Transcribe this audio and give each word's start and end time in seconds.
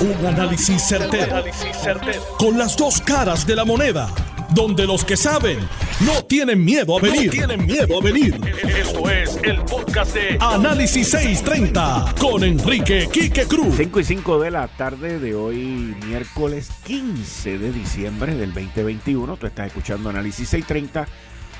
Un 0.00 0.24
análisis 0.24 0.80
certero, 0.82 1.44
Con 2.38 2.56
las 2.56 2.74
dos 2.74 3.02
caras 3.02 3.46
de 3.46 3.54
la 3.54 3.66
moneda. 3.66 4.08
Donde 4.54 4.86
los 4.86 5.04
que 5.04 5.14
saben 5.14 5.58
no 6.06 6.24
tienen 6.24 6.64
miedo 6.64 6.96
a 6.96 7.02
venir. 7.02 7.30
tienen 7.30 7.66
miedo 7.66 8.00
a 8.00 8.02
venir. 8.02 8.40
Esto 8.66 9.10
es 9.10 9.38
el 9.42 9.62
podcast 9.64 10.14
de 10.14 10.38
Análisis 10.40 11.10
630 11.10 12.14
con 12.18 12.42
Enrique 12.44 13.10
Quique 13.12 13.44
Cruz. 13.44 13.74
5 13.76 14.00
y 14.00 14.04
5 14.04 14.40
de 14.40 14.50
la 14.50 14.68
tarde 14.68 15.18
de 15.18 15.34
hoy, 15.34 15.94
miércoles 16.06 16.70
15 16.86 17.58
de 17.58 17.70
diciembre 17.70 18.34
del 18.34 18.54
2021. 18.54 19.36
Tú 19.36 19.46
estás 19.46 19.66
escuchando 19.66 20.08
Análisis 20.08 20.48
630. 20.48 21.06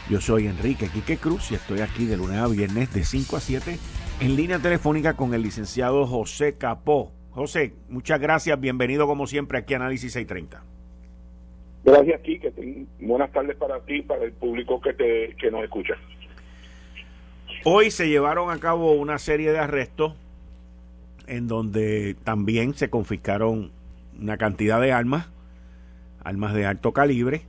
Yo 0.08 0.18
soy 0.18 0.46
Enrique 0.46 0.88
Quique 0.88 1.18
Cruz 1.18 1.50
y 1.50 1.56
estoy 1.56 1.82
aquí 1.82 2.06
de 2.06 2.16
lunes 2.16 2.38
a 2.38 2.46
viernes 2.46 2.90
de 2.94 3.04
5 3.04 3.36
a 3.36 3.40
7 3.40 3.78
en 4.20 4.36
línea 4.36 4.58
telefónica 4.58 5.14
con 5.14 5.34
el 5.34 5.42
licenciado 5.42 6.06
José 6.06 6.56
Capó. 6.56 7.19
José, 7.32 7.72
muchas 7.88 8.20
gracias, 8.20 8.60
bienvenido 8.60 9.06
como 9.06 9.26
siempre 9.26 9.58
aquí 9.58 9.74
a 9.74 9.76
Análisis 9.76 10.12
630. 10.12 10.62
Gracias, 11.84 12.20
Quique. 12.20 12.52
Buenas 13.00 13.32
tardes 13.32 13.56
para 13.56 13.80
ti 13.80 13.96
y 13.96 14.02
para 14.02 14.24
el 14.24 14.32
público 14.32 14.80
que, 14.80 14.92
te, 14.92 15.36
que 15.36 15.50
nos 15.50 15.62
escucha. 15.62 15.94
Hoy 17.64 17.90
se 17.90 18.08
llevaron 18.08 18.50
a 18.50 18.58
cabo 18.58 18.92
una 18.92 19.18
serie 19.18 19.52
de 19.52 19.58
arrestos 19.58 20.14
en 21.26 21.46
donde 21.46 22.16
también 22.24 22.74
se 22.74 22.90
confiscaron 22.90 23.70
una 24.20 24.36
cantidad 24.36 24.80
de 24.80 24.92
armas, 24.92 25.28
armas 26.24 26.54
de 26.54 26.66
alto 26.66 26.92
calibre, 26.92 27.42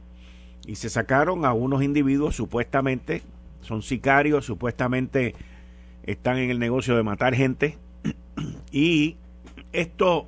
y 0.65 0.75
se 0.75 0.89
sacaron 0.89 1.45
a 1.45 1.53
unos 1.53 1.81
individuos 1.81 2.35
supuestamente, 2.35 3.23
son 3.61 3.81
sicarios, 3.81 4.45
supuestamente 4.45 5.33
están 6.03 6.37
en 6.37 6.51
el 6.51 6.59
negocio 6.59 6.95
de 6.95 7.03
matar 7.03 7.33
gente 7.33 7.77
y 8.71 9.17
esto, 9.73 10.27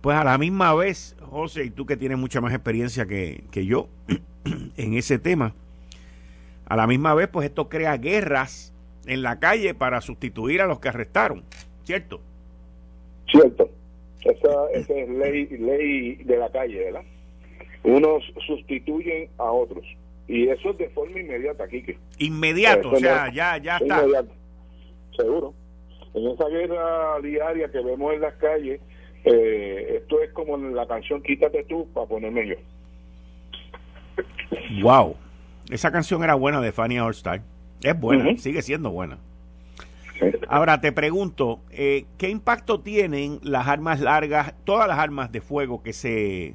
pues 0.00 0.16
a 0.16 0.24
la 0.24 0.38
misma 0.38 0.74
vez, 0.74 1.16
José, 1.20 1.64
y 1.64 1.70
tú 1.70 1.86
que 1.86 1.96
tienes 1.96 2.18
mucha 2.18 2.40
más 2.40 2.52
experiencia 2.52 3.06
que, 3.06 3.44
que 3.50 3.66
yo 3.66 3.88
en 4.76 4.94
ese 4.94 5.18
tema, 5.18 5.54
a 6.66 6.76
la 6.76 6.86
misma 6.86 7.14
vez, 7.14 7.28
pues 7.28 7.46
esto 7.46 7.68
crea 7.68 7.96
guerras 7.96 8.72
en 9.06 9.22
la 9.22 9.38
calle 9.38 9.74
para 9.74 10.00
sustituir 10.00 10.62
a 10.62 10.66
los 10.66 10.80
que 10.80 10.88
arrestaron, 10.88 11.44
¿cierto? 11.84 12.20
Cierto. 13.30 13.70
Esa, 14.20 14.70
esa 14.72 14.94
es 14.94 15.08
ley, 15.10 15.46
ley 15.46 16.14
de 16.24 16.36
la 16.38 16.50
calle, 16.50 16.84
¿verdad? 16.84 17.02
Unos 17.82 18.24
sustituyen 18.46 19.28
a 19.36 19.50
otros. 19.50 19.84
Y 20.26 20.48
eso 20.48 20.70
es 20.70 20.78
de 20.78 20.88
forma 20.88 21.20
inmediata, 21.20 21.68
Kike. 21.68 21.98
Inmediato, 22.18 22.92
o 22.92 22.96
sea, 22.96 23.30
ya, 23.30 23.58
ya 23.58 23.76
está. 23.76 23.98
Inmediato 23.98 24.32
seguro. 25.16 25.54
En 26.14 26.28
esa 26.28 26.48
guerra 26.48 27.20
diaria 27.22 27.70
que 27.70 27.80
vemos 27.80 28.14
en 28.14 28.20
las 28.20 28.34
calles, 28.34 28.80
eh, 29.24 29.96
esto 30.00 30.20
es 30.22 30.30
como 30.32 30.54
en 30.56 30.74
la 30.74 30.86
canción 30.86 31.22
Quítate 31.22 31.64
tú 31.64 31.88
para 31.92 32.06
ponerme 32.06 32.48
yo. 32.48 32.56
Wow, 34.82 35.16
esa 35.70 35.90
canción 35.90 36.22
era 36.22 36.34
buena 36.34 36.60
de 36.60 36.72
Fanny 36.72 36.98
Allstar. 36.98 37.42
Es 37.82 37.98
buena, 37.98 38.36
sigue 38.36 38.62
siendo 38.62 38.90
buena. 38.90 39.18
Ahora 40.48 40.80
te 40.80 40.92
pregunto, 40.92 41.60
eh, 41.70 42.04
¿qué 42.18 42.28
impacto 42.30 42.80
tienen 42.80 43.40
las 43.42 43.66
armas 43.66 44.00
largas, 44.00 44.54
todas 44.64 44.86
las 44.86 44.98
armas 44.98 45.32
de 45.32 45.40
fuego 45.40 45.82
que 45.82 45.92
se 45.92 46.54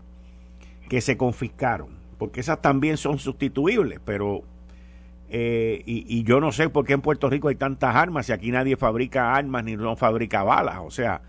que 0.89 1.01
se 1.01 1.17
confiscaron? 1.17 1.89
Porque 2.17 2.39
esas 2.39 2.61
también 2.61 2.97
son 2.97 3.19
sustituibles, 3.19 3.99
pero 4.03 4.43
eh, 5.31 5.83
y, 5.85 6.23
yo 6.23 6.39
no 6.39 6.51
sé 6.51 6.69
por 6.69 6.85
qué 6.85 6.93
en 6.93 7.01
Puerto 7.01 7.29
Rico 7.29 7.49
hay 7.49 7.55
tantas 7.55 7.95
armas 7.95 8.29
y 8.29 8.33
aquí 8.33 8.51
nadie 8.51 8.75
fabrica 8.77 9.35
armas 9.35 9.63
ni 9.63 9.75
no 9.75 9.95
fabrica 9.95 10.43
balas. 10.43 10.79
O 10.79 10.89
sea, 10.89 11.21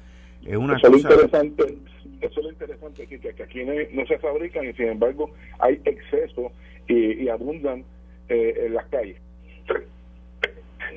es 0.45 0.57
una 0.57 0.77
eso 0.77 0.91
cosa... 0.91 1.13
interesante, 1.13 1.79
eso 2.23 2.41
es 2.41 2.45
lo 2.45 2.51
interesante, 2.51 3.07
que, 3.07 3.19
que 3.19 3.43
aquí 3.43 3.61
no, 3.93 4.07
se 4.07 4.19
fabrican 4.19 4.67
y 4.67 4.73
sin 4.73 4.89
embargo 4.89 5.31
hay 5.59 5.81
exceso 5.85 6.51
y, 6.89 7.29
abundan 7.29 7.85
eh, 8.29 8.65
en 8.67 8.75
las 8.75 8.87
calles. 8.87 9.21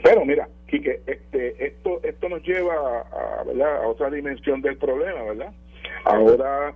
Pero 0.02 0.26
mira, 0.26 0.48
Quique, 0.68 1.02
este, 1.06 1.68
esto, 1.68 2.00
esto 2.04 2.30
nos 2.30 2.42
lleva 2.44 3.02
a, 3.02 3.44
¿verdad? 3.44 3.84
a 3.84 3.88
otra 3.88 4.10
dimensión 4.10 4.62
del 4.62 4.78
problema, 4.78 5.24
¿verdad? 5.24 5.54
Ahora 6.06 6.74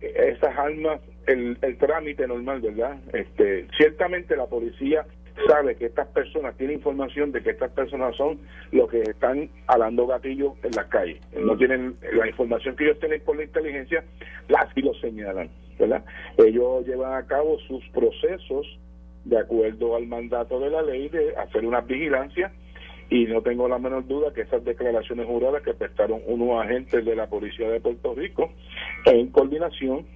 esas 0.00 0.56
armas, 0.56 1.00
el, 1.26 1.56
el 1.62 1.78
trámite 1.78 2.26
normal, 2.26 2.60
¿verdad? 2.60 2.98
Este, 3.12 3.68
ciertamente 3.76 4.36
la 4.36 4.46
policía 4.46 5.06
sabe 5.46 5.76
que 5.76 5.86
estas 5.86 6.08
personas, 6.08 6.56
tiene 6.56 6.74
información 6.74 7.32
de 7.32 7.42
que 7.42 7.50
estas 7.50 7.70
personas 7.72 8.16
son 8.16 8.38
los 8.72 8.90
que 8.90 9.02
están 9.02 9.50
alando 9.66 10.06
gatillos 10.06 10.52
en 10.62 10.72
las 10.72 10.86
calles. 10.86 11.20
No 11.38 11.56
tienen 11.56 11.94
la 12.12 12.28
información 12.28 12.76
que 12.76 12.84
ellos 12.84 12.98
tienen 13.00 13.20
por 13.22 13.36
la 13.36 13.44
inteligencia, 13.44 14.04
así 14.56 14.82
lo 14.82 14.94
señalan, 14.94 15.50
¿verdad? 15.78 16.04
Ellos 16.38 16.86
llevan 16.86 17.14
a 17.14 17.26
cabo 17.26 17.58
sus 17.60 17.86
procesos 17.88 18.78
de 19.24 19.38
acuerdo 19.38 19.96
al 19.96 20.06
mandato 20.06 20.58
de 20.60 20.70
la 20.70 20.82
ley 20.82 21.08
de 21.08 21.36
hacer 21.36 21.66
una 21.66 21.80
vigilancia 21.80 22.52
y 23.10 23.24
no 23.24 23.42
tengo 23.42 23.68
la 23.68 23.78
menor 23.78 24.06
duda 24.06 24.32
que 24.32 24.42
esas 24.42 24.64
declaraciones 24.64 25.26
juradas 25.26 25.62
que 25.62 25.74
prestaron 25.74 26.22
unos 26.26 26.64
agentes 26.64 27.04
de 27.04 27.16
la 27.16 27.26
Policía 27.26 27.68
de 27.68 27.80
Puerto 27.80 28.14
Rico 28.14 28.50
en 29.04 29.28
coordinación 29.30 30.06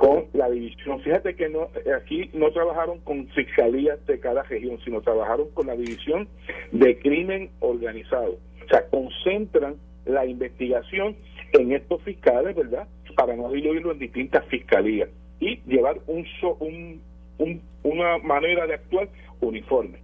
con 0.00 0.26
la 0.32 0.50
división. 0.50 1.00
Fíjate 1.00 1.34
que 1.34 1.48
no 1.48 1.68
aquí 1.96 2.30
no 2.32 2.50
trabajaron 2.52 3.00
con 3.00 3.26
fiscalías 3.28 4.04
de 4.06 4.20
cada 4.20 4.42
región, 4.42 4.78
sino 4.84 5.00
trabajaron 5.00 5.48
con 5.54 5.66
la 5.66 5.76
división 5.76 6.28
de 6.72 6.98
crimen 6.98 7.50
organizado. 7.60 8.38
O 8.64 8.68
sea, 8.68 8.86
concentran 8.88 9.76
la 10.06 10.26
investigación 10.26 11.16
en 11.52 11.72
estos 11.72 12.02
fiscales, 12.02 12.56
¿verdad? 12.56 12.88
Para 13.16 13.36
no 13.36 13.50
diluirlo 13.50 13.92
en 13.92 13.98
distintas 13.98 14.44
fiscalías 14.46 15.08
y 15.40 15.60
llevar 15.66 15.98
un, 16.06 16.26
un, 17.38 17.62
una 17.82 18.18
manera 18.18 18.66
de 18.66 18.74
actuar 18.74 19.08
uniforme. 19.40 19.98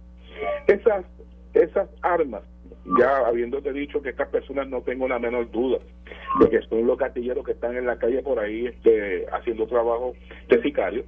Esas, 0.67 1.05
esas 1.53 1.89
armas 2.01 2.43
ya 2.85 3.27
habiéndote 3.27 3.71
dicho 3.73 4.01
que 4.01 4.09
estas 4.09 4.29
personas 4.29 4.67
no 4.67 4.81
tengo 4.81 5.07
la 5.07 5.19
menor 5.19 5.49
duda 5.51 5.79
de 6.39 6.49
que 6.49 6.61
son 6.63 6.85
los 6.87 6.97
gatilleros 6.97 7.45
que 7.45 7.51
están 7.51 7.77
en 7.77 7.85
la 7.85 7.97
calle 7.97 8.21
por 8.23 8.39
ahí 8.39 8.67
este, 8.67 9.27
haciendo 9.31 9.67
trabajo 9.67 10.13
de 10.49 10.61
sicario, 10.61 11.05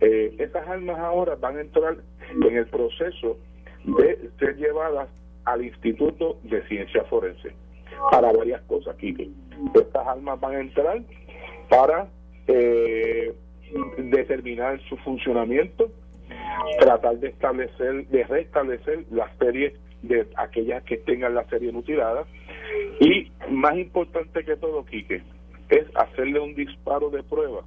eh, 0.00 0.34
esas 0.38 0.66
armas 0.68 0.98
ahora 0.98 1.34
van 1.34 1.56
a 1.56 1.60
entrar 1.60 1.96
en 2.30 2.56
el 2.56 2.66
proceso 2.66 3.38
de 3.84 4.30
ser 4.38 4.56
llevadas 4.56 5.08
al 5.44 5.64
Instituto 5.64 6.38
de 6.44 6.62
Ciencia 6.68 7.04
Forense 7.04 7.52
para 8.10 8.32
varias 8.32 8.62
cosas, 8.62 8.94
Kike. 8.96 9.28
Estas 9.74 10.06
armas 10.06 10.38
van 10.40 10.54
a 10.54 10.60
entrar 10.60 11.02
para 11.68 12.08
eh, 12.46 13.34
determinar 13.98 14.80
su 14.88 14.96
funcionamiento, 14.98 15.90
tratar 16.78 17.18
de 17.18 17.28
establecer, 17.28 18.06
de 18.08 18.24
restablecer 18.24 19.04
las 19.10 19.36
series 19.38 19.72
de 20.02 20.26
aquellas 20.36 20.82
que 20.84 20.98
tengan 20.98 21.34
la 21.34 21.44
serie 21.48 21.72
mutilada 21.72 22.24
y 23.00 23.30
más 23.50 23.76
importante 23.76 24.44
que 24.44 24.56
todo, 24.56 24.84
Quique, 24.84 25.22
es 25.68 25.86
hacerle 25.94 26.40
un 26.40 26.54
disparo 26.54 27.10
de 27.10 27.22
prueba 27.22 27.62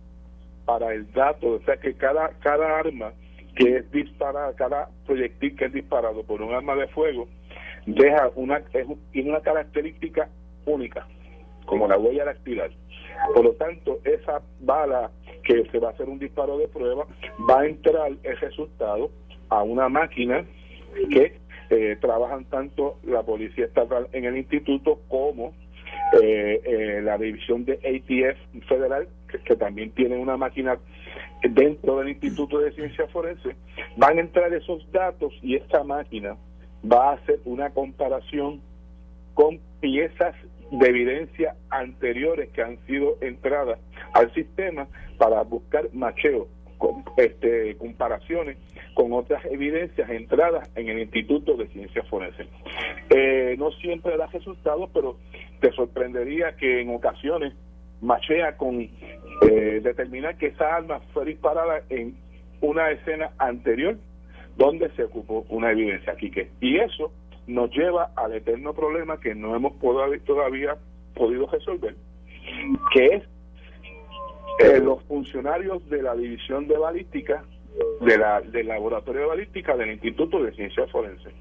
para 0.66 0.94
el 0.94 1.12
dato, 1.12 1.48
o 1.48 1.60
sea 1.62 1.78
que 1.78 1.94
cada, 1.96 2.30
cada 2.40 2.80
arma 2.80 3.14
que 3.56 3.78
es 3.78 3.92
disparada, 3.92 4.56
cada 4.56 4.90
proyectil 5.06 5.56
que 5.56 5.66
es 5.66 5.74
disparado 5.74 6.24
por 6.24 6.42
un 6.42 6.54
arma 6.54 6.76
de 6.76 6.88
fuego, 6.88 7.28
deja 7.86 8.32
una, 8.36 8.62
tiene 9.12 9.30
una 9.30 9.42
característica 9.42 10.30
única, 10.66 11.08
como 11.66 11.88
la 11.88 11.98
huella 11.98 12.26
dactilar. 12.26 12.72
Por 13.34 13.46
lo 13.46 13.54
tanto, 13.54 14.00
esa 14.04 14.42
bala 14.62 15.12
que 15.44 15.66
se 15.70 15.80
va 15.80 15.90
a 15.90 15.92
hacer 15.92 16.08
un 16.08 16.20
disparo 16.20 16.58
de 16.58 16.68
prueba, 16.68 17.06
va 17.50 17.62
a 17.62 17.66
entrar 17.66 18.12
el 18.24 18.38
resultado 18.38 19.12
a 19.50 19.64
una 19.64 19.90
máquina 19.90 20.46
que 21.10 21.41
eh, 21.72 21.98
trabajan 22.02 22.44
tanto 22.46 23.00
la 23.06 23.24
Policía 23.24 23.64
Estatal 23.64 24.10
en 24.12 24.26
el 24.26 24.36
instituto 24.36 25.00
como 25.08 25.54
eh, 26.22 26.62
eh, 26.66 27.02
la 27.02 27.18
división 27.18 27.64
de 27.64 27.76
ATF 27.76 28.68
federal, 28.68 29.08
que, 29.46 29.56
también 29.56 29.92
tiene 29.92 30.18
una 30.18 30.36
máquina 30.36 30.78
dentro 31.50 32.00
del 32.00 32.10
Instituto 32.10 32.60
de 32.60 32.74
Ciencia 32.74 33.08
Forense, 33.08 33.56
van 33.96 34.18
a 34.18 34.22
entrar 34.22 34.54
esos 34.54 34.86
datos 34.92 35.34
y 35.42 35.56
esta 35.56 35.82
máquina 35.86 36.36
va 36.92 37.12
a 37.12 37.14
hacer 37.14 37.40
una 37.46 37.70
comparación 37.70 38.60
con 39.34 39.62
piezas 39.80 40.36
de 40.72 40.90
evidencia 40.90 41.56
anteriores 41.70 42.50
que 42.50 42.64
han 42.64 42.86
sido 42.86 43.18
entradas 43.22 43.80
al 44.14 44.34
sistema 44.34 44.90
para 45.18 45.42
buscar 45.44 45.88
macheo 45.94 46.50
con, 46.78 47.06
este, 47.16 47.78
comparaciones 47.78 48.58
con 48.94 49.14
otras 49.14 49.44
evidencias 49.46 50.10
entradas 50.10 50.70
en 50.76 50.90
el 50.90 51.00
Instituto 51.00 51.56
de 51.56 51.68
Ciencias 51.68 52.08
Forenses. 52.10 52.48
Eh, 53.10 53.56
no 53.58 53.72
siempre 53.72 54.18
da 54.18 54.28
resultados, 54.28 54.90
pero 54.94 55.18
te 55.60 55.72
sorprendería 55.72 56.56
que 56.58 56.82
en 56.82 56.94
ocasiones 56.94 57.54
machea 58.02 58.58
con 58.58 58.82
eh, 58.82 59.80
determinar 59.84 60.38
que 60.38 60.48
esa 60.48 60.76
arma 60.76 61.00
fue 61.14 61.26
disparada 61.26 61.82
en 61.90 62.16
una 62.62 62.90
escena 62.92 63.32
anterior 63.38 63.98
donde 64.58 64.90
se 64.92 65.04
ocupó 65.04 65.46
una 65.50 65.72
evidencia, 65.72 66.16
Quique. 66.16 66.50
Y 66.60 66.78
eso 66.78 67.12
nos 67.48 67.72
lleva 67.72 68.12
al 68.16 68.34
eterno 68.34 68.74
problema 68.74 69.20
que 69.20 69.36
no 69.36 69.56
hemos 69.56 69.74
todavía 70.26 70.78
podido 71.16 71.48
resolver, 71.48 71.96
que 72.94 73.06
es 73.06 73.24
eh, 74.60 74.80
los 74.80 75.04
funcionarios 75.04 75.88
de 75.90 76.04
la 76.04 76.16
división 76.16 76.68
de 76.68 76.78
balística 76.78 77.44
de 78.02 78.18
la, 78.18 78.42
del 78.42 78.68
laboratorio 78.68 79.22
de 79.22 79.28
balística 79.28 79.78
del 79.78 79.92
Instituto 79.92 80.42
de 80.44 80.52
Ciencias 80.54 80.90
Forenses. 80.92 81.34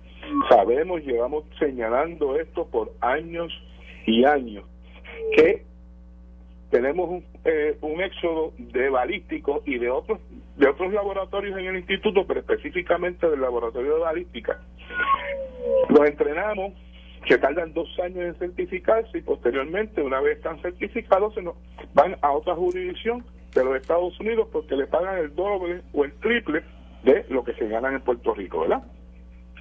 Sabemos, 0.49 1.03
llevamos 1.03 1.45
señalando 1.59 2.39
esto 2.39 2.67
por 2.67 2.93
años 3.01 3.53
y 4.07 4.25
años, 4.25 4.65
que 5.35 5.65
tenemos 6.71 7.09
un, 7.09 7.25
eh, 7.45 7.77
un 7.81 8.01
éxodo 8.01 8.53
de 8.59 8.91
balísticos 8.91 9.63
y 9.67 9.79
de 9.79 9.91
otros 9.91 10.21
de 10.57 10.69
otros 10.69 10.93
laboratorios 10.93 11.59
en 11.59 11.67
el 11.67 11.77
instituto, 11.77 12.27
pero 12.27 12.41
específicamente 12.41 13.29
del 13.31 13.41
laboratorio 13.41 13.95
de 13.95 14.01
balística. 14.01 14.61
Los 15.89 16.07
entrenamos, 16.07 16.75
que 17.25 17.39
tardan 17.39 17.73
dos 17.73 17.89
años 18.01 18.19
en 18.19 18.35
certificarse 18.35 19.19
y 19.19 19.23
posteriormente, 19.23 20.03
una 20.03 20.21
vez 20.21 20.37
están 20.37 20.61
certificados, 20.61 21.35
se 21.35 21.43
nos 21.43 21.55
van 21.95 22.17
a 22.21 22.33
otra 22.33 22.55
jurisdicción 22.55 23.25
de 23.55 23.65
los 23.65 23.77
Estados 23.77 24.19
Unidos 24.21 24.49
porque 24.53 24.77
le 24.77 24.87
pagan 24.87 25.19
el 25.19 25.35
doble 25.35 25.83
o 25.93 26.05
el 26.05 26.13
triple 26.15 26.63
de 27.05 27.25
lo 27.29 27.45
que 27.45 27.55
se 27.55 27.69
ganan 27.69 27.95
en 27.95 28.03
Puerto 28.03 28.35
Rico, 28.35 28.61
¿verdad? 28.61 28.83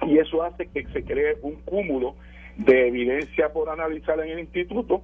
Y 0.06 0.18
eso 0.18 0.42
hace 0.42 0.66
que 0.68 0.86
se 0.88 1.04
cree 1.04 1.36
un 1.42 1.56
cúmulo 1.62 2.14
de 2.56 2.88
evidencia 2.88 3.52
por 3.52 3.68
analizar 3.68 4.20
en 4.20 4.30
el 4.30 4.40
instituto 4.40 5.02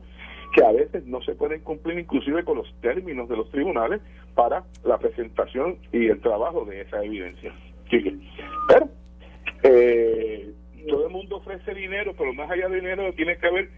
que 0.55 0.65
a 0.65 0.73
veces 0.73 1.05
no 1.07 1.21
se 1.23 1.35
pueden 1.35 1.61
cumplir 1.61 1.99
inclusive 1.99 2.45
con 2.45 2.59
los 2.59 2.73
términos 2.81 3.29
de 3.29 3.37
los 3.37 3.51
tribunales 3.51 4.01
para 4.35 4.65
la 4.85 4.99
presentación 4.99 5.79
y 5.93 6.07
el 6.07 6.21
trabajo 6.21 6.65
de 6.65 6.83
esa 6.83 7.03
evidencia. 7.05 7.53
Pero 7.91 8.89
eh, 9.63 10.51
todo 10.89 11.07
el 11.07 11.13
mundo 11.13 11.37
ofrece 11.37 11.75
dinero, 11.75 12.15
pero 12.17 12.33
más 12.35 12.51
allá 12.51 12.69
de 12.69 12.77
dinero 12.77 13.13
tiene 13.15 13.37
que 13.37 13.47
haber, 13.47 13.71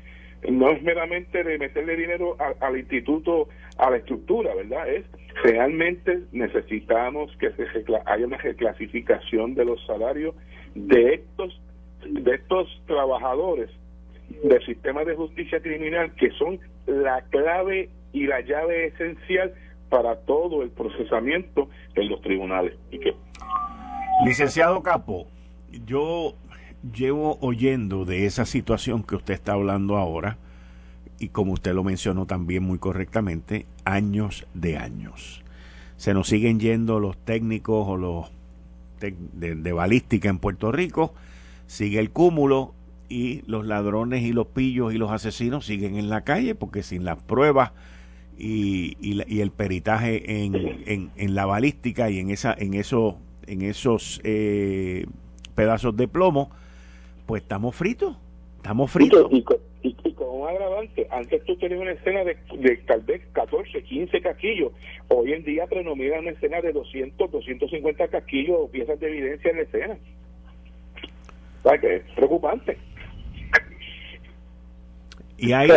no 0.49 0.70
es 0.70 0.82
meramente 0.82 1.43
de 1.43 1.58
meterle 1.58 1.96
dinero 1.96 2.37
al 2.61 2.79
instituto, 2.79 3.49
a 3.76 3.90
la 3.90 3.96
estructura, 3.96 4.55
¿verdad? 4.55 4.88
Es 4.88 5.05
realmente 5.43 6.20
necesitamos 6.32 7.35
que 7.38 7.50
se 7.52 7.64
haya 8.06 8.26
una 8.26 8.38
reclasificación 8.38 9.55
de 9.55 9.64
los 9.64 9.85
salarios 9.87 10.35
de 10.75 11.14
estos 11.14 11.61
de 12.08 12.35
estos 12.35 12.82
trabajadores 12.87 13.70
del 14.44 14.64
sistema 14.64 15.05
de 15.05 15.17
justicia 15.17 15.61
criminal 15.61 16.14
que 16.14 16.31
son 16.32 16.61
la 16.87 17.23
clave 17.31 17.91
y 18.12 18.26
la 18.26 18.41
llave 18.41 18.87
esencial 18.87 19.52
para 19.88 20.17
todo 20.20 20.62
el 20.62 20.70
procesamiento 20.70 21.69
en 21.94 22.08
los 22.08 22.20
tribunales. 22.23 22.75
¿Y 22.91 23.00
Licenciado 24.25 24.82
Capo, 24.82 25.29
yo 25.87 26.34
llevo 26.95 27.39
oyendo 27.41 28.05
de 28.05 28.27
esa 28.27 28.45
situación 28.45 29.03
que 29.03 29.17
usted 29.17 29.35
está 29.35 29.53
hablando 29.53 29.97
ahora, 29.97 30.39
y 31.19 31.29
como 31.29 31.53
usted 31.53 31.75
lo 31.75 31.85
mencionó 31.85 32.27
también 32.27 32.63
muy 32.63 32.79
correctamente, 32.79 33.67
años 33.85 34.47
de 34.55 34.77
años. 34.77 35.43
Se 35.97 36.15
nos 36.15 36.29
siguen 36.29 36.61
yendo 36.61 37.01
los 37.01 37.17
técnicos 37.17 37.87
o 37.89 37.97
los 37.97 38.31
de 39.01 39.73
balística 39.73 40.29
en 40.29 40.39
Puerto 40.39 40.73
Rico, 40.73 41.15
sigue 41.67 42.01
el 42.01 42.11
cúmulo 42.11 42.75
y 43.09 43.43
los 43.47 43.67
ladrones 43.67 44.23
y 44.23 44.33
los 44.33 44.49
pillos 44.49 44.93
y 44.93 44.99
los 44.99 45.11
asesinos 45.11 45.67
siguen 45.67 45.97
en 45.97 46.09
la 46.09 46.23
calle 46.23 46.55
porque 46.55 46.83
sin 46.83 47.05
las 47.05 47.23
pruebas 47.23 47.73
y, 48.37 48.97
el 49.41 49.51
peritaje 49.51 50.45
en, 50.45 51.11
en, 51.17 51.35
la 51.35 51.47
balística 51.47 52.11
y 52.11 52.19
en 52.19 52.31
esa 52.31 52.55
en 52.57 52.75
eso 52.75 53.19
en 53.47 53.63
esos 53.63 54.21
eh, 54.25 55.07
pedazos 55.55 55.97
de 55.97 56.07
plomo 56.07 56.51
pues 57.29 57.43
estamos 57.43 57.77
fritos 57.77 58.17
estamos 58.57 58.91
fritos. 58.91 59.31
y, 59.31 59.43
con 60.15 60.29
un 60.31 60.49
agravante 60.49 61.07
antes 61.11 61.45
tú 61.45 61.57
tenías 61.59 61.79
una 61.79 61.93
escena 61.93 62.25
de, 62.25 62.39
de, 62.59 62.77
tal 62.79 63.03
vez 63.03 63.21
14 63.33 63.83
15 63.83 64.21
casquillos 64.23 64.73
hoy 65.09 65.35
en 65.35 65.45
día 65.45 65.67
predomina 65.67 66.21
una 66.21 66.31
escena 66.31 66.63
de 66.63 66.73
200 66.73 67.31
250 67.31 68.09
casquillos 68.09 68.57
o 68.59 68.71
piezas 68.71 68.99
de 68.99 69.09
evidencia 69.09 69.51
en 69.51 69.57
la 69.59 69.63
escena. 69.63 69.99
O 71.63 71.69
sea 71.69 71.79
que 71.79 71.97
es 71.97 72.03
preocupante. 72.15 72.79
Y 75.37 75.53
ahí 75.53 75.69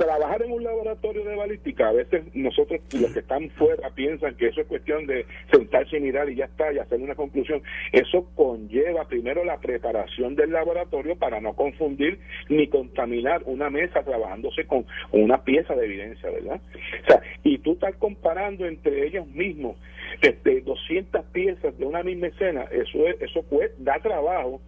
trabajar 0.00 0.42
en 0.42 0.52
un 0.52 0.64
laboratorio 0.64 1.22
de 1.24 1.36
balística, 1.36 1.88
a 1.88 1.92
veces 1.92 2.24
nosotros 2.34 2.80
los 2.98 3.12
que 3.12 3.18
están 3.18 3.50
fuera 3.50 3.90
piensan 3.90 4.34
que 4.36 4.48
eso 4.48 4.62
es 4.62 4.66
cuestión 4.66 5.06
de 5.06 5.26
sentarse 5.52 5.98
y 5.98 6.00
mirar 6.00 6.30
y 6.30 6.36
ya 6.36 6.46
está, 6.46 6.72
y 6.72 6.78
hacer 6.78 7.00
una 7.00 7.14
conclusión. 7.14 7.62
Eso 7.92 8.26
conlleva 8.34 9.06
primero 9.06 9.44
la 9.44 9.58
preparación 9.58 10.36
del 10.36 10.52
laboratorio 10.52 11.16
para 11.16 11.42
no 11.42 11.52
confundir 11.52 12.18
ni 12.48 12.66
contaminar 12.68 13.42
una 13.44 13.68
mesa 13.68 14.02
trabajándose 14.02 14.64
con 14.66 14.86
una 15.12 15.44
pieza 15.44 15.74
de 15.74 15.84
evidencia, 15.84 16.30
¿verdad? 16.30 16.62
O 17.02 17.06
sea, 17.06 17.20
y 17.44 17.58
tú 17.58 17.72
estás 17.72 17.94
comparando 17.96 18.64
entre 18.66 19.06
ellos 19.06 19.26
mismos 19.26 19.76
este, 20.22 20.62
200 20.62 21.26
piezas 21.26 21.76
de 21.76 21.84
una 21.84 22.02
misma 22.02 22.28
escena, 22.28 22.62
eso 22.72 23.06
es, 23.06 23.20
eso 23.20 23.42
puede, 23.42 23.74
da 23.76 23.98
trabajo, 23.98 24.62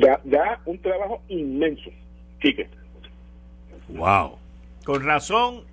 da, 0.00 0.20
da 0.24 0.60
un 0.66 0.78
trabajo 0.78 1.22
inmenso. 1.28 1.90
Quique. 2.40 2.66
Wow. 3.90 4.38
Con 4.88 5.04
razón, 5.04 5.64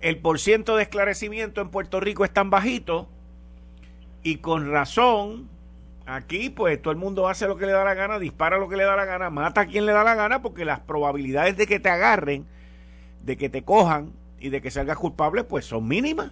el 0.00 0.18
porciento 0.18 0.76
de 0.76 0.84
esclarecimiento 0.84 1.60
en 1.60 1.68
Puerto 1.68 1.98
Rico 1.98 2.24
es 2.24 2.32
tan 2.32 2.48
bajito 2.48 3.08
y 4.22 4.36
con 4.36 4.70
razón, 4.70 5.48
aquí 6.06 6.48
pues 6.48 6.80
todo 6.80 6.92
el 6.92 6.96
mundo 6.96 7.26
hace 7.26 7.48
lo 7.48 7.56
que 7.56 7.66
le 7.66 7.72
da 7.72 7.82
la 7.82 7.94
gana, 7.94 8.20
dispara 8.20 8.58
lo 8.58 8.68
que 8.68 8.76
le 8.76 8.84
da 8.84 8.94
la 8.94 9.04
gana, 9.04 9.30
mata 9.30 9.62
a 9.62 9.66
quien 9.66 9.84
le 9.84 9.90
da 9.90 10.04
la 10.04 10.14
gana 10.14 10.42
porque 10.42 10.64
las 10.64 10.78
probabilidades 10.78 11.56
de 11.56 11.66
que 11.66 11.80
te 11.80 11.88
agarren, 11.88 12.44
de 13.24 13.36
que 13.36 13.48
te 13.48 13.62
cojan 13.62 14.12
y 14.38 14.50
de 14.50 14.62
que 14.62 14.70
salgas 14.70 14.98
culpable 14.98 15.42
pues 15.42 15.64
son 15.64 15.88
mínimas. 15.88 16.30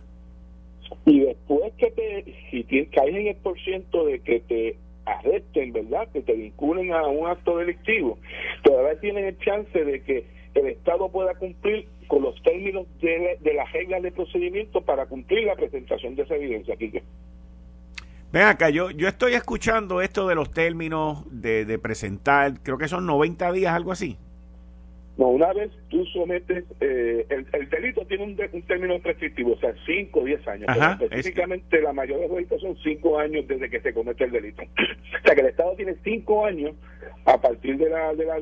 Y 1.06 1.18
después 1.18 1.72
que 1.78 1.90
te, 1.90 2.32
si 2.48 2.62
caes 2.92 3.12
en 3.12 3.26
el 3.26 3.36
porciento 3.38 4.06
de 4.06 4.20
que 4.20 4.38
te 4.38 4.76
arresten, 5.04 5.72
¿verdad? 5.72 6.06
Que 6.12 6.20
te 6.20 6.34
vinculen 6.34 6.92
a 6.92 7.08
un 7.08 7.26
acto 7.26 7.58
delictivo, 7.58 8.18
todavía 8.62 9.00
tienen 9.00 9.24
el 9.24 9.38
chance 9.40 9.84
de 9.84 10.00
que 10.04 10.32
el 10.54 10.66
Estado 10.68 11.08
pueda 11.08 11.34
cumplir 11.34 11.88
con 12.06 12.22
los 12.22 12.40
términos 12.42 12.86
de, 13.00 13.38
de 13.40 13.54
las 13.54 13.70
reglas 13.72 14.02
de 14.02 14.12
procedimiento 14.12 14.80
para 14.82 15.06
cumplir 15.06 15.44
la 15.44 15.56
presentación 15.56 16.14
de 16.14 16.22
esa 16.22 16.36
evidencia, 16.36 16.76
Quique. 16.76 17.02
Ven 18.32 18.42
acá, 18.42 18.68
yo, 18.70 18.90
yo 18.90 19.06
estoy 19.06 19.34
escuchando 19.34 20.00
esto 20.00 20.26
de 20.26 20.34
los 20.34 20.50
términos 20.50 21.24
de, 21.30 21.64
de 21.64 21.78
presentar, 21.78 22.60
creo 22.62 22.78
que 22.78 22.88
son 22.88 23.06
90 23.06 23.52
días, 23.52 23.72
algo 23.72 23.92
así. 23.92 24.16
No, 25.16 25.28
una 25.28 25.52
vez 25.52 25.70
tú 25.90 26.04
sometes, 26.06 26.64
eh, 26.80 27.24
el, 27.28 27.68
delito 27.70 28.04
tiene 28.06 28.24
un, 28.24 28.36
un, 28.52 28.62
término 28.62 28.98
prescriptivo, 28.98 29.52
o 29.52 29.58
sea, 29.58 29.72
5 29.86 30.20
o 30.20 30.24
10 30.24 30.48
años. 30.48 30.68
específicamente, 31.00 31.80
la 31.80 31.92
mayoría 31.92 32.22
de 32.22 32.28
los 32.28 32.36
delitos 32.36 32.60
son 32.60 32.76
5 32.82 33.18
años 33.20 33.46
desde 33.46 33.70
que 33.70 33.80
se 33.80 33.94
comete 33.94 34.24
el 34.24 34.32
delito. 34.32 34.62
o 35.22 35.24
sea, 35.24 35.34
que 35.36 35.40
el 35.40 35.46
Estado 35.46 35.74
tiene 35.76 35.94
5 36.02 36.46
años 36.46 36.74
a 37.26 37.40
partir 37.40 37.76
de 37.78 37.90
la, 37.90 38.12
de 38.14 38.24
la, 38.24 38.40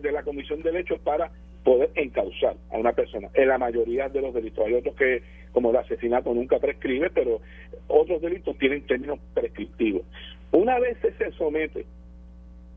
de, 0.00 0.12
la 0.12 0.22
comisión 0.22 0.62
del 0.62 0.76
hecho 0.76 0.96
para 0.98 1.32
poder 1.64 1.90
encauzar 1.96 2.54
a 2.70 2.78
una 2.78 2.92
persona. 2.92 3.28
En 3.34 3.48
la 3.48 3.58
mayoría 3.58 4.08
de 4.08 4.20
los 4.20 4.32
delitos. 4.32 4.64
Hay 4.64 4.74
otros 4.74 4.94
que, 4.94 5.22
como 5.50 5.70
el 5.70 5.76
asesinato, 5.76 6.32
nunca 6.32 6.60
prescribe, 6.60 7.10
pero 7.10 7.40
otros 7.88 8.22
delitos 8.22 8.56
tienen 8.58 8.86
términos 8.86 9.18
prescriptivos. 9.34 10.02
Una 10.52 10.78
vez 10.78 10.98
se 11.00 11.32
somete 11.32 11.84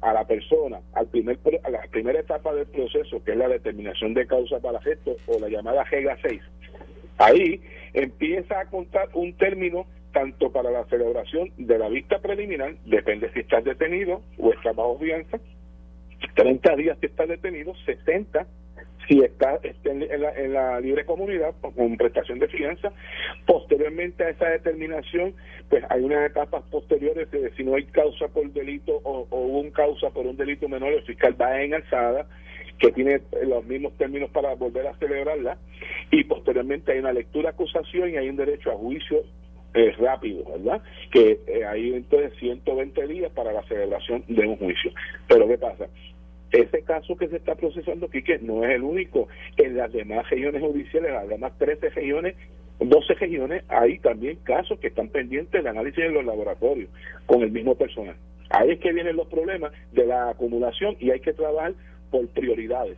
a 0.05 0.13
la 0.13 0.23
persona 0.23 0.81
al 0.93 1.07
primer, 1.07 1.39
a 1.63 1.69
la 1.71 1.81
primera 1.89 2.19
etapa 2.19 2.53
del 2.53 2.67
proceso, 2.67 3.23
que 3.23 3.31
es 3.31 3.37
la 3.37 3.47
determinación 3.47 4.13
de 4.13 4.27
causa 4.27 4.59
para 4.59 4.79
gesto 4.81 5.15
o 5.25 5.39
la 5.39 5.49
llamada 5.49 5.83
regla 5.85 6.15
6, 6.21 6.41
ahí 7.17 7.59
empieza 7.93 8.59
a 8.59 8.65
contar 8.65 9.09
un 9.13 9.33
término 9.33 9.87
tanto 10.13 10.51
para 10.51 10.69
la 10.69 10.85
celebración 10.85 11.51
de 11.57 11.79
la 11.79 11.89
vista 11.89 12.19
preliminar, 12.19 12.75
depende 12.85 13.31
si 13.33 13.39
estás 13.39 13.63
detenido 13.63 14.21
o 14.37 14.53
estás 14.53 14.75
bajo 14.75 14.99
fianza, 14.99 15.39
30 16.35 16.75
días 16.75 16.97
que 16.99 17.07
estás 17.07 17.27
detenido, 17.27 17.73
60 17.85 18.45
si 19.07 19.19
está, 19.21 19.59
en, 19.83 20.53
la, 20.53 20.79
libre 20.79 21.05
comunidad 21.05 21.53
con 21.61 21.97
prestación 21.97 22.39
de 22.39 22.47
fianza. 22.47 22.91
Posteriormente 23.45 24.23
a 24.23 24.29
esa 24.29 24.49
determinación, 24.49 25.35
pues 25.69 25.83
hay 25.89 26.01
unas 26.01 26.29
etapas 26.29 26.63
posteriores 26.71 27.29
de 27.31 27.51
si 27.55 27.63
no 27.63 27.75
hay 27.75 27.85
causa 27.85 28.27
por 28.27 28.51
delito 28.51 28.99
o, 29.03 29.27
hubo 29.29 29.59
un 29.59 29.71
causa 29.71 30.09
por 30.09 30.25
un 30.25 30.37
delito 30.37 30.67
menor, 30.67 30.93
el 30.93 31.03
fiscal 31.03 31.39
va 31.39 31.61
en 31.61 31.73
alzada 31.73 32.27
que 32.79 32.91
tiene 32.91 33.21
los 33.43 33.65
mismos 33.65 33.93
términos 33.97 34.29
para 34.31 34.53
volver 34.55 34.85
a 34.87 34.97
celebrarla 34.97 35.57
y 36.11 36.25
posteriormente 36.25 36.91
hay 36.91 36.99
una 36.99 37.13
lectura 37.13 37.51
acusación 37.51 38.09
y 38.09 38.17
hay 38.17 38.27
un 38.27 38.35
derecho 38.35 38.71
a 38.71 38.75
juicio 38.75 39.23
eh, 39.75 39.93
rápido, 39.97 40.45
¿verdad? 40.45 40.81
Que 41.11 41.39
eh, 41.47 41.65
hay 41.65 41.93
entonces 41.93 42.31
120 42.39 43.07
días 43.07 43.31
para 43.31 43.51
la 43.51 43.61
celebración 43.63 44.23
de 44.27 44.47
un 44.47 44.55
juicio. 44.55 44.91
Pero 45.27 45.47
¿qué 45.47 45.57
pasa? 45.57 45.87
Caso 46.95 47.17
que 47.17 47.27
se 47.27 47.35
está 47.35 47.55
procesando 47.55 48.05
aquí, 48.05 48.23
que 48.23 48.39
no 48.39 48.63
es 48.63 48.71
el 48.71 48.83
único, 48.83 49.27
en 49.57 49.75
las 49.75 49.91
demás 49.91 50.29
regiones 50.29 50.61
judiciales, 50.61 51.11
las 51.11 51.27
demás 51.27 51.51
13 51.57 51.89
regiones, 51.89 52.35
12 52.79 53.15
regiones, 53.15 53.63
hay 53.67 53.99
también 53.99 54.37
casos 54.43 54.79
que 54.79 54.87
están 54.87 55.09
pendientes 55.09 55.61
de 55.61 55.69
análisis 55.69 56.05
en 56.05 56.13
los 56.13 56.23
laboratorios 56.23 56.89
con 57.25 57.41
el 57.41 57.51
mismo 57.51 57.75
personal. 57.75 58.15
Ahí 58.49 58.71
es 58.71 58.79
que 58.79 58.93
vienen 58.93 59.17
los 59.17 59.27
problemas 59.27 59.73
de 59.91 60.05
la 60.05 60.29
acumulación 60.29 60.95
y 61.01 61.11
hay 61.11 61.19
que 61.19 61.33
trabajar 61.33 61.73
por 62.11 62.25
prioridades. 62.29 62.97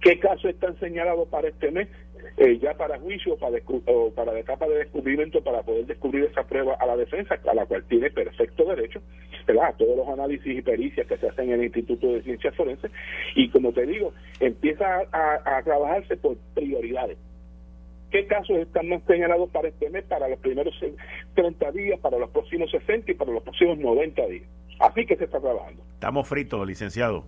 ¿Qué 0.00 0.20
casos 0.20 0.44
están 0.44 0.78
señalados 0.78 1.26
para 1.28 1.48
este 1.48 1.72
mes? 1.72 1.88
Eh, 2.36 2.58
ya 2.58 2.74
para 2.74 2.98
juicio 2.98 3.36
para 3.36 3.58
o 3.86 4.10
para 4.10 4.32
la 4.32 4.40
etapa 4.40 4.66
de 4.66 4.78
descubrimiento 4.78 5.42
para 5.42 5.62
poder 5.62 5.86
descubrir 5.86 6.24
esa 6.24 6.44
prueba 6.44 6.74
a 6.74 6.86
la 6.86 6.96
defensa, 6.96 7.38
a 7.46 7.54
la 7.54 7.66
cual 7.66 7.84
tiene 7.84 8.10
perfecto 8.10 8.64
derecho, 8.64 9.02
¿verdad? 9.46 9.74
todos 9.76 9.96
los 9.96 10.08
análisis 10.08 10.58
y 10.58 10.62
pericias 10.62 11.06
que 11.06 11.18
se 11.18 11.28
hacen 11.28 11.50
en 11.50 11.60
el 11.60 11.64
Instituto 11.64 12.12
de 12.12 12.22
Ciencias 12.22 12.54
Forenses. 12.56 12.90
Y 13.36 13.50
como 13.50 13.72
te 13.72 13.86
digo, 13.86 14.14
empieza 14.40 15.02
a, 15.12 15.58
a 15.58 15.62
trabajarse 15.62 16.16
por 16.16 16.36
prioridades. 16.54 17.18
¿Qué 18.10 18.26
casos 18.26 18.58
están 18.58 18.88
más 18.88 19.02
señalados 19.04 19.50
para 19.50 19.68
este 19.68 19.88
mes, 19.88 20.04
para 20.04 20.28
los 20.28 20.38
primeros 20.38 20.74
30 21.34 21.72
días, 21.72 21.98
para 22.00 22.18
los 22.18 22.30
próximos 22.30 22.70
60 22.70 23.10
y 23.10 23.14
para 23.14 23.32
los 23.32 23.42
próximos 23.42 23.78
90 23.78 24.26
días? 24.26 24.44
Así 24.78 25.06
que 25.06 25.16
se 25.16 25.24
está 25.24 25.40
trabajando. 25.40 25.82
Estamos 25.94 26.28
fritos, 26.28 26.66
licenciado. 26.66 27.24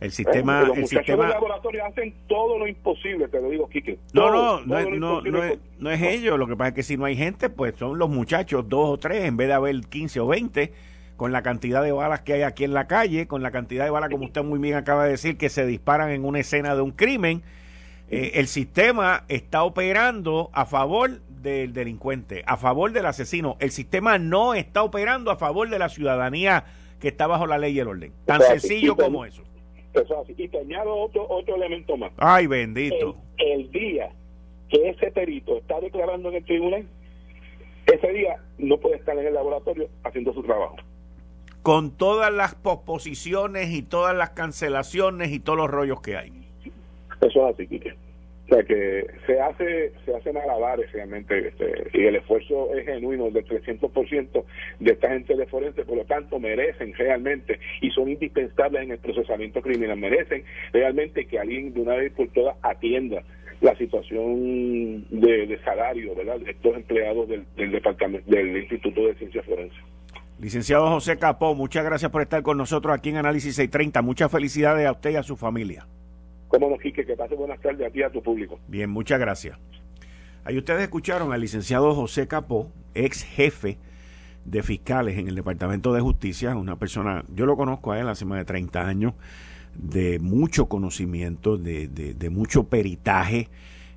El 0.00 0.12
sistema. 0.12 0.62
los 0.62 0.78
el 0.78 0.86
sistema... 0.86 1.28
laboratorio 1.28 1.84
hacen 1.84 2.14
todo 2.26 2.58
lo 2.58 2.66
imposible, 2.66 3.28
te 3.28 3.40
lo 3.40 3.50
digo, 3.50 3.68
Quique. 3.68 3.98
No, 4.14 4.30
no, 4.30 4.60
no, 4.62 4.90
no, 4.90 5.20
no, 5.20 5.44
es, 5.44 5.58
no 5.78 5.90
es 5.90 6.00
ello. 6.00 6.38
Lo 6.38 6.46
que 6.46 6.56
pasa 6.56 6.68
es 6.68 6.74
que 6.74 6.82
si 6.82 6.96
no 6.96 7.04
hay 7.04 7.16
gente, 7.16 7.50
pues 7.50 7.74
son 7.76 7.98
los 7.98 8.08
muchachos, 8.08 8.66
dos 8.66 8.88
o 8.88 8.98
tres, 8.98 9.26
en 9.26 9.36
vez 9.36 9.48
de 9.48 9.54
haber 9.54 9.78
15 9.80 10.20
o 10.20 10.26
20, 10.26 10.72
con 11.16 11.32
la 11.32 11.42
cantidad 11.42 11.82
de 11.82 11.92
balas 11.92 12.22
que 12.22 12.32
hay 12.32 12.42
aquí 12.42 12.64
en 12.64 12.72
la 12.72 12.86
calle, 12.86 13.26
con 13.26 13.42
la 13.42 13.50
cantidad 13.50 13.84
de 13.84 13.90
balas, 13.90 14.08
como 14.08 14.24
usted 14.24 14.42
muy 14.42 14.58
bien 14.58 14.74
acaba 14.74 15.04
de 15.04 15.10
decir, 15.10 15.36
que 15.36 15.50
se 15.50 15.66
disparan 15.66 16.10
en 16.10 16.24
una 16.24 16.40
escena 16.40 16.74
de 16.74 16.80
un 16.80 16.92
crimen. 16.92 17.42
Eh, 18.08 18.32
el 18.34 18.48
sistema 18.48 19.24
está 19.28 19.64
operando 19.64 20.48
a 20.54 20.64
favor 20.64 21.20
del 21.28 21.74
delincuente, 21.74 22.42
a 22.46 22.56
favor 22.56 22.92
del 22.92 23.04
asesino. 23.04 23.58
El 23.60 23.70
sistema 23.70 24.18
no 24.18 24.54
está 24.54 24.82
operando 24.82 25.30
a 25.30 25.36
favor 25.36 25.68
de 25.68 25.78
la 25.78 25.90
ciudadanía 25.90 26.64
que 26.98 27.08
está 27.08 27.26
bajo 27.26 27.46
la 27.46 27.58
ley 27.58 27.74
y 27.74 27.80
el 27.80 27.88
orden. 27.88 28.12
Tan 28.24 28.40
sencillo 28.40 28.96
como 28.96 29.26
eso. 29.26 29.42
Eso 29.94 30.20
así. 30.20 30.34
Y 30.36 30.48
te 30.48 30.58
añado 30.58 30.94
otro, 30.94 31.26
otro 31.28 31.56
elemento 31.56 31.96
más. 31.96 32.12
Ay, 32.16 32.46
bendito. 32.46 33.16
El, 33.38 33.70
día 33.70 34.10
que 34.68 34.90
ese 34.90 35.10
perito 35.10 35.56
está 35.56 35.80
declarando 35.80 36.28
en 36.28 36.36
el 36.36 36.44
tribunal, 36.44 36.86
ese 37.86 38.12
día 38.12 38.36
no 38.58 38.78
puede 38.78 38.96
estar 38.96 39.18
en 39.18 39.26
el 39.26 39.34
laboratorio 39.34 39.88
haciendo 40.04 40.32
su 40.32 40.42
trabajo. 40.42 40.76
Con 41.62 41.90
todas 41.90 42.32
las 42.32 42.54
posposiciones 42.54 43.70
y 43.70 43.82
todas 43.82 44.16
las 44.16 44.30
cancelaciones 44.30 45.32
y 45.32 45.40
todos 45.40 45.58
los 45.58 45.70
rollos 45.70 46.00
que 46.00 46.16
hay. 46.16 46.32
Eso 47.20 47.48
es 47.48 47.54
así, 47.54 47.66
Quique. 47.66 47.94
O 48.50 48.54
sea 48.54 48.64
que 48.64 49.06
se 49.26 49.40
hace 49.40 49.92
se 50.04 50.14
hacen 50.14 50.36
alabares 50.36 50.90
realmente 50.92 51.48
este, 51.48 51.88
y 51.92 52.04
el 52.04 52.16
esfuerzo 52.16 52.74
es 52.74 52.84
genuino 52.84 53.30
del 53.30 53.44
300% 53.44 54.44
de 54.80 54.92
esta 54.92 55.08
gente 55.08 55.36
de 55.36 55.46
forense, 55.46 55.84
por 55.84 55.96
lo 55.96 56.04
tanto 56.04 56.40
merecen 56.40 56.92
realmente 56.94 57.60
y 57.80 57.90
son 57.90 58.08
indispensables 58.08 58.82
en 58.82 58.90
el 58.90 58.98
procesamiento 58.98 59.62
criminal, 59.62 59.96
merecen 59.96 60.42
realmente 60.72 61.26
que 61.26 61.38
alguien 61.38 61.72
de 61.72 61.80
una 61.80 61.94
vez 61.94 62.12
por 62.12 62.26
todas 62.30 62.56
atienda 62.62 63.22
la 63.60 63.76
situación 63.76 65.06
de, 65.10 65.58
salario 65.64 66.16
¿verdad? 66.16 66.40
de 66.40 66.50
estos 66.50 66.74
empleados 66.74 67.28
del, 67.28 67.44
del 67.56 67.70
departamento 67.70 68.28
del 68.28 68.56
Instituto 68.56 69.06
de 69.06 69.14
Ciencias 69.14 69.44
Forenses. 69.44 69.78
Licenciado 70.40 70.88
José 70.88 71.18
Capó, 71.18 71.54
muchas 71.54 71.84
gracias 71.84 72.10
por 72.10 72.22
estar 72.22 72.42
con 72.42 72.56
nosotros 72.56 72.96
aquí 72.96 73.10
en 73.10 73.18
Análisis 73.18 73.54
630. 73.54 74.02
Muchas 74.02 74.32
felicidades 74.32 74.86
a 74.86 74.92
usted 74.92 75.10
y 75.10 75.16
a 75.16 75.22
su 75.22 75.36
familia. 75.36 75.86
Cómo 76.50 76.68
no, 76.68 76.76
Quique, 76.78 77.06
que 77.06 77.16
pase 77.16 77.36
buenas 77.36 77.60
tardes 77.60 77.86
a 77.86 77.90
ti 77.90 78.00
y 78.00 78.02
a 78.02 78.10
tu 78.10 78.20
público. 78.20 78.58
Bien, 78.66 78.90
muchas 78.90 79.20
gracias. 79.20 79.56
Ahí 80.44 80.58
ustedes 80.58 80.82
escucharon 80.82 81.32
al 81.32 81.40
licenciado 81.40 81.94
José 81.94 82.26
Capó, 82.26 82.72
ex 82.92 83.22
jefe 83.22 83.78
de 84.44 84.62
fiscales 84.64 85.16
en 85.16 85.28
el 85.28 85.36
Departamento 85.36 85.92
de 85.92 86.00
Justicia, 86.00 86.56
una 86.56 86.76
persona, 86.76 87.24
yo 87.32 87.46
lo 87.46 87.56
conozco 87.56 87.92
a 87.92 88.00
él 88.00 88.08
hace 88.08 88.24
más 88.24 88.38
de 88.38 88.44
30 88.46 88.84
años, 88.84 89.14
de 89.76 90.18
mucho 90.18 90.66
conocimiento, 90.66 91.56
de, 91.56 91.86
de, 91.86 92.30
mucho 92.30 92.64
peritaje 92.64 93.48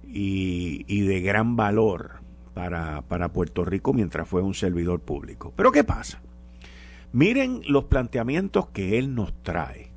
y, 0.07 0.85
y, 0.87 1.01
de 1.01 1.21
gran 1.21 1.55
valor 1.55 2.19
para, 2.53 3.01
para 3.01 3.29
Puerto 3.29 3.65
Rico 3.65 3.93
mientras 3.93 4.27
fue 4.27 4.43
un 4.43 4.53
servidor 4.53 4.99
público. 4.99 5.51
Pero 5.55 5.71
¿qué 5.71 5.83
pasa? 5.83 6.21
Miren 7.13 7.61
los 7.67 7.85
planteamientos 7.85 8.67
que 8.67 8.99
él 8.99 9.15
nos 9.15 9.33
trae. 9.41 9.89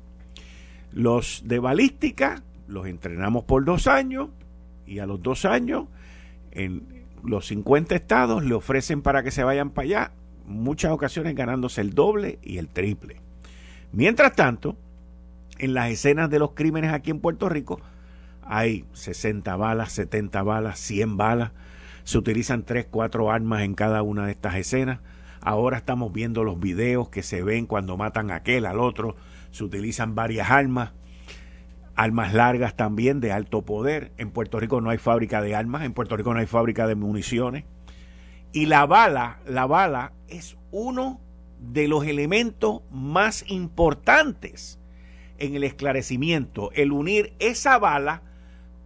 Los 0.91 1.43
de 1.45 1.59
balística 1.59 2.41
los 2.67 2.87
entrenamos 2.87 3.43
por 3.45 3.65
dos 3.65 3.87
años 3.87 4.29
y 4.85 4.99
a 4.99 5.05
los 5.05 5.21
dos 5.21 5.45
años 5.45 5.85
en 6.51 7.05
los 7.23 7.47
50 7.47 7.95
estados 7.95 8.43
le 8.43 8.53
ofrecen 8.53 9.01
para 9.01 9.23
que 9.23 9.31
se 9.31 9.43
vayan 9.43 9.69
para 9.71 9.85
allá, 9.85 10.11
muchas 10.45 10.91
ocasiones 10.91 11.35
ganándose 11.35 11.81
el 11.81 11.93
doble 11.93 12.39
y 12.41 12.57
el 12.57 12.69
triple. 12.69 13.17
Mientras 13.91 14.35
tanto, 14.35 14.77
en 15.57 15.73
las 15.73 15.89
escenas 15.89 16.29
de 16.29 16.39
los 16.39 16.51
crímenes 16.51 16.93
aquí 16.93 17.11
en 17.11 17.19
Puerto 17.19 17.49
Rico 17.49 17.79
hay 18.43 18.85
60 18.93 19.55
balas, 19.55 19.91
70 19.91 20.41
balas, 20.43 20.79
100 20.79 21.17
balas, 21.17 21.51
se 22.03 22.17
utilizan 22.17 22.63
3, 22.63 22.87
4 22.89 23.31
armas 23.31 23.63
en 23.63 23.73
cada 23.73 24.01
una 24.01 24.25
de 24.25 24.31
estas 24.31 24.55
escenas. 24.55 24.99
Ahora 25.41 25.77
estamos 25.77 26.13
viendo 26.13 26.43
los 26.45 26.59
videos 26.59 27.09
que 27.09 27.23
se 27.23 27.43
ven 27.43 27.65
cuando 27.65 27.97
matan 27.97 28.31
a 28.31 28.35
aquel, 28.35 28.65
al 28.65 28.79
otro, 28.79 29.15
se 29.51 29.63
utilizan 29.65 30.15
varias 30.15 30.49
armas 30.49 30.91
armas 31.97 32.33
largas 32.33 32.75
también 32.75 33.19
de 33.19 33.31
alto 33.33 33.63
poder. 33.63 34.11
En 34.17 34.29
Puerto 34.29 34.59
Rico 34.59 34.79
no 34.79 34.91
hay 34.91 34.99
fábrica 34.99 35.41
de 35.41 35.55
armas, 35.55 35.83
en 35.83 35.93
Puerto 35.93 36.15
Rico 36.15 36.33
no 36.33 36.39
hay 36.39 36.45
fábrica 36.45 36.87
de 36.87 36.95
municiones. 36.95 37.65
Y 38.53 38.67
la 38.67 38.85
bala, 38.85 39.39
la 39.45 39.65
bala 39.65 40.13
es 40.29 40.57
uno 40.71 41.19
de 41.59 41.87
los 41.87 42.05
elementos 42.05 42.81
más 42.91 43.43
importantes 43.47 44.79
en 45.39 45.55
el 45.55 45.63
esclarecimiento, 45.63 46.71
el 46.73 46.91
unir 46.91 47.33
esa 47.39 47.79
bala 47.79 48.21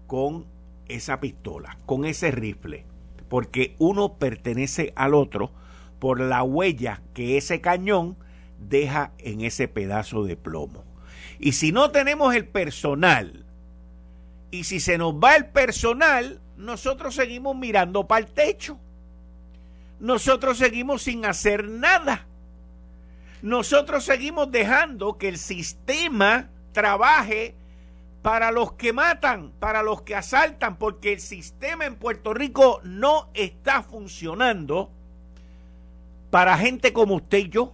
con 0.08 0.46
esa 0.88 1.20
pistola, 1.20 1.78
con 1.86 2.06
ese 2.06 2.32
rifle, 2.32 2.86
porque 3.30 3.76
uno 3.78 4.14
pertenece 4.14 4.94
al 4.96 5.14
otro 5.14 5.52
por 6.00 6.20
la 6.20 6.44
huella 6.44 7.02
que 7.14 7.38
ese 7.38 7.60
cañón 7.62 8.18
deja 8.58 9.12
en 9.18 9.42
ese 9.42 9.68
pedazo 9.68 10.24
de 10.24 10.38
plomo. 10.38 10.91
Y 11.42 11.54
si 11.54 11.72
no 11.72 11.90
tenemos 11.90 12.36
el 12.36 12.48
personal, 12.48 13.44
y 14.52 14.64
si 14.66 14.80
se 14.80 15.00
nos 15.00 15.16
va 15.16 15.36
el 15.36 15.48
personal, 15.48 16.40
nosotros 16.56 17.16
seguimos 17.16 17.56
mirando 17.56 18.06
para 18.06 18.24
el 18.24 18.32
techo. 18.32 18.78
Nosotros 20.00 20.60
seguimos 20.60 21.02
sin 21.02 21.26
hacer 21.26 21.68
nada. 21.68 22.28
Nosotros 23.42 24.04
seguimos 24.04 24.52
dejando 24.52 25.18
que 25.18 25.30
el 25.30 25.40
sistema 25.40 26.50
trabaje 26.74 27.56
para 28.22 28.52
los 28.52 28.74
que 28.74 28.94
matan, 28.94 29.52
para 29.60 29.82
los 29.82 30.04
que 30.04 30.16
asaltan, 30.16 30.78
porque 30.78 31.14
el 31.14 31.22
sistema 31.22 31.86
en 31.86 31.96
Puerto 31.96 32.36
Rico 32.36 32.82
no 32.84 33.30
está 33.34 33.82
funcionando 33.82 34.92
para 36.30 36.56
gente 36.60 36.94
como 36.94 37.16
usted 37.16 37.40
y 37.40 37.50
yo 37.50 37.74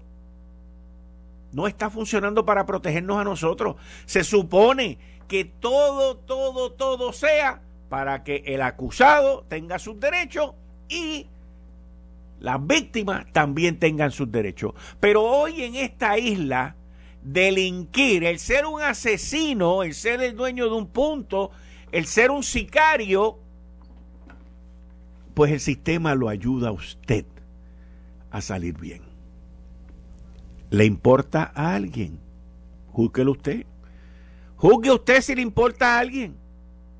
no 1.57 1.65
está 1.65 1.89
funcionando 1.89 2.45
para 2.45 2.67
protegernos 2.67 3.17
a 3.17 3.23
nosotros. 3.23 3.77
Se 4.05 4.23
supone 4.23 4.99
que 5.27 5.43
todo, 5.43 6.15
todo, 6.15 6.71
todo 6.73 7.11
sea 7.11 7.63
para 7.89 8.23
que 8.23 8.43
el 8.45 8.61
acusado 8.61 9.43
tenga 9.49 9.79
sus 9.79 9.99
derechos 9.99 10.51
y 10.87 11.25
las 12.39 12.65
víctimas 12.65 13.25
también 13.33 13.79
tengan 13.79 14.11
sus 14.11 14.31
derechos. 14.31 14.75
Pero 14.99 15.23
hoy 15.23 15.63
en 15.63 15.73
esta 15.73 16.19
isla, 16.19 16.75
delinquir, 17.23 18.23
el 18.23 18.37
ser 18.37 18.67
un 18.67 18.83
asesino, 18.83 19.81
el 19.81 19.95
ser 19.95 20.21
el 20.21 20.35
dueño 20.35 20.65
de 20.65 20.75
un 20.75 20.85
punto, 20.85 21.49
el 21.91 22.05
ser 22.05 22.29
un 22.29 22.43
sicario, 22.43 23.39
pues 25.33 25.51
el 25.51 25.59
sistema 25.59 26.13
lo 26.13 26.29
ayuda 26.29 26.67
a 26.67 26.73
usted 26.73 27.25
a 28.29 28.41
salir 28.41 28.77
bien 28.77 29.06
le 30.69 30.85
importa 30.85 31.51
a 31.53 31.75
alguien. 31.75 32.19
Júzguelo 32.91 33.31
usted. 33.31 33.65
Juzgue 34.55 34.91
usted 34.91 35.21
si 35.21 35.35
le 35.35 35.41
importa 35.41 35.95
a 35.95 35.99
alguien. 35.99 36.35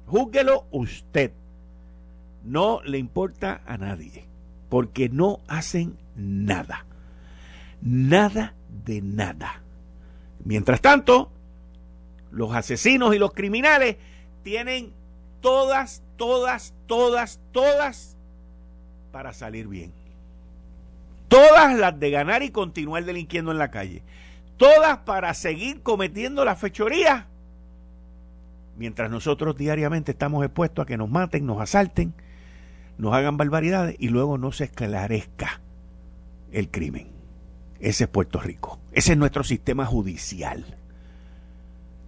Júzguelo 0.05 0.65
usted. 0.71 1.31
No 2.43 2.81
le 2.83 2.97
importa 2.97 3.62
a 3.65 3.77
nadie. 3.77 4.27
Porque 4.69 5.09
no 5.09 5.41
hacen 5.47 5.97
nada. 6.15 6.86
Nada 7.81 8.53
de 8.86 9.01
nada. 9.01 9.62
Mientras 10.43 10.81
tanto, 10.81 11.31
los 12.31 12.53
asesinos 12.53 13.15
y 13.15 13.19
los 13.19 13.33
criminales 13.33 13.97
tienen 14.43 14.93
todas, 15.41 16.03
todas, 16.15 16.74
todas, 16.86 17.39
todas 17.51 18.17
para 19.12 19.33
salir 19.33 19.67
bien. 19.67 19.97
Todas 21.27 21.77
las 21.77 22.00
de 22.00 22.10
ganar 22.12 22.43
y 22.43 22.51
continuar 22.51 23.05
delinquiendo 23.05 23.51
en 23.51 23.57
la 23.57 23.72
calle. 23.72 24.03
Todas 24.57 25.00
para 25.00 25.34
seguir 25.34 25.81
cometiendo 25.81 26.46
la 26.46 26.55
fechoría. 26.55 27.27
Mientras 28.77 29.12
nosotros 29.12 29.57
diariamente 29.57 30.12
estamos 30.12 30.43
expuestos 30.46 30.84
a 30.84 30.86
que 30.86 30.98
nos 30.98 31.10
maten, 31.10 31.46
nos 31.46 31.60
asalten, 31.60 32.13
nos 32.98 33.13
hagan 33.13 33.38
barbaridades 33.38 33.96
y 34.00 34.10
luego 34.10 34.38
no 34.38 34.51
se 34.51 34.65
esclarezca 34.65 35.62
el 36.51 36.69
crimen. 36.69 37.10
Ese 37.79 38.05
es 38.05 38.10
Puerto 38.10 38.39
Rico. 38.39 38.79
Ese 38.91 39.13
es 39.13 39.17
nuestro 39.17 39.43
sistema 39.43 39.86
judicial. 39.86 40.77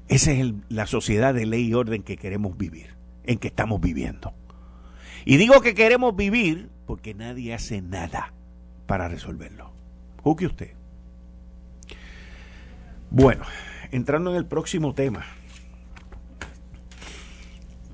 Esa 0.07 0.31
es 0.31 0.53
la 0.69 0.88
sociedad 0.88 1.33
de 1.33 1.45
ley 1.45 1.67
y 1.67 1.73
orden 1.73 2.01
que 2.01 2.17
queremos 2.17 2.57
vivir, 2.57 2.95
en 3.25 3.38
que 3.38 3.49
estamos 3.49 3.79
viviendo. 3.79 4.33
Y 5.25 5.38
digo 5.38 5.61
que 5.61 5.75
queremos 5.75 6.15
vivir 6.15 6.69
porque 6.88 7.13
nadie 7.13 7.53
hace 7.53 7.81
nada 7.81 8.33
para 8.89 9.08
resolverlo. 9.08 9.72
Juzgue 10.24 10.48
usted. 10.48 10.72
Bueno, 13.12 13.43
entrando 13.91 14.31
en 14.31 14.38
el 14.38 14.48
próximo 14.48 14.96
tema, 14.96 15.27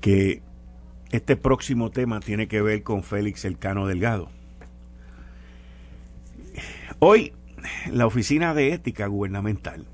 que 0.00 0.40
este 1.10 1.36
próximo 1.36 1.90
tema 1.90 2.20
tiene 2.20 2.48
que 2.48 2.62
ver 2.62 2.82
con 2.82 3.02
Félix 3.02 3.44
Elcano 3.44 3.86
Delgado. 3.86 4.30
Hoy, 6.98 7.34
la 7.92 8.06
Oficina 8.06 8.54
de 8.54 8.72
Ética 8.72 9.06
Gubernamental 9.06 9.84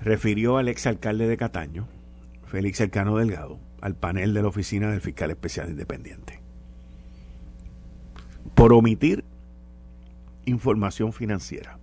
refirió 0.00 0.58
al 0.58 0.68
exalcalde 0.68 1.26
de 1.26 1.36
Cataño, 1.36 1.88
Félix 2.46 2.80
Elcano 2.80 3.16
Delgado, 3.16 3.58
al 3.80 3.96
panel 3.96 4.32
de 4.32 4.42
la 4.42 4.48
Oficina 4.48 4.92
del 4.92 5.00
Fiscal 5.00 5.32
Especial 5.32 5.70
Independiente 5.70 6.38
por 8.58 8.72
omitir 8.72 9.24
información 10.48 11.12
financiera. 11.12 11.78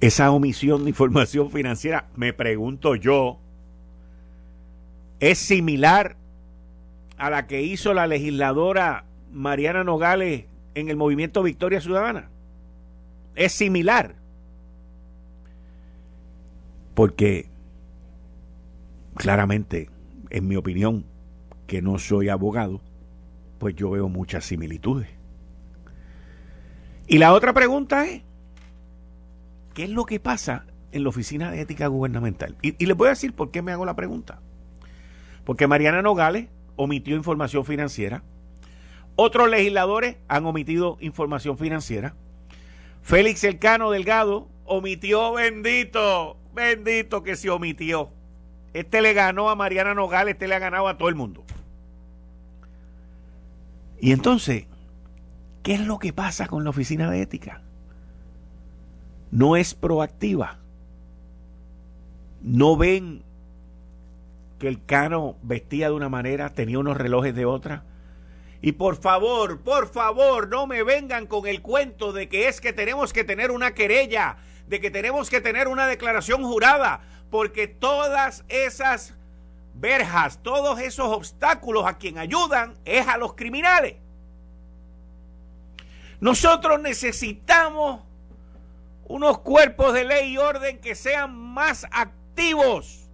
Esa 0.00 0.30
omisión 0.30 0.84
de 0.84 0.90
información 0.90 1.50
financiera, 1.50 2.08
me 2.14 2.32
pregunto 2.32 2.94
yo, 2.94 3.38
es 5.20 5.38
similar 5.38 6.16
a 7.16 7.30
la 7.30 7.46
que 7.46 7.62
hizo 7.62 7.94
la 7.94 8.06
legisladora 8.06 9.06
Mariana 9.32 9.84
Nogales 9.84 10.46
en 10.74 10.88
el 10.88 10.96
movimiento 10.96 11.42
Victoria 11.42 11.80
Ciudadana. 11.80 12.30
Es 13.34 13.52
similar. 13.52 14.16
Porque 16.94 17.48
claramente, 19.16 19.90
en 20.30 20.48
mi 20.48 20.56
opinión, 20.56 21.06
que 21.66 21.82
no 21.82 21.98
soy 21.98 22.28
abogado, 22.28 22.80
pues 23.58 23.74
yo 23.74 23.90
veo 23.90 24.08
muchas 24.08 24.44
similitudes. 24.44 25.08
Y 27.06 27.18
la 27.18 27.32
otra 27.32 27.52
pregunta 27.52 28.06
es, 28.06 28.22
¿qué 29.74 29.84
es 29.84 29.90
lo 29.90 30.04
que 30.04 30.20
pasa 30.20 30.66
en 30.92 31.02
la 31.02 31.10
Oficina 31.10 31.50
de 31.50 31.60
Ética 31.60 31.86
Gubernamental? 31.86 32.56
Y, 32.62 32.84
les 32.84 32.96
voy 32.96 33.08
a 33.08 33.10
decir 33.10 33.34
por 33.34 33.50
qué 33.50 33.62
me 33.62 33.72
hago 33.72 33.84
la 33.84 33.96
pregunta. 33.96 34.40
Porque 35.44 35.66
Mariana 35.66 36.00
Nogales 36.00 36.48
omitió 36.76 37.14
información 37.14 37.64
financiera. 37.64 38.22
Otros 39.16 39.50
legisladores 39.50 40.16
han 40.28 40.46
omitido 40.46 40.96
información 41.00 41.58
financiera. 41.58 42.14
Félix 43.02 43.44
Elcano 43.44 43.90
Delgado 43.90 44.48
omitió, 44.64 45.34
bendito, 45.34 46.38
bendito 46.54 47.22
que 47.22 47.36
se 47.36 47.50
omitió. 47.50 48.08
Este 48.72 49.02
le 49.02 49.12
ganó 49.12 49.50
a 49.50 49.54
Mariana 49.54 49.94
Nogales, 49.94 50.34
este 50.34 50.48
le 50.48 50.54
ha 50.54 50.58
ganado 50.58 50.88
a 50.88 50.96
todo 50.96 51.10
el 51.10 51.14
mundo. 51.14 51.44
Y 54.00 54.12
entonces, 54.12 54.66
¿qué 55.64 55.74
es 55.74 55.80
lo 55.80 55.98
que 55.98 56.12
pasa 56.12 56.46
con 56.46 56.62
la 56.62 56.70
oficina 56.70 57.10
de 57.10 57.22
ética? 57.22 57.62
No 59.32 59.56
es 59.56 59.74
proactiva. 59.74 60.58
No 62.42 62.76
ven 62.76 63.24
que 64.60 64.68
el 64.68 64.84
Cano 64.84 65.36
vestía 65.42 65.88
de 65.88 65.94
una 65.94 66.10
manera, 66.10 66.50
tenía 66.50 66.78
unos 66.78 66.98
relojes 66.98 67.34
de 67.34 67.46
otra. 67.46 67.82
Y 68.60 68.72
por 68.72 68.96
favor, 68.96 69.62
por 69.62 69.88
favor, 69.88 70.48
no 70.48 70.66
me 70.66 70.82
vengan 70.82 71.26
con 71.26 71.46
el 71.46 71.62
cuento 71.62 72.12
de 72.12 72.28
que 72.28 72.46
es 72.46 72.60
que 72.60 72.74
tenemos 72.74 73.12
que 73.14 73.24
tener 73.24 73.50
una 73.50 73.72
querella, 73.74 74.36
de 74.68 74.80
que 74.80 74.90
tenemos 74.90 75.30
que 75.30 75.40
tener 75.40 75.66
una 75.66 75.86
declaración 75.86 76.44
jurada, 76.44 77.00
porque 77.30 77.66
todas 77.68 78.44
esas 78.48 79.14
verjas, 79.74 80.42
todos 80.42 80.78
esos 80.78 81.08
obstáculos 81.08 81.86
a 81.86 81.96
quien 81.96 82.18
ayudan 82.18 82.74
es 82.84 83.08
a 83.08 83.16
los 83.16 83.34
criminales. 83.34 84.03
Nosotros 86.24 86.80
necesitamos 86.80 88.00
unos 89.06 89.40
cuerpos 89.40 89.92
de 89.92 90.06
ley 90.06 90.32
y 90.32 90.38
orden 90.38 90.78
que 90.78 90.94
sean 90.94 91.36
más 91.36 91.86
activos 91.90 93.04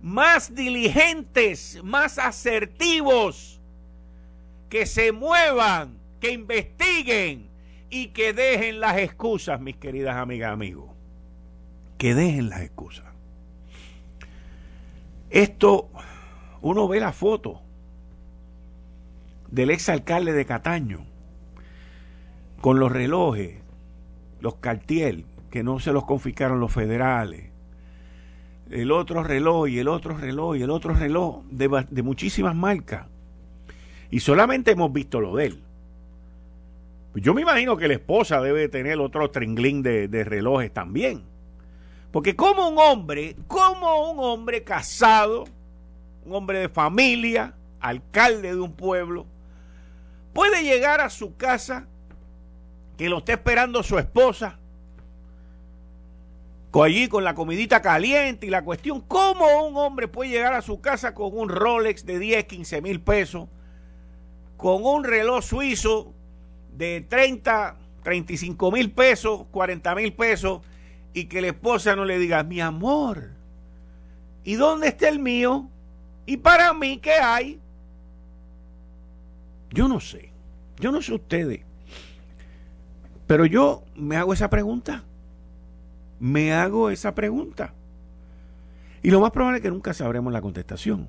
más 0.00 0.54
diligentes, 0.54 1.78
más 1.84 2.18
asertivos, 2.18 3.60
que 4.70 4.86
se 4.86 5.12
muevan, 5.12 5.98
que 6.18 6.32
investiguen 6.32 7.50
y 7.90 8.06
que 8.06 8.32
dejen 8.32 8.80
las 8.80 8.96
excusas, 8.96 9.60
mis 9.60 9.76
queridas 9.76 10.16
amigas, 10.16 10.54
amigos. 10.54 10.90
Que 11.98 12.14
dejen 12.14 12.48
las 12.48 12.62
excusas. 12.62 13.04
Esto, 15.28 15.90
uno 16.62 16.88
ve 16.88 17.00
la 17.00 17.12
foto 17.12 17.60
del 19.50 19.70
exalcalde 19.70 20.32
de 20.32 20.46
Cataño 20.46 21.09
con 22.60 22.78
los 22.78 22.92
relojes, 22.92 23.56
los 24.40 24.56
Cartier, 24.56 25.24
que 25.50 25.62
no 25.62 25.80
se 25.80 25.92
los 25.92 26.04
confiscaron 26.04 26.60
los 26.60 26.72
federales, 26.72 27.50
el 28.70 28.92
otro 28.92 29.24
reloj 29.24 29.68
y 29.68 29.78
el 29.78 29.88
otro 29.88 30.16
reloj 30.16 30.56
y 30.56 30.62
el 30.62 30.70
otro 30.70 30.94
reloj 30.94 31.42
de, 31.50 32.02
muchísimas 32.02 32.54
marcas. 32.54 33.06
Y 34.10 34.20
solamente 34.20 34.72
hemos 34.72 34.92
visto 34.92 35.20
lo 35.20 35.36
de 35.36 35.46
él. 35.46 35.62
Yo 37.14 37.34
me 37.34 37.42
imagino 37.42 37.76
que 37.76 37.88
la 37.88 37.94
esposa 37.94 38.40
debe 38.40 38.68
tener 38.68 38.98
otro 39.00 39.30
tringlín 39.30 39.82
de, 39.82 40.06
de 40.06 40.22
relojes 40.22 40.72
también. 40.72 41.22
Porque 42.12 42.36
como 42.36 42.68
un 42.68 42.78
hombre, 42.78 43.36
como 43.48 44.12
un 44.12 44.18
hombre 44.20 44.62
casado, 44.62 45.44
un 46.24 46.34
hombre 46.34 46.60
de 46.60 46.68
familia, 46.68 47.54
alcalde 47.80 48.54
de 48.54 48.60
un 48.60 48.72
pueblo, 48.72 49.26
puede 50.32 50.62
llegar 50.62 51.00
a 51.00 51.10
su 51.10 51.36
casa 51.36 51.88
que 53.00 53.08
lo 53.08 53.16
esté 53.16 53.32
esperando 53.32 53.82
su 53.82 53.98
esposa 53.98 54.58
allí 56.84 57.08
con 57.08 57.24
la 57.24 57.34
comidita 57.34 57.80
caliente 57.80 58.46
y 58.46 58.50
la 58.50 58.62
cuestión, 58.62 59.00
¿cómo 59.00 59.64
un 59.64 59.74
hombre 59.78 60.06
puede 60.06 60.28
llegar 60.28 60.52
a 60.52 60.60
su 60.60 60.82
casa 60.82 61.14
con 61.14 61.30
un 61.32 61.48
Rolex 61.48 62.04
de 62.04 62.18
10, 62.18 62.44
15 62.44 62.82
mil 62.82 63.00
pesos, 63.00 63.48
con 64.58 64.84
un 64.84 65.04
reloj 65.04 65.42
suizo 65.42 66.12
de 66.76 67.00
30, 67.08 67.78
35 68.02 68.70
mil 68.70 68.90
pesos, 68.90 69.46
40 69.50 69.94
mil 69.94 70.12
pesos, 70.12 70.60
y 71.14 71.24
que 71.24 71.40
la 71.40 71.46
esposa 71.46 71.96
no 71.96 72.04
le 72.04 72.18
diga, 72.18 72.42
mi 72.42 72.60
amor, 72.60 73.30
¿y 74.44 74.56
dónde 74.56 74.88
está 74.88 75.08
el 75.08 75.20
mío? 75.20 75.70
¿Y 76.26 76.36
para 76.36 76.74
mí 76.74 76.98
qué 76.98 77.14
hay? 77.14 77.62
Yo 79.70 79.88
no 79.88 80.00
sé, 80.00 80.34
yo 80.78 80.92
no 80.92 81.00
sé 81.00 81.14
ustedes, 81.14 81.62
pero 83.30 83.46
yo 83.46 83.84
me 83.94 84.16
hago 84.16 84.32
esa 84.32 84.50
pregunta 84.50 85.04
me 86.20 86.52
hago 86.52 86.90
esa 86.90 87.14
pregunta. 87.14 87.72
Y 89.02 89.10
lo 89.10 89.20
más 89.20 89.32
probable 89.32 89.56
es 89.56 89.62
que 89.62 89.70
nunca 89.70 89.94
sabremos 89.94 90.32
la 90.32 90.42
contestación. 90.42 91.08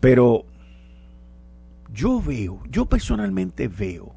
Pero 0.00 0.44
yo 1.92 2.20
veo, 2.20 2.60
yo 2.68 2.86
personalmente 2.86 3.68
veo 3.68 4.12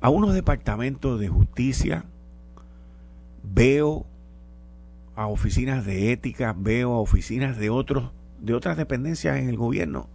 a 0.00 0.08
unos 0.08 0.32
departamentos 0.32 1.18
de 1.18 1.28
justicia, 1.28 2.04
veo 3.42 4.06
a 5.16 5.26
oficinas 5.26 5.84
de 5.84 6.12
ética, 6.12 6.54
veo 6.56 6.92
a 6.94 7.00
oficinas 7.00 7.58
de 7.58 7.68
otros 7.68 8.10
de 8.38 8.54
otras 8.54 8.76
dependencias 8.76 9.36
en 9.36 9.48
el 9.48 9.56
gobierno, 9.56 10.08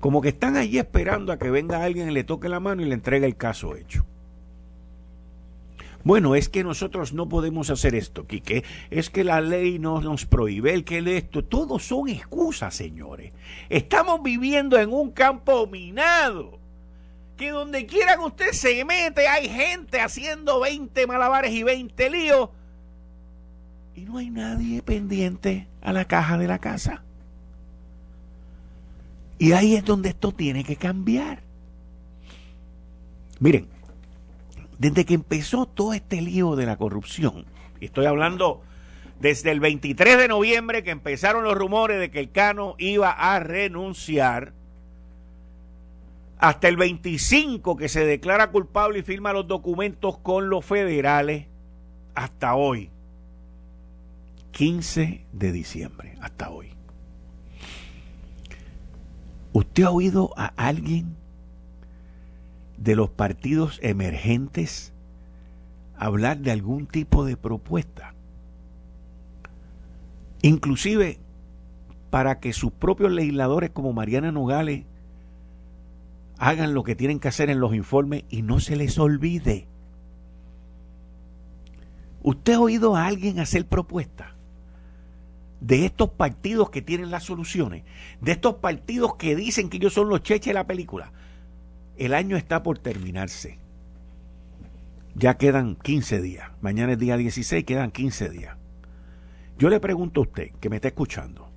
como 0.00 0.20
que 0.20 0.28
están 0.28 0.56
allí 0.56 0.78
esperando 0.78 1.32
a 1.32 1.38
que 1.38 1.50
venga 1.50 1.82
alguien 1.82 2.10
y 2.10 2.14
le 2.14 2.24
toque 2.24 2.48
la 2.48 2.60
mano 2.60 2.82
y 2.82 2.86
le 2.86 2.94
entregue 2.94 3.26
el 3.26 3.36
caso 3.36 3.76
hecho. 3.76 4.04
Bueno, 6.04 6.34
es 6.34 6.48
que 6.48 6.64
nosotros 6.64 7.12
no 7.12 7.28
podemos 7.28 7.70
hacer 7.70 7.94
esto, 7.94 8.26
Quique. 8.26 8.64
Es 8.90 9.10
que 9.10 9.24
la 9.24 9.40
ley 9.40 9.78
no 9.78 10.00
nos 10.00 10.24
prohíbe 10.26 10.72
el 10.72 10.84
que 10.84 10.98
esto. 11.16 11.44
Todos 11.44 11.84
son 11.84 12.08
excusas, 12.08 12.74
señores. 12.74 13.32
Estamos 13.68 14.22
viviendo 14.22 14.78
en 14.78 14.92
un 14.92 15.10
campo 15.10 15.66
minado. 15.66 16.58
Que 17.36 17.50
donde 17.50 17.86
quiera 17.86 18.18
usted 18.20 18.52
se 18.52 18.84
mete, 18.84 19.28
hay 19.28 19.48
gente 19.48 20.00
haciendo 20.00 20.60
20 20.60 21.06
malabares 21.06 21.52
y 21.52 21.62
20 21.62 22.10
líos. 22.10 22.50
Y 23.94 24.02
no 24.02 24.18
hay 24.18 24.30
nadie 24.30 24.80
pendiente 24.82 25.66
a 25.82 25.92
la 25.92 26.04
caja 26.04 26.38
de 26.38 26.46
la 26.46 26.58
casa. 26.58 27.02
Y 29.38 29.52
ahí 29.52 29.76
es 29.76 29.84
donde 29.84 30.10
esto 30.10 30.32
tiene 30.32 30.64
que 30.64 30.76
cambiar. 30.76 31.42
Miren, 33.40 33.68
desde 34.78 35.04
que 35.04 35.14
empezó 35.14 35.66
todo 35.66 35.92
este 35.92 36.20
lío 36.20 36.56
de 36.56 36.66
la 36.66 36.76
corrupción, 36.76 37.46
y 37.80 37.86
estoy 37.86 38.06
hablando 38.06 38.62
desde 39.20 39.50
el 39.50 39.60
23 39.60 40.18
de 40.18 40.28
noviembre 40.28 40.82
que 40.82 40.90
empezaron 40.90 41.44
los 41.44 41.56
rumores 41.56 42.00
de 42.00 42.10
que 42.10 42.20
el 42.20 42.30
Cano 42.30 42.74
iba 42.78 43.10
a 43.10 43.38
renunciar, 43.40 44.52
hasta 46.38 46.68
el 46.68 46.76
25 46.76 47.76
que 47.76 47.88
se 47.88 48.04
declara 48.04 48.50
culpable 48.50 49.00
y 49.00 49.02
firma 49.02 49.32
los 49.32 49.48
documentos 49.48 50.18
con 50.18 50.48
los 50.48 50.64
federales, 50.64 51.46
hasta 52.14 52.54
hoy, 52.54 52.90
15 54.52 55.26
de 55.32 55.52
diciembre, 55.52 56.16
hasta 56.20 56.50
hoy, 56.50 56.72
¿usted 59.58 59.82
ha 59.84 59.90
oído 59.90 60.32
a 60.36 60.46
alguien 60.56 61.16
de 62.76 62.94
los 62.94 63.10
partidos 63.10 63.80
emergentes 63.82 64.92
hablar 65.96 66.38
de 66.38 66.52
algún 66.52 66.86
tipo 66.86 67.24
de 67.24 67.36
propuesta? 67.36 68.14
Inclusive 70.42 71.18
para 72.10 72.38
que 72.38 72.52
sus 72.52 72.70
propios 72.72 73.10
legisladores 73.10 73.70
como 73.70 73.92
Mariana 73.92 74.30
Nogales 74.30 74.84
hagan 76.38 76.72
lo 76.72 76.84
que 76.84 76.94
tienen 76.94 77.18
que 77.18 77.28
hacer 77.28 77.50
en 77.50 77.58
los 77.58 77.74
informes 77.74 78.24
y 78.30 78.42
no 78.42 78.60
se 78.60 78.76
les 78.76 78.96
olvide. 78.96 79.66
¿Usted 82.22 82.54
ha 82.54 82.60
oído 82.60 82.94
a 82.94 83.06
alguien 83.06 83.40
hacer 83.40 83.66
propuestas? 83.66 84.37
De 85.60 85.84
estos 85.84 86.10
partidos 86.10 86.70
que 86.70 86.82
tienen 86.82 87.10
las 87.10 87.24
soluciones, 87.24 87.84
de 88.20 88.32
estos 88.32 88.56
partidos 88.56 89.16
que 89.16 89.34
dicen 89.34 89.68
que 89.68 89.78
ellos 89.78 89.94
son 89.94 90.08
los 90.08 90.22
cheches 90.22 90.50
de 90.50 90.54
la 90.54 90.66
película. 90.66 91.12
El 91.96 92.14
año 92.14 92.36
está 92.36 92.62
por 92.62 92.78
terminarse. 92.78 93.58
Ya 95.14 95.36
quedan 95.36 95.74
15 95.74 96.22
días. 96.22 96.50
Mañana 96.60 96.92
es 96.92 96.98
día 96.98 97.16
16, 97.16 97.64
quedan 97.64 97.90
15 97.90 98.30
días. 98.30 98.56
Yo 99.58 99.68
le 99.68 99.80
pregunto 99.80 100.20
a 100.20 100.22
usted, 100.22 100.52
que 100.60 100.70
me 100.70 100.76
está 100.76 100.86
escuchando, 100.86 101.50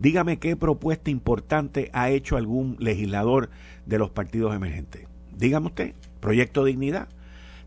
dígame 0.00 0.40
qué 0.40 0.56
propuesta 0.56 1.08
importante 1.10 1.88
ha 1.92 2.10
hecho 2.10 2.36
algún 2.36 2.76
legislador 2.80 3.50
de 3.86 3.98
los 3.98 4.10
partidos 4.10 4.56
emergentes. 4.56 5.06
Dígame 5.36 5.66
usted, 5.66 5.94
Proyecto 6.18 6.64
Dignidad. 6.64 7.08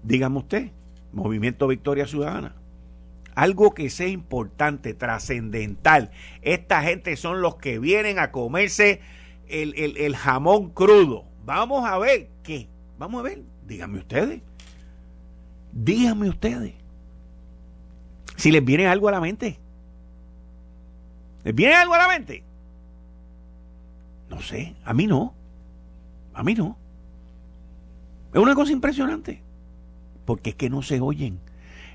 Dígame 0.03 0.39
usted, 0.39 0.71
Movimiento 1.13 1.67
Victoria 1.67 2.05
Ciudadana. 2.05 2.55
Algo 3.35 3.73
que 3.73 3.89
sea 3.89 4.07
importante, 4.07 4.93
trascendental. 4.93 6.11
Esta 6.41 6.81
gente 6.81 7.15
son 7.17 7.41
los 7.41 7.57
que 7.57 7.79
vienen 7.79 8.17
a 8.17 8.31
comerse 8.31 9.01
el, 9.47 9.75
el 9.75 10.15
jamón 10.15 10.69
crudo. 10.69 11.25
Vamos 11.45 11.87
a 11.87 11.97
ver 11.97 12.29
qué. 12.43 12.67
Vamos 12.97 13.19
a 13.19 13.23
ver. 13.23 13.43
Díganme 13.67 13.99
ustedes. 13.99 14.41
Díganme 15.71 16.29
ustedes. 16.29 16.73
Si 18.37 18.51
les 18.51 18.63
viene 18.63 18.87
algo 18.87 19.09
a 19.09 19.11
la 19.11 19.21
mente. 19.21 19.59
¿Les 21.43 21.53
viene 21.53 21.75
algo 21.75 21.93
a 21.93 21.99
la 21.99 22.07
mente? 22.07 22.43
No 24.29 24.41
sé, 24.41 24.75
a 24.83 24.93
mí 24.93 25.05
no. 25.07 25.33
A 26.33 26.43
mí 26.43 26.53
no. 26.55 26.77
Es 28.33 28.39
una 28.39 28.55
cosa 28.55 28.71
impresionante. 28.71 29.41
Porque 30.25 30.51
es 30.51 30.55
que 30.55 30.69
no 30.69 30.81
se 30.81 30.99
oyen. 30.99 31.39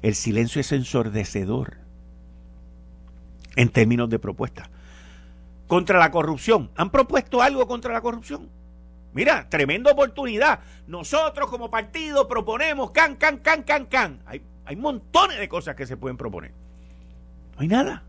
El 0.03 0.15
silencio 0.15 0.61
es 0.61 0.73
ensordecedor. 0.73 1.79
En 3.57 3.69
términos 3.69 4.09
de 4.09 4.19
propuesta. 4.19 4.71
Contra 5.67 5.99
la 5.99 6.11
corrupción. 6.11 6.71
¿Han 6.77 6.91
propuesto 6.91 7.43
algo 7.43 7.67
contra 7.67 7.93
la 7.93 8.01
corrupción? 8.01 8.49
Mira, 9.13 9.49
tremenda 9.49 9.91
oportunidad. 9.91 10.61
Nosotros 10.87 11.51
como 11.51 11.71
partido 11.71 12.29
proponemos 12.29 12.93
can, 12.93 13.17
can, 13.17 13.39
can, 13.39 13.65
can, 13.65 13.87
can. 13.87 14.23
Hay 14.25 14.43
hay 14.71 14.77
montones 14.77 15.37
de 15.41 15.49
cosas 15.49 15.75
que 15.75 15.85
se 15.85 15.97
pueden 15.97 16.17
proponer. 16.17 16.53
No 17.57 17.63
hay 17.63 17.67
nada. 17.67 18.05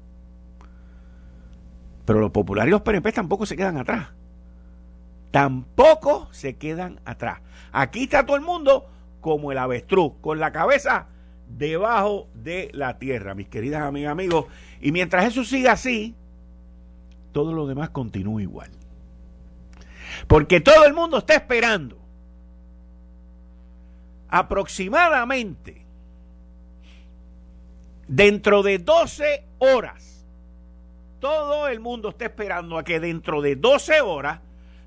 Pero 2.06 2.20
los 2.20 2.30
populares 2.30 2.70
y 2.70 2.72
los 2.72 2.82
PNP 2.82 3.12
tampoco 3.12 3.48
se 3.48 3.58
quedan 3.58 3.78
atrás. 3.78 4.10
Tampoco 5.32 6.28
se 6.32 6.58
quedan 6.58 7.00
atrás. 7.04 7.40
Aquí 7.72 8.04
está 8.04 8.28
todo 8.28 8.36
el 8.36 8.44
mundo 8.44 8.92
como 9.22 9.52
el 9.52 9.58
avestruz, 9.58 10.14
con 10.22 10.40
la 10.40 10.52
cabeza 10.52 11.08
debajo 11.58 12.28
de 12.34 12.70
la 12.74 12.98
tierra, 12.98 13.36
mis 13.36 13.48
queridas 13.48 13.82
amigas, 13.82 14.12
amigos. 14.12 14.46
Y 14.82 14.92
mientras 14.92 15.26
eso 15.26 15.44
siga 15.44 15.74
así, 15.74 16.16
todo 17.32 17.54
lo 17.54 17.68
demás 17.68 17.90
continúa 17.90 18.42
igual. 18.42 18.72
Porque 20.28 20.62
todo 20.62 20.86
el 20.86 20.94
mundo 20.94 21.18
está 21.18 21.36
esperando 21.36 21.98
aproximadamente 24.30 25.82
Dentro 28.12 28.62
de 28.62 28.78
12 28.78 29.46
horas, 29.60 30.26
todo 31.22 31.70
el 31.70 31.80
mundo 31.80 32.10
está 32.10 32.26
esperando 32.26 32.78
a 32.78 32.84
que 32.84 33.00
dentro 33.00 33.42
de 33.42 33.56
12 33.56 34.02
horas, 34.02 34.42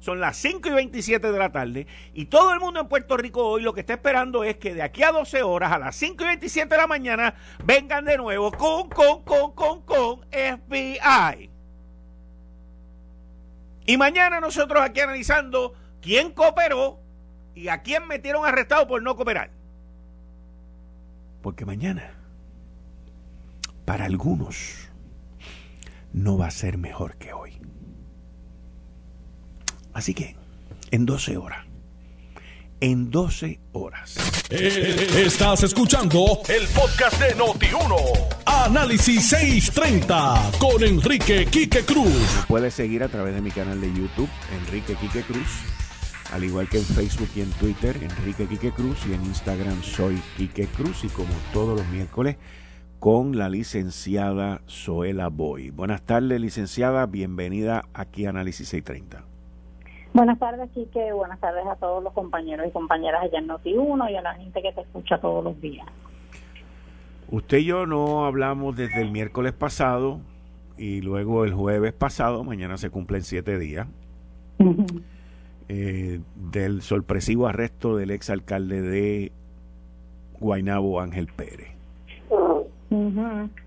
son 0.04 0.20
las 0.20 0.36
5 0.36 0.68
y 0.68 0.72
27 0.72 1.32
de 1.32 1.38
la 1.38 1.50
tarde, 1.50 1.86
y 2.12 2.26
todo 2.26 2.52
el 2.52 2.60
mundo 2.60 2.78
en 2.78 2.88
Puerto 2.88 3.16
Rico 3.16 3.42
hoy 3.48 3.62
lo 3.62 3.72
que 3.72 3.80
está 3.80 3.94
esperando 3.94 4.44
es 4.44 4.58
que 4.58 4.74
de 4.74 4.82
aquí 4.82 5.02
a 5.02 5.12
12 5.12 5.42
horas, 5.42 5.72
a 5.72 5.78
las 5.78 5.96
5 5.96 6.22
y 6.22 6.26
27 6.26 6.68
de 6.68 6.76
la 6.76 6.86
mañana, 6.86 7.36
vengan 7.64 8.04
de 8.04 8.18
nuevo 8.18 8.52
con, 8.52 8.90
con, 8.90 9.22
con, 9.22 9.52
con, 9.52 9.80
con 9.80 10.20
FBI. 10.30 11.50
Y 13.86 13.96
mañana 13.96 14.40
nosotros 14.40 14.82
aquí 14.82 15.00
analizando 15.00 15.72
quién 16.02 16.32
cooperó 16.32 17.00
y 17.54 17.68
a 17.68 17.80
quién 17.80 18.06
metieron 18.06 18.44
arrestado 18.44 18.86
por 18.86 19.02
no 19.02 19.16
cooperar. 19.16 19.52
Porque 21.40 21.64
mañana 21.64 22.12
para 23.86 24.04
algunos 24.04 24.90
no 26.12 26.36
va 26.36 26.48
a 26.48 26.50
ser 26.50 26.76
mejor 26.76 27.16
que 27.16 27.32
hoy. 27.32 27.63
Así 29.94 30.12
que, 30.12 30.36
en 30.90 31.06
12 31.06 31.36
horas, 31.36 31.66
en 32.80 33.10
12 33.10 33.60
horas. 33.72 34.16
Eh, 34.50 35.24
estás 35.24 35.62
escuchando 35.62 36.40
el 36.48 36.66
podcast 36.68 37.18
de 37.20 37.34
Noti1. 37.36 37.94
Análisis 38.44 39.28
630 39.28 40.50
con 40.58 40.82
Enrique 40.82 41.46
Quique 41.46 41.84
Cruz. 41.84 42.44
Puedes 42.48 42.74
seguir 42.74 43.02
a 43.04 43.08
través 43.08 43.34
de 43.34 43.40
mi 43.40 43.50
canal 43.50 43.80
de 43.80 43.88
YouTube, 43.88 44.28
Enrique 44.60 44.96
Quique 44.96 45.22
Cruz. 45.22 45.48
Al 46.32 46.42
igual 46.42 46.68
que 46.68 46.78
en 46.78 46.84
Facebook 46.84 47.30
y 47.36 47.42
en 47.42 47.50
Twitter, 47.52 47.96
Enrique 48.02 48.46
Quique 48.46 48.72
Cruz. 48.72 48.98
Y 49.08 49.14
en 49.14 49.24
Instagram 49.24 49.80
soy 49.82 50.20
Quique 50.36 50.66
Cruz. 50.66 51.04
Y 51.04 51.08
como 51.08 51.32
todos 51.52 51.78
los 51.78 51.86
miércoles, 51.88 52.36
con 52.98 53.38
la 53.38 53.48
licenciada 53.48 54.62
Zoela 54.68 55.28
Boy. 55.28 55.70
Buenas 55.70 56.02
tardes, 56.04 56.40
licenciada. 56.40 57.06
Bienvenida 57.06 57.84
aquí 57.94 58.26
a 58.26 58.30
Análisis 58.30 58.68
630. 58.68 59.33
Buenas 60.14 60.38
tardes, 60.38 60.70
Quique. 60.70 61.12
Buenas 61.12 61.40
tardes 61.40 61.66
a 61.66 61.74
todos 61.74 62.02
los 62.02 62.12
compañeros 62.12 62.68
y 62.68 62.70
compañeras 62.70 63.24
allá 63.24 63.40
en 63.40 63.48
Noti1 63.48 64.12
y 64.12 64.16
a 64.16 64.22
la 64.22 64.34
gente 64.34 64.62
que 64.62 64.72
te 64.72 64.82
escucha 64.82 65.18
todos 65.18 65.42
los 65.42 65.60
días. 65.60 65.84
Usted 67.32 67.58
y 67.58 67.64
yo 67.64 67.84
no 67.84 68.24
hablamos 68.24 68.76
desde 68.76 69.02
el 69.02 69.10
miércoles 69.10 69.54
pasado 69.54 70.20
y 70.78 71.00
luego 71.00 71.44
el 71.44 71.52
jueves 71.52 71.92
pasado, 71.94 72.44
mañana 72.44 72.76
se 72.76 72.90
cumplen 72.90 73.22
siete 73.22 73.58
días, 73.58 73.88
eh, 75.68 76.20
del 76.36 76.82
sorpresivo 76.82 77.48
arresto 77.48 77.96
del 77.96 78.12
exalcalde 78.12 78.82
de 78.82 79.32
Guaynabo, 80.38 81.00
Ángel 81.00 81.26
Pérez. 81.26 81.70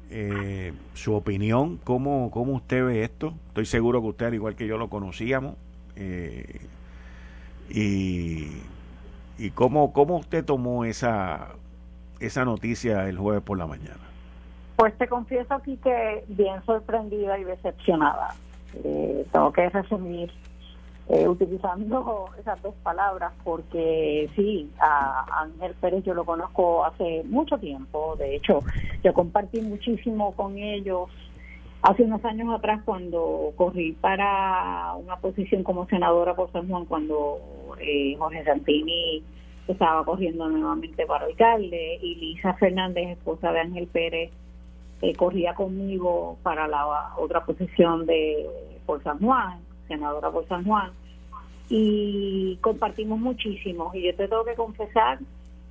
Eh, 0.10 0.72
su 0.94 1.14
opinión, 1.14 1.78
¿cómo, 1.84 2.32
¿cómo 2.32 2.54
usted 2.54 2.86
ve 2.86 3.04
esto? 3.04 3.34
Estoy 3.50 3.66
seguro 3.66 4.02
que 4.02 4.08
usted, 4.08 4.26
al 4.28 4.36
igual 4.36 4.56
que 4.56 4.66
yo, 4.66 4.78
lo 4.78 4.90
conocíamos. 4.90 5.56
Eh, 5.98 6.62
y 7.70 8.62
y 9.38 9.52
cómo, 9.52 9.94
cómo 9.94 10.18
usted 10.18 10.44
tomó 10.44 10.86
esa, 10.86 11.50
esa 12.20 12.46
noticia 12.46 13.08
el 13.08 13.18
jueves 13.18 13.44
por 13.44 13.58
la 13.58 13.68
mañana. 13.68 14.00
Pues 14.76 14.98
te 14.98 15.08
confieso 15.08 15.54
aquí 15.54 15.78
que 15.78 16.24
bien 16.28 16.64
sorprendida 16.66 17.38
y 17.40 17.44
decepcionada. 17.44 18.36
Eh, 18.84 19.26
tengo 19.32 19.52
que 19.52 19.70
resumir 19.70 20.32
eh, 21.10 21.28
utilizando 21.28 22.30
esas 22.40 22.62
dos 22.62 22.76
palabras 22.84 23.32
porque 23.44 24.30
sí, 24.36 24.70
a 24.80 25.42
Ángel 25.42 25.74
Pérez 25.80 26.04
yo 26.04 26.14
lo 26.14 26.26
conozco 26.26 26.86
hace 26.86 27.24
mucho 27.26 27.58
tiempo, 27.58 28.16
de 28.18 28.36
hecho 28.36 28.60
yo 29.04 29.14
compartí 29.14 29.62
muchísimo 29.62 30.34
con 30.34 30.58
ellos 30.58 31.10
hace 31.82 32.04
unos 32.04 32.24
años 32.26 32.54
atrás 32.54 32.82
cuando 32.86 33.54
corrí 33.56 33.94
para 33.94 34.94
una 34.96 35.18
posición 35.18 35.64
como 35.64 35.88
senadora 35.88 36.36
por 36.36 36.52
San 36.52 36.68
Juan 36.68 36.86
cuando 36.86 37.40
eh, 37.80 38.16
Jorge 38.18 38.44
Santini 38.44 39.24
estaba 39.68 40.04
corriendo 40.06 40.48
nuevamente 40.50 41.06
para 41.06 41.26
alcalde 41.26 42.00
y 42.02 42.16
Lisa 42.16 42.54
Fernández, 42.54 43.10
esposa 43.10 43.52
de 43.52 43.60
Ángel 43.60 43.88
Pérez, 43.88 44.32
eh, 45.02 45.14
corría 45.16 45.54
conmigo 45.54 46.38
para 46.42 46.68
la 46.68 47.16
otra 47.18 47.46
posición 47.46 48.06
de 48.06 48.48
por 48.86 49.04
San 49.04 49.20
Juan 49.20 49.68
senadora 49.88 50.30
por 50.30 50.48
San 50.48 50.64
Juan, 50.66 50.92
y 51.70 52.58
compartimos 52.62 53.20
muchísimo. 53.20 53.92
Y 53.94 54.04
yo 54.04 54.16
te 54.16 54.28
tengo 54.28 54.46
que 54.46 54.56
confesar 54.56 55.20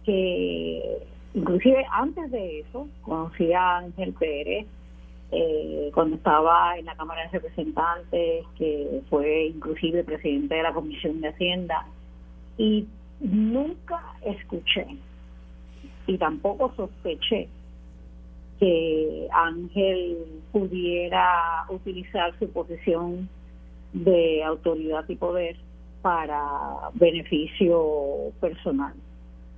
que 0.05 0.99
inclusive 1.35 1.85
antes 1.91 2.31
de 2.31 2.61
eso 2.61 2.89
conocí 3.03 3.53
a 3.53 3.79
Ángel 3.79 4.13
Pérez 4.15 4.67
eh, 5.33 5.91
cuando 5.93 6.17
estaba 6.17 6.79
en 6.79 6.85
la 6.87 6.95
Cámara 6.95 7.23
de 7.23 7.39
Representantes, 7.39 8.45
que 8.57 9.03
fue 9.11 9.47
inclusive 9.47 10.05
presidente 10.05 10.55
de 10.55 10.63
la 10.63 10.73
Comisión 10.73 11.21
de 11.21 11.29
Hacienda, 11.29 11.87
y 12.59 12.87
nunca 13.21 14.01
escuché 14.25 14.87
y 16.07 16.19
tampoco 16.19 16.73
sospeché 16.77 17.49
que 18.59 19.29
Ángel 19.33 20.43
pudiera 20.53 21.67
utilizar 21.69 22.39
su 22.39 22.51
posición 22.51 23.29
de 23.93 24.43
autoridad 24.45 25.05
y 25.09 25.17
poder 25.17 25.57
para 26.01 26.91
beneficio 26.95 28.33
personal. 28.41 28.95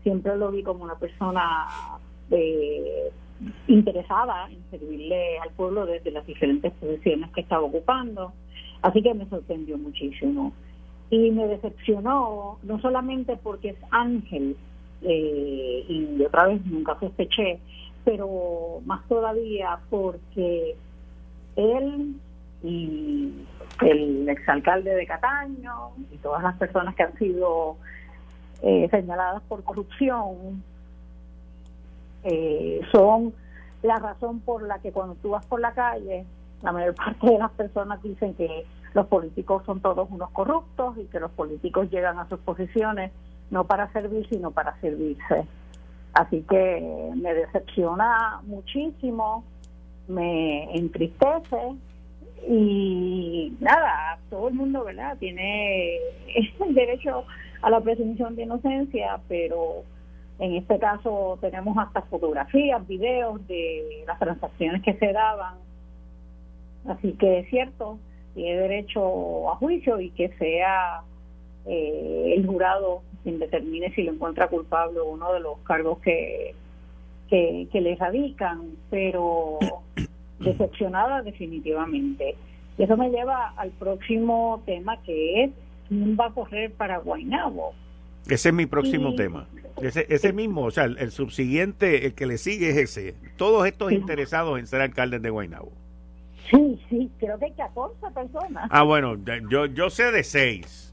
Siempre 0.03 0.37
lo 0.37 0.51
vi 0.51 0.63
como 0.63 0.85
una 0.85 0.97
persona 0.97 1.69
eh, 2.31 3.11
interesada 3.67 4.49
en 4.51 4.59
servirle 4.71 5.39
al 5.39 5.51
pueblo 5.51 5.87
desde 5.87 6.11
las 6.11 6.27
diferentes 6.27 6.73
posiciones 6.75 7.31
que 7.33 7.43
estaba 7.43 7.63
ocupando, 7.63 8.33
así 8.83 9.03
que 9.03 9.15
me 9.15 9.29
sorprendió 9.29 9.79
muchísimo. 9.79 10.53
Y 11.11 11.31
me 11.31 11.47
decepcionó, 11.47 12.59
no 12.63 12.81
solamente 12.81 13.37
porque 13.37 13.71
es 13.71 13.77
Ángel, 13.91 14.57
eh, 15.03 15.85
y 15.89 16.23
otra 16.23 16.49
vez 16.49 16.65
nunca 16.67 16.99
sospeché, 17.01 17.61
pero 18.05 18.81
más 18.85 19.07
todavía 19.09 19.79
porque 19.91 20.77
él 21.57 22.15
y 22.63 23.33
el 23.83 24.29
exalcalde 24.29 24.95
de 24.95 25.07
Cataño 25.07 25.91
y 26.13 26.17
todas 26.19 26.43
las 26.43 26.57
personas 26.57 26.95
que 26.95 27.05
han 27.05 27.17
sido 27.17 27.77
eh, 28.63 28.89
señaladas 28.91 29.43
por 29.43 29.63
corrupción 29.63 30.63
eh, 32.25 32.81
son 32.93 33.33
la 33.83 33.97
razón 33.97 34.41
por 34.41 34.63
la 34.63 34.79
que 34.81 34.93
cuando 34.93 35.15
tú 35.17 35.31
vas 35.31 35.47
por 35.47 35.61
la 35.61 35.73
calle, 35.73 36.27
la 36.63 36.73
mayor 36.73 36.95
parte 36.95 37.27
de 37.27 37.39
las 37.39 37.51
personas 37.53 38.03
dicen 38.03 38.35
que 38.35 38.65
los 38.95 39.07
políticos 39.07 39.63
son 39.67 39.81
todos 39.81 40.09
unos 40.11 40.31
corruptos 40.31 40.97
y 40.99 41.05
que 41.05 41.21
los 41.21 41.31
políticos 41.31 41.91
llegan 41.91 42.19
a 42.19 42.29
sus 42.29 42.41
posiciones 42.41 43.13
no 43.51 43.65
para 43.65 43.91
servir, 43.93 44.27
sino 44.29 44.51
para 44.51 44.79
servirse. 44.81 45.47
Así 46.13 46.45
que 46.49 47.13
me 47.15 47.35
decepciona 47.35 48.41
muchísimo, 48.45 49.45
me 50.09 50.77
entristece 50.77 51.77
y 52.49 53.55
nada, 53.61 54.19
todo 54.31 54.49
el 54.49 54.55
mundo, 54.55 54.85
¿verdad? 54.85 55.17
Tiene 55.19 55.97
el 56.35 56.75
derecho 56.75 57.25
a 57.63 57.71
la 57.71 57.81
presunción 57.81 58.37
de 58.37 58.45
inocencia, 58.45 59.21
pero 59.29 59.85
en 60.39 60.55
este 60.55 60.79
caso 60.79 61.39
tenemos 61.41 61.77
hasta 61.79 62.03
fotografías, 62.03 62.87
videos 62.87 63.47
de 63.49 64.05
las 64.07 64.19
transacciones 64.19 64.83
que 64.83 64.95
se 64.95 65.13
daban. 65.13 65.57
Así 66.87 67.13
que 67.15 67.41
es 67.41 67.51
cierto, 67.51 67.99
tiene 68.35 68.61
derecho 68.61 69.51
a 69.51 69.57
juicio 69.57 70.01
y 70.01 70.11
que 70.11 70.29
sea 70.39 71.03
eh, 71.67 72.35
el 72.37 72.47
jurado 72.47 73.03
quien 73.23 73.41
determine 73.41 73.93
si 73.95 74.05
lo 74.05 74.13
encuentra 74.13 74.49
culpable 74.49 75.01
o 75.01 75.11
uno 75.11 75.33
de 75.33 75.41
los 75.41 75.59
cargos 75.61 75.99
que, 75.99 76.55
que, 77.29 77.67
que 77.73 77.81
le 77.81 77.97
radican, 77.97 78.77
pero 78.91 79.59
decepcionada 80.39 81.23
definitivamente. 81.23 82.37
Y 82.79 82.85
eso 82.85 82.97
me 82.97 83.11
lleva 83.11 83.55
al 83.57 83.71
próximo 83.71 84.63
tema 84.65 85.03
que 85.03 85.45
es 85.45 85.51
quién 85.89 86.17
va 86.19 86.27
a 86.27 86.33
correr 86.33 86.73
para 86.73 86.99
Guaynabo. 86.99 87.75
Ese 88.27 88.49
es 88.49 88.55
mi 88.55 88.67
próximo 88.67 89.15
tema. 89.15 89.47
Ese, 89.81 90.07
ese 90.09 90.33
mismo, 90.33 90.65
o 90.65 90.71
sea, 90.71 90.85
el, 90.85 91.11
subsiguiente, 91.13 92.07
el 92.07 92.15
que 92.15 92.27
le 92.27 92.39
sigue 92.39 92.71
es 92.71 92.77
ese. 92.77 93.15
Todos 93.37 93.67
estos 93.67 93.93
interesados 93.93 94.59
en 94.59 94.67
ser 94.67 94.81
alcaldes 94.81 95.23
de 95.23 95.31
Guaynabo. 95.31 95.73
Sí, 96.51 96.81
sí, 96.89 97.11
creo 97.19 97.39
que 97.39 97.47
hay 97.47 97.53
14 97.53 98.11
personas. 98.15 98.69
Ah, 98.71 98.83
bueno, 98.83 99.17
yo, 99.51 99.67
yo 99.67 99.91
sé 99.91 100.11
de 100.11 100.25
seis. 100.25 100.89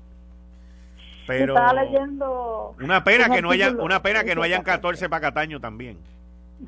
Pero 1.27 1.55
leyendo 1.73 2.75
una 2.79 3.03
pena 3.03 3.29
que 3.29 3.41
no 3.41 3.51
hayan 3.51 3.79
una 3.79 4.01
pena 4.03 4.23
que 4.23 4.35
no 4.35 4.43
hayan 4.43 4.63
14 4.63 5.09
para 5.09 5.21
Cataño 5.21 5.59
también. 5.59 5.97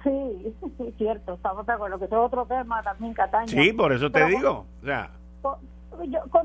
Sí, 0.04 0.56
sí, 0.78 0.94
cierto, 0.98 1.36
estamos 1.36 1.66
de 1.66 1.74
acuerdo 1.74 2.00
que 2.00 2.06
es 2.06 2.14
otro 2.14 2.46
tema 2.46 2.82
también 2.82 3.14
Cataño. 3.14 3.48
Sí, 3.48 3.74
por 3.74 3.94
eso 3.94 4.12
te 4.12 4.26
digo, 4.26 4.66
o 4.82 4.86
sea, 4.86 5.12
con 5.42 5.56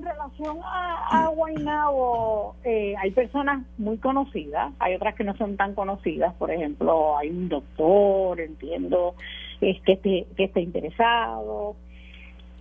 relación 0.02 0.58
a, 0.64 1.24
a 1.24 1.28
Guaynabo, 1.28 2.56
eh, 2.64 2.94
hay 2.98 3.10
personas 3.10 3.64
muy 3.78 3.98
conocidas, 3.98 4.72
hay 4.78 4.94
otras 4.94 5.14
que 5.14 5.24
no 5.24 5.36
son 5.36 5.56
tan 5.56 5.74
conocidas, 5.74 6.34
por 6.34 6.50
ejemplo, 6.50 7.16
hay 7.18 7.30
un 7.30 7.48
doctor, 7.48 8.40
entiendo, 8.40 9.14
es 9.60 9.80
que, 9.82 9.92
esté, 9.92 10.26
que 10.36 10.44
esté 10.44 10.60
interesado. 10.60 11.76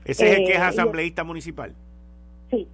¿Ese 0.05 0.31
es 0.31 0.39
el 0.39 0.45
que 0.45 0.53
es 0.53 0.59
eh, 0.59 0.63
asambleísta 0.63 1.23
municipal? 1.23 1.73
Sí. 2.49 2.67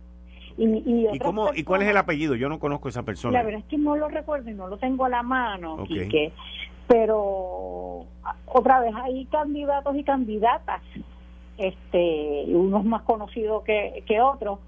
Y, 0.57 0.65
y, 0.65 1.19
cómo, 1.19 1.51
¿Y 1.53 1.63
cuál 1.63 1.83
es 1.83 1.89
el 1.89 1.97
apellido? 1.97 2.35
Yo 2.35 2.49
no 2.49 2.59
conozco 2.59 2.87
a 2.87 2.89
esa 2.89 3.03
persona. 3.03 3.37
La 3.37 3.43
verdad 3.43 3.59
es 3.59 3.67
que 3.67 3.77
no 3.77 3.95
lo 3.95 4.07
recuerdo 4.09 4.49
y 4.49 4.53
no 4.53 4.67
lo 4.67 4.77
tengo 4.77 5.05
a 5.05 5.09
la 5.09 5.21
mano, 5.21 5.85
pero 6.87 8.05
otra 8.45 8.79
vez 8.79 8.93
hay 8.95 9.25
candidatos 9.25 9.95
y 9.95 10.03
candidatas 10.03 10.81
este 11.57 12.45
unos 12.47 12.85
más 12.85 13.01
conocidos 13.03 13.63
que, 13.63 14.21
otros, 14.21 14.59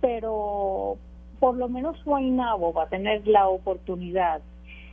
pero 0.00 0.96
por 1.38 1.56
lo 1.56 1.68
menos 1.68 2.02
Guaynabo 2.04 2.72
va 2.72 2.84
a 2.84 2.88
tener 2.88 3.26
la 3.26 3.48
oportunidad 3.48 4.40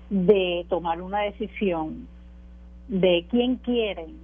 de 0.09 0.65
tomar 0.69 1.01
una 1.01 1.21
decisión 1.21 2.07
de 2.87 3.25
quién 3.29 3.57
quieren, 3.57 4.19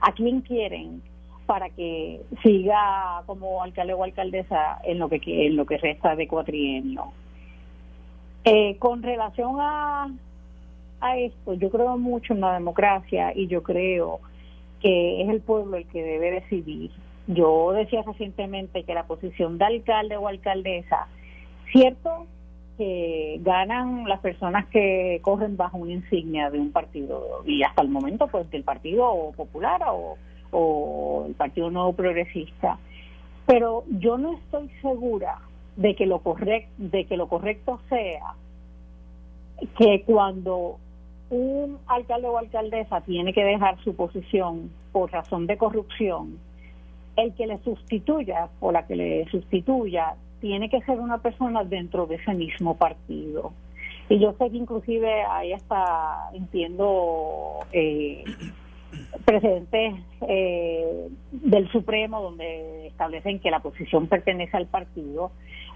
a 0.00 0.12
quién 0.12 0.42
quieren 0.42 1.02
para 1.46 1.70
que 1.70 2.20
siga 2.42 3.22
como 3.26 3.62
alcalde 3.62 3.94
o 3.94 4.04
alcaldesa 4.04 4.78
en 4.84 4.98
lo 4.98 5.08
que 5.08 5.46
en 5.46 5.56
lo 5.56 5.66
que 5.66 5.78
resta 5.78 6.14
de 6.16 6.28
cuatrienio. 6.28 7.12
Eh, 8.44 8.76
con 8.78 9.02
relación 9.02 9.56
a, 9.58 10.10
a 11.00 11.18
esto, 11.18 11.54
yo 11.54 11.70
creo 11.70 11.98
mucho 11.98 12.32
en 12.32 12.40
la 12.40 12.54
democracia 12.54 13.32
y 13.34 13.48
yo 13.48 13.62
creo 13.62 14.20
que 14.80 15.22
es 15.22 15.28
el 15.28 15.40
pueblo 15.40 15.76
el 15.76 15.86
que 15.86 16.02
debe 16.02 16.30
decidir. 16.30 16.90
Yo 17.26 17.72
decía 17.72 18.02
recientemente 18.02 18.84
que 18.84 18.94
la 18.94 19.06
posición 19.06 19.58
de 19.58 19.64
alcalde 19.64 20.16
o 20.16 20.26
alcaldesa, 20.26 21.06
cierto 21.72 22.26
que 22.76 23.38
ganan 23.42 24.08
las 24.08 24.20
personas 24.20 24.66
que 24.68 25.20
corren 25.22 25.56
bajo 25.56 25.76
una 25.76 25.92
insignia 25.92 26.48
de 26.48 26.58
un 26.58 26.72
partido 26.72 27.42
y 27.44 27.62
hasta 27.62 27.82
el 27.82 27.90
momento 27.90 28.26
pues 28.28 28.50
del 28.50 28.64
Partido 28.64 29.32
Popular 29.36 29.82
o, 29.86 30.16
o 30.50 31.24
el 31.28 31.34
Partido 31.34 31.70
Nuevo 31.70 31.92
Progresista, 31.92 32.78
pero 33.44 33.84
yo 33.98 34.16
no 34.16 34.32
estoy 34.32 34.70
segura 34.80 35.40
de 35.76 35.94
que 35.94 36.06
lo 36.06 36.22
de 36.78 37.04
que 37.04 37.16
lo 37.18 37.28
correcto 37.28 37.80
sea 37.90 38.34
que 39.76 40.02
cuando 40.06 40.78
un 41.30 41.78
alcalde 41.86 42.26
o 42.28 42.38
alcaldesa 42.38 43.00
tiene 43.02 43.32
que 43.32 43.44
dejar 43.44 43.82
su 43.82 43.94
posición 43.94 44.70
por 44.92 45.12
razón 45.12 45.46
de 45.46 45.56
corrupción, 45.56 46.38
el 47.16 47.34
que 47.34 47.46
le 47.46 47.58
sustituya 47.58 48.48
o 48.60 48.72
la 48.72 48.86
que 48.86 48.96
le 48.96 49.28
sustituya 49.30 50.14
tiene 50.40 50.68
que 50.68 50.82
ser 50.82 50.98
una 50.98 51.18
persona 51.18 51.64
dentro 51.64 52.06
de 52.06 52.16
ese 52.16 52.34
mismo 52.34 52.76
partido. 52.76 53.52
Y 54.08 54.18
yo 54.18 54.34
sé 54.38 54.50
que 54.50 54.56
inclusive 54.56 55.22
ahí 55.22 55.52
está, 55.52 56.30
entiendo, 56.32 57.58
eh, 57.72 58.24
precedentes 59.24 59.94
eh, 60.26 61.08
del 61.30 61.70
Supremo 61.70 62.20
donde 62.20 62.88
establecen 62.88 63.38
que 63.38 63.52
la 63.52 63.60
posición 63.60 64.08
pertenece 64.08 64.56
al 64.56 64.66
partido, 64.66 65.30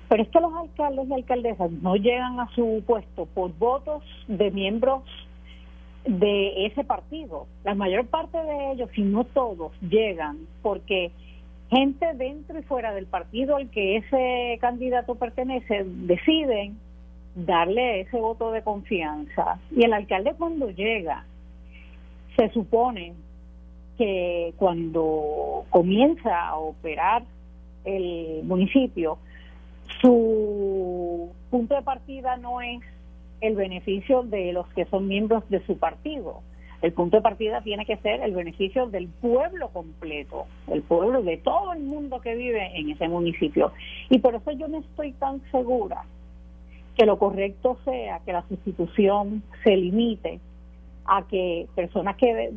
pero 0.09 0.23
es 0.23 0.29
que 0.31 0.40
los 0.40 0.53
alcaldes 0.53 1.09
y 1.09 1.14
alcaldesas 1.14 1.71
no 1.71 1.95
llegan 1.95 2.40
a 2.40 2.49
su 2.55 2.83
puesto 2.85 3.27
por 3.27 3.57
votos 3.57 4.03
de 4.27 4.51
miembros 4.51 5.03
de 6.05 6.67
ese 6.67 6.85
partido. 6.85 7.47
La 7.64 7.75
mayor 7.75 8.07
parte 8.07 8.38
de 8.38 8.73
ellos, 8.73 8.90
si 8.95 9.03
no 9.03 9.25
todos, 9.25 9.73
llegan 9.81 10.38
porque 10.62 11.11
gente 11.71 12.12
dentro 12.14 12.59
y 12.59 12.62
fuera 12.62 12.93
del 12.93 13.07
partido 13.07 13.57
al 13.57 13.71
que 13.71 13.97
ese 13.97 14.59
candidato 14.61 15.14
pertenece 15.14 15.85
deciden 15.85 16.79
darle 17.35 18.01
ese 18.01 18.19
voto 18.19 18.53
de 18.53 18.62
confianza. 18.62 19.59
Y 19.71 19.85
el 19.85 19.93
alcalde 19.93 20.35
cuando 20.37 20.71
llega, 20.71 21.25
se 22.37 22.51
supone 22.51 23.14
que 23.99 24.53
cuando 24.57 25.64
comienza 25.71 26.49
a 26.49 26.57
operar 26.57 27.25
el 27.85 28.43
municipio, 28.45 29.19
su 30.01 31.31
punto 31.51 31.75
de 31.75 31.83
partida 31.83 32.37
no 32.37 32.61
es 32.61 32.81
el 33.46 33.57
beneficio 33.57 34.22
de 34.22 34.52
los 34.52 34.66
que 34.68 34.87
son 34.87 35.07
miembros 35.07 35.48
de 35.50 35.64
su 35.66 35.78
partido. 35.78 36.40
El 36.80 36.92
punto 36.92 37.16
de 37.16 37.22
partida 37.22 37.62
tiene 37.62 37.87
que 37.87 37.96
ser 37.98 38.20
el 38.20 38.35
beneficio 38.35 38.87
del 38.87 39.09
pueblo 39.09 39.68
completo, 39.68 40.46
el 40.68 40.83
pueblo 40.83 41.22
de 41.22 41.38
todo 41.38 41.72
el 41.72 41.80
mundo 41.80 42.20
que 42.20 42.35
vive 42.35 42.78
en 42.78 42.90
ese 42.90 43.09
municipio. 43.09 43.72
Y 44.11 44.18
por 44.18 44.35
eso 44.35 44.50
yo 44.52 44.68
no 44.68 44.78
estoy 44.78 45.12
tan 45.12 45.40
segura 45.50 46.04
que 46.96 47.07
lo 47.07 47.18
correcto 47.18 47.78
sea 47.85 48.20
que 48.24 48.33
la 48.33 48.46
sustitución 48.48 49.42
se 49.62 49.76
limite 49.76 50.40
a 51.07 51.26
que 51.26 51.66
personas 51.74 52.16
que 52.16 52.52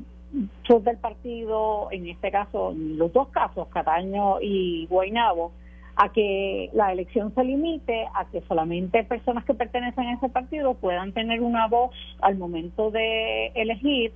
son 0.67 0.83
del 0.83 0.97
partido, 0.97 1.87
en 1.91 2.07
este 2.07 2.31
caso, 2.31 2.71
en 2.71 2.97
los 2.97 3.11
dos 3.13 3.29
casos, 3.29 3.67
Cataño 3.69 4.41
y 4.41 4.85
Guainabo, 4.87 5.51
a 5.97 6.09
que 6.09 6.69
la 6.73 6.93
elección 6.93 7.33
se 7.33 7.43
limite 7.43 8.05
a 8.13 8.25
que 8.25 8.41
solamente 8.41 9.03
personas 9.03 9.43
que 9.45 9.55
pertenecen 9.55 10.05
a 10.05 10.13
ese 10.13 10.29
partido 10.29 10.75
puedan 10.75 11.11
tener 11.11 11.41
una 11.41 11.67
voz 11.67 11.91
al 12.21 12.37
momento 12.37 12.91
de 12.91 13.47
elegir 13.55 14.13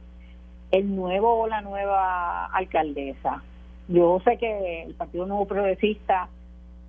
el 0.71 0.95
nuevo 0.95 1.41
o 1.41 1.47
la 1.47 1.61
nueva 1.61 2.45
alcaldesa. 2.45 3.43
Yo 3.87 4.21
sé 4.23 4.37
que 4.37 4.83
el 4.83 4.93
Partido 4.93 5.25
Nuevo 5.25 5.45
Progresista 5.45 6.29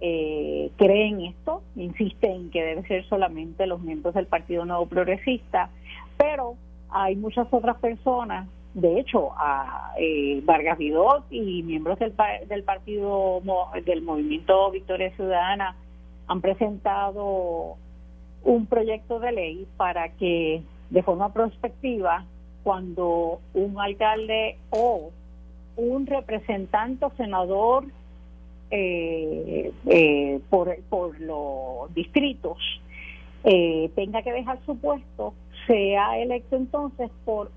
eh, 0.01 0.71
cree 0.77 1.09
en 1.09 1.23
esto, 1.23 1.63
insiste 1.75 2.31
en 2.31 2.51
que 2.51 2.63
debe 2.63 2.87
ser 2.87 3.09
solamente 3.09 3.67
los 3.67 3.81
miembros 3.81 4.15
del 4.15 4.27
Partido 4.27 4.67
Nuevo 4.67 4.87
Progresista, 4.87 5.71
pero 6.19 6.57
hay 6.91 7.17
muchas 7.17 7.49
otras 7.51 7.79
personas, 7.79 8.47
de 8.75 9.01
hecho, 9.01 9.33
a 9.37 9.93
eh, 9.99 10.41
Vargas 10.45 10.79
Vidot 10.79 11.25
y 11.31 11.63
miembros 11.63 11.99
del, 11.99 12.15
del 12.49 12.63
Partido 12.65 13.43
del 13.85 14.03
Movimiento 14.03 14.71
Victoria 14.71 15.15
Ciudadana 15.15 15.77
han 16.27 16.41
presentado 16.41 17.77
un 18.45 18.67
proyecto 18.67 19.21
de 19.21 19.33
ley 19.33 19.67
para 19.77 20.09
que 20.11 20.63
de 20.91 21.03
forma 21.03 21.33
prospectiva 21.33 22.25
cuando 22.63 23.41
un 23.55 23.79
alcalde 23.79 24.57
o 24.71 25.11
un 25.77 26.07
representante 26.07 27.05
o 27.05 27.13
senador 27.17 27.85
eh, 28.71 29.73
eh, 29.87 30.41
por, 30.49 30.75
por 30.89 31.21
los 31.21 31.93
distritos 31.95 32.59
eh, 33.45 33.91
tenga 33.95 34.23
que 34.23 34.33
dejar 34.33 34.59
su 34.65 34.79
puesto, 34.79 35.35
sea 35.67 36.19
electo 36.19 36.57
entonces 36.57 37.11
por 37.25 37.51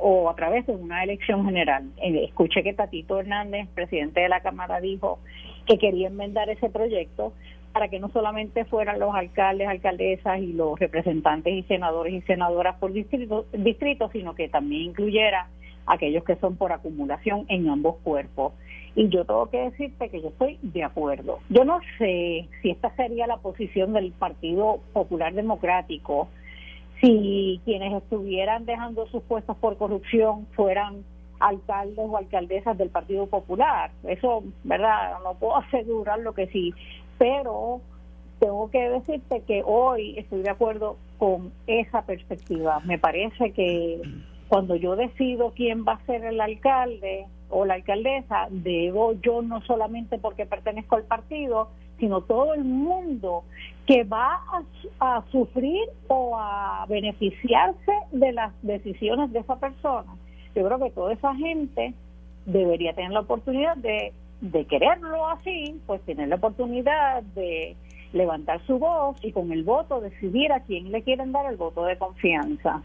o 0.00 0.28
a 0.28 0.34
través 0.34 0.66
de 0.66 0.74
una 0.74 1.02
elección 1.02 1.44
general. 1.44 1.90
escuché 2.00 2.62
que 2.62 2.74
Tatito 2.74 3.20
Hernández, 3.20 3.68
presidente 3.74 4.20
de 4.20 4.28
la 4.28 4.40
Cámara, 4.40 4.80
dijo 4.80 5.18
que 5.66 5.78
quería 5.78 6.08
enmendar 6.08 6.50
ese 6.50 6.70
proyecto 6.70 7.32
para 7.72 7.88
que 7.88 8.00
no 8.00 8.08
solamente 8.10 8.64
fueran 8.66 9.00
los 9.00 9.14
alcaldes, 9.14 9.68
alcaldesas 9.68 10.40
y 10.40 10.52
los 10.52 10.78
representantes 10.78 11.54
y 11.54 11.62
senadores 11.62 12.12
y 12.12 12.20
senadoras 12.22 12.76
por 12.78 12.92
distrito, 12.92 13.46
distrito 13.52 14.10
sino 14.12 14.34
que 14.34 14.48
también 14.48 14.90
incluyera 14.90 15.48
aquellos 15.86 16.24
que 16.24 16.36
son 16.36 16.56
por 16.56 16.72
acumulación 16.72 17.46
en 17.48 17.68
ambos 17.68 17.96
cuerpos. 18.02 18.52
Y 18.94 19.08
yo 19.08 19.24
tengo 19.24 19.48
que 19.48 19.70
decirte 19.70 20.10
que 20.10 20.20
yo 20.20 20.28
estoy 20.28 20.58
de 20.60 20.84
acuerdo. 20.84 21.38
Yo 21.48 21.64
no 21.64 21.80
sé 21.98 22.46
si 22.60 22.70
esta 22.70 22.94
sería 22.94 23.26
la 23.26 23.38
posición 23.38 23.94
del 23.94 24.12
Partido 24.12 24.80
Popular 24.92 25.32
Democrático, 25.32 26.28
si 27.02 27.60
quienes 27.64 27.92
estuvieran 27.92 28.64
dejando 28.64 29.06
sus 29.08 29.22
puestos 29.24 29.56
por 29.56 29.76
corrupción 29.76 30.46
fueran 30.54 31.04
alcaldes 31.40 31.98
o 31.98 32.16
alcaldesas 32.16 32.78
del 32.78 32.90
Partido 32.90 33.26
Popular. 33.26 33.90
Eso, 34.04 34.44
¿verdad? 34.64 35.18
No 35.24 35.34
puedo 35.34 35.56
asegurar 35.68 36.20
lo 36.20 36.32
que 36.32 36.46
sí, 36.46 36.72
pero 37.18 37.80
tengo 38.38 38.70
que 38.70 38.88
decirte 38.88 39.42
que 39.46 39.62
hoy 39.64 40.18
estoy 40.18 40.42
de 40.42 40.50
acuerdo 40.50 40.96
con 41.18 41.52
esa 41.66 42.02
perspectiva. 42.02 42.80
Me 42.84 42.98
parece 42.98 43.52
que 43.52 44.00
cuando 44.48 44.76
yo 44.76 44.96
decido 44.96 45.52
quién 45.54 45.84
va 45.84 45.94
a 45.94 46.06
ser 46.06 46.24
el 46.24 46.40
alcalde 46.40 47.26
o 47.52 47.64
la 47.64 47.74
alcaldesa, 47.74 48.48
debo 48.50 49.12
yo 49.20 49.42
no 49.42 49.60
solamente 49.62 50.18
porque 50.18 50.46
pertenezco 50.46 50.96
al 50.96 51.04
partido, 51.04 51.68
sino 51.98 52.22
todo 52.22 52.54
el 52.54 52.64
mundo 52.64 53.44
que 53.86 54.04
va 54.04 54.40
a, 54.50 55.16
a 55.16 55.24
sufrir 55.30 55.82
o 56.08 56.36
a 56.36 56.84
beneficiarse 56.88 57.92
de 58.10 58.32
las 58.32 58.52
decisiones 58.62 59.32
de 59.32 59.38
esa 59.40 59.56
persona. 59.56 60.12
Yo 60.54 60.66
creo 60.66 60.78
que 60.78 60.90
toda 60.90 61.12
esa 61.12 61.34
gente 61.36 61.94
debería 62.46 62.92
tener 62.94 63.12
la 63.12 63.20
oportunidad 63.20 63.76
de 63.76 64.12
de 64.42 64.64
quererlo 64.66 65.28
así, 65.28 65.80
pues 65.86 66.02
tener 66.02 66.28
la 66.28 66.36
oportunidad 66.36 67.22
de 67.34 67.76
levantar 68.12 68.60
su 68.66 68.78
voz 68.78 69.16
y 69.22 69.32
con 69.32 69.52
el 69.52 69.62
voto 69.62 70.00
decidir 70.00 70.52
a 70.52 70.60
quién 70.60 70.90
le 70.90 71.02
quieren 71.02 71.32
dar 71.32 71.46
el 71.46 71.56
voto 71.56 71.84
de 71.84 71.96
confianza. 71.96 72.82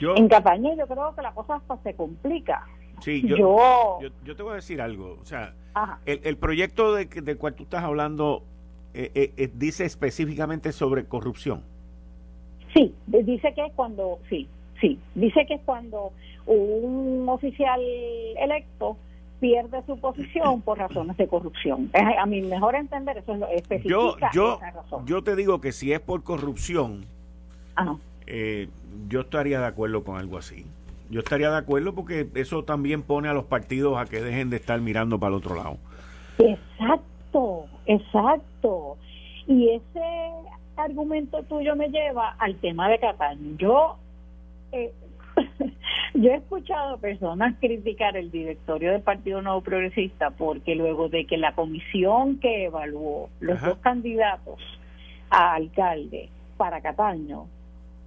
en 0.00 0.28
Capaña 0.28 0.74
yo 0.74 0.86
creo 0.86 1.14
que 1.14 1.22
la 1.22 1.32
cosa 1.32 1.56
hasta 1.56 1.76
se 1.82 1.94
complica. 1.94 2.66
Sí, 3.00 3.22
yo, 3.26 3.98
yo, 4.24 4.36
te 4.36 4.42
voy 4.42 4.52
a 4.52 4.56
decir 4.56 4.80
algo. 4.80 5.18
O 5.20 5.24
sea, 5.24 5.54
el, 6.06 6.36
proyecto 6.36 6.94
de, 6.94 7.06
del 7.06 7.36
cual 7.36 7.54
tú 7.54 7.64
estás 7.64 7.84
hablando 7.84 8.42
eh, 8.94 9.10
eh, 9.14 9.32
eh, 9.36 9.50
dice 9.54 9.84
específicamente 9.84 10.72
sobre 10.72 11.04
corrupción. 11.04 11.62
Sí, 12.74 12.94
dice 13.06 13.52
que 13.54 13.70
cuando, 13.74 14.18
sí, 14.30 14.48
sí, 14.80 14.98
dice 15.14 15.46
que 15.46 15.58
cuando 15.60 16.12
un 16.46 17.26
oficial 17.28 17.80
electo 18.38 18.96
pierde 19.40 19.82
su 19.86 19.98
posición 19.98 20.62
por 20.62 20.78
razones 20.78 21.16
de 21.16 21.28
corrupción. 21.28 21.90
A 21.94 22.26
mi 22.26 22.40
mejor 22.42 22.74
entender, 22.74 23.18
eso 23.18 23.34
es 23.34 23.40
lo 23.40 23.48
especifica 23.48 23.90
yo, 23.90 24.16
yo, 24.32 24.60
Yo 25.04 25.22
te 25.22 25.36
digo 25.36 25.60
que 25.60 25.72
si 25.72 25.92
es 25.92 26.00
por 26.00 26.22
corrupción, 26.22 27.04
eh, 28.26 28.68
yo 29.08 29.20
estaría 29.20 29.60
de 29.60 29.66
acuerdo 29.66 30.04
con 30.04 30.16
algo 30.16 30.38
así. 30.38 30.64
Yo 31.10 31.20
estaría 31.20 31.50
de 31.50 31.56
acuerdo 31.56 31.94
porque 31.94 32.28
eso 32.34 32.64
también 32.64 33.02
pone 33.02 33.28
a 33.28 33.32
los 33.32 33.44
partidos 33.44 33.98
a 33.98 34.06
que 34.06 34.20
dejen 34.20 34.50
de 34.50 34.56
estar 34.56 34.80
mirando 34.80 35.18
para 35.18 35.30
el 35.30 35.38
otro 35.38 35.54
lado. 35.54 35.78
Exacto, 36.38 37.66
exacto. 37.86 38.96
Y 39.46 39.70
ese 39.70 40.32
argumento 40.76 41.42
tuyo 41.44 41.76
me 41.76 41.88
lleva 41.88 42.36
al 42.38 42.56
tema 42.56 42.88
de 42.88 42.98
Cataño. 42.98 43.56
Yo 43.56 43.96
eh, 44.72 44.92
yo 46.14 46.30
he 46.30 46.36
escuchado 46.36 46.98
personas 46.98 47.54
criticar 47.60 48.16
el 48.16 48.30
directorio 48.30 48.92
del 48.92 49.02
Partido 49.02 49.42
Nuevo 49.42 49.60
Progresista 49.60 50.30
porque 50.30 50.74
luego 50.74 51.08
de 51.08 51.26
que 51.26 51.36
la 51.36 51.54
comisión 51.54 52.38
que 52.38 52.64
evaluó 52.64 53.28
los 53.40 53.60
dos 53.60 53.78
candidatos 53.78 54.58
a 55.30 55.54
alcalde 55.54 56.30
para 56.56 56.80
Cataño 56.80 57.46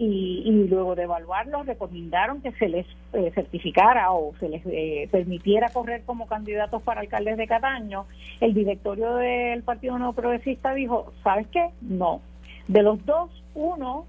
y, 0.02 0.66
luego 0.70 0.96
de 0.96 1.04
evaluarlos 1.04 1.66
recomendaron 1.66 2.42
que 2.42 2.54
se 2.54 2.70
les 2.70 2.88
eh, 3.12 3.32
certificara 3.36 4.14
o 4.14 4.34
se 4.40 4.48
les 4.48 4.66
eh, 4.66 5.10
permitiera 5.12 5.68
correr 5.70 6.04
como 6.06 6.26
candidatos 6.26 6.82
para 6.84 7.02
alcaldes 7.02 7.36
de 7.36 7.48
Cataño, 7.48 8.06
el 8.40 8.54
directorio 8.54 9.16
del 9.16 9.62
Partido 9.64 9.98
Nuevo 9.98 10.14
Progresista 10.14 10.74
dijo, 10.74 11.12
¿sabes 11.22 11.48
qué? 11.48 11.70
No. 11.82 12.22
De 12.70 12.82
los 12.82 13.06
dos, 13.06 13.30
uno, 13.56 14.06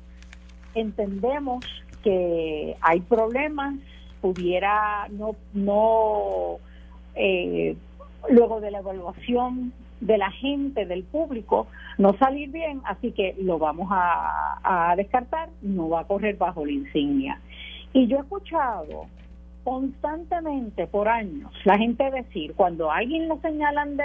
entendemos 0.77 1.65
que 2.05 2.77
hay 2.81 3.01
problemas, 3.01 3.75
pudiera 4.21 5.09
no, 5.11 5.35
no 5.55 6.59
eh, 7.17 7.77
luego 8.29 8.61
de 8.61 8.71
la 8.71 8.79
evaluación 8.79 9.73
de 10.01 10.19
la 10.19 10.31
gente, 10.31 10.87
del 10.87 11.05
público, 11.05 11.67
no 11.99 12.15
salir 12.15 12.51
bien, 12.51 12.81
así 12.85 13.13
que 13.13 13.35
lo 13.39 13.59
vamos 13.59 13.89
a, 13.91 14.95
descartar, 14.97 15.49
no 15.63 15.89
va 15.91 16.01
a 16.01 16.05
correr 16.05 16.37
bajo 16.37 16.65
la 16.65 16.73
insignia. 16.73 17.41
Y 17.93 18.07
yo 18.07 18.19
he 18.19 18.21
escuchado 18.21 19.07
constantemente 19.65 20.87
por 20.87 21.07
años 21.07 21.53
la 21.65 21.77
gente 21.77 22.11
decir, 22.11 22.55
cuando 22.55 22.91
alguien 22.91 23.29
lo 23.29 23.39
señalan 23.41 23.97
de, 23.97 24.05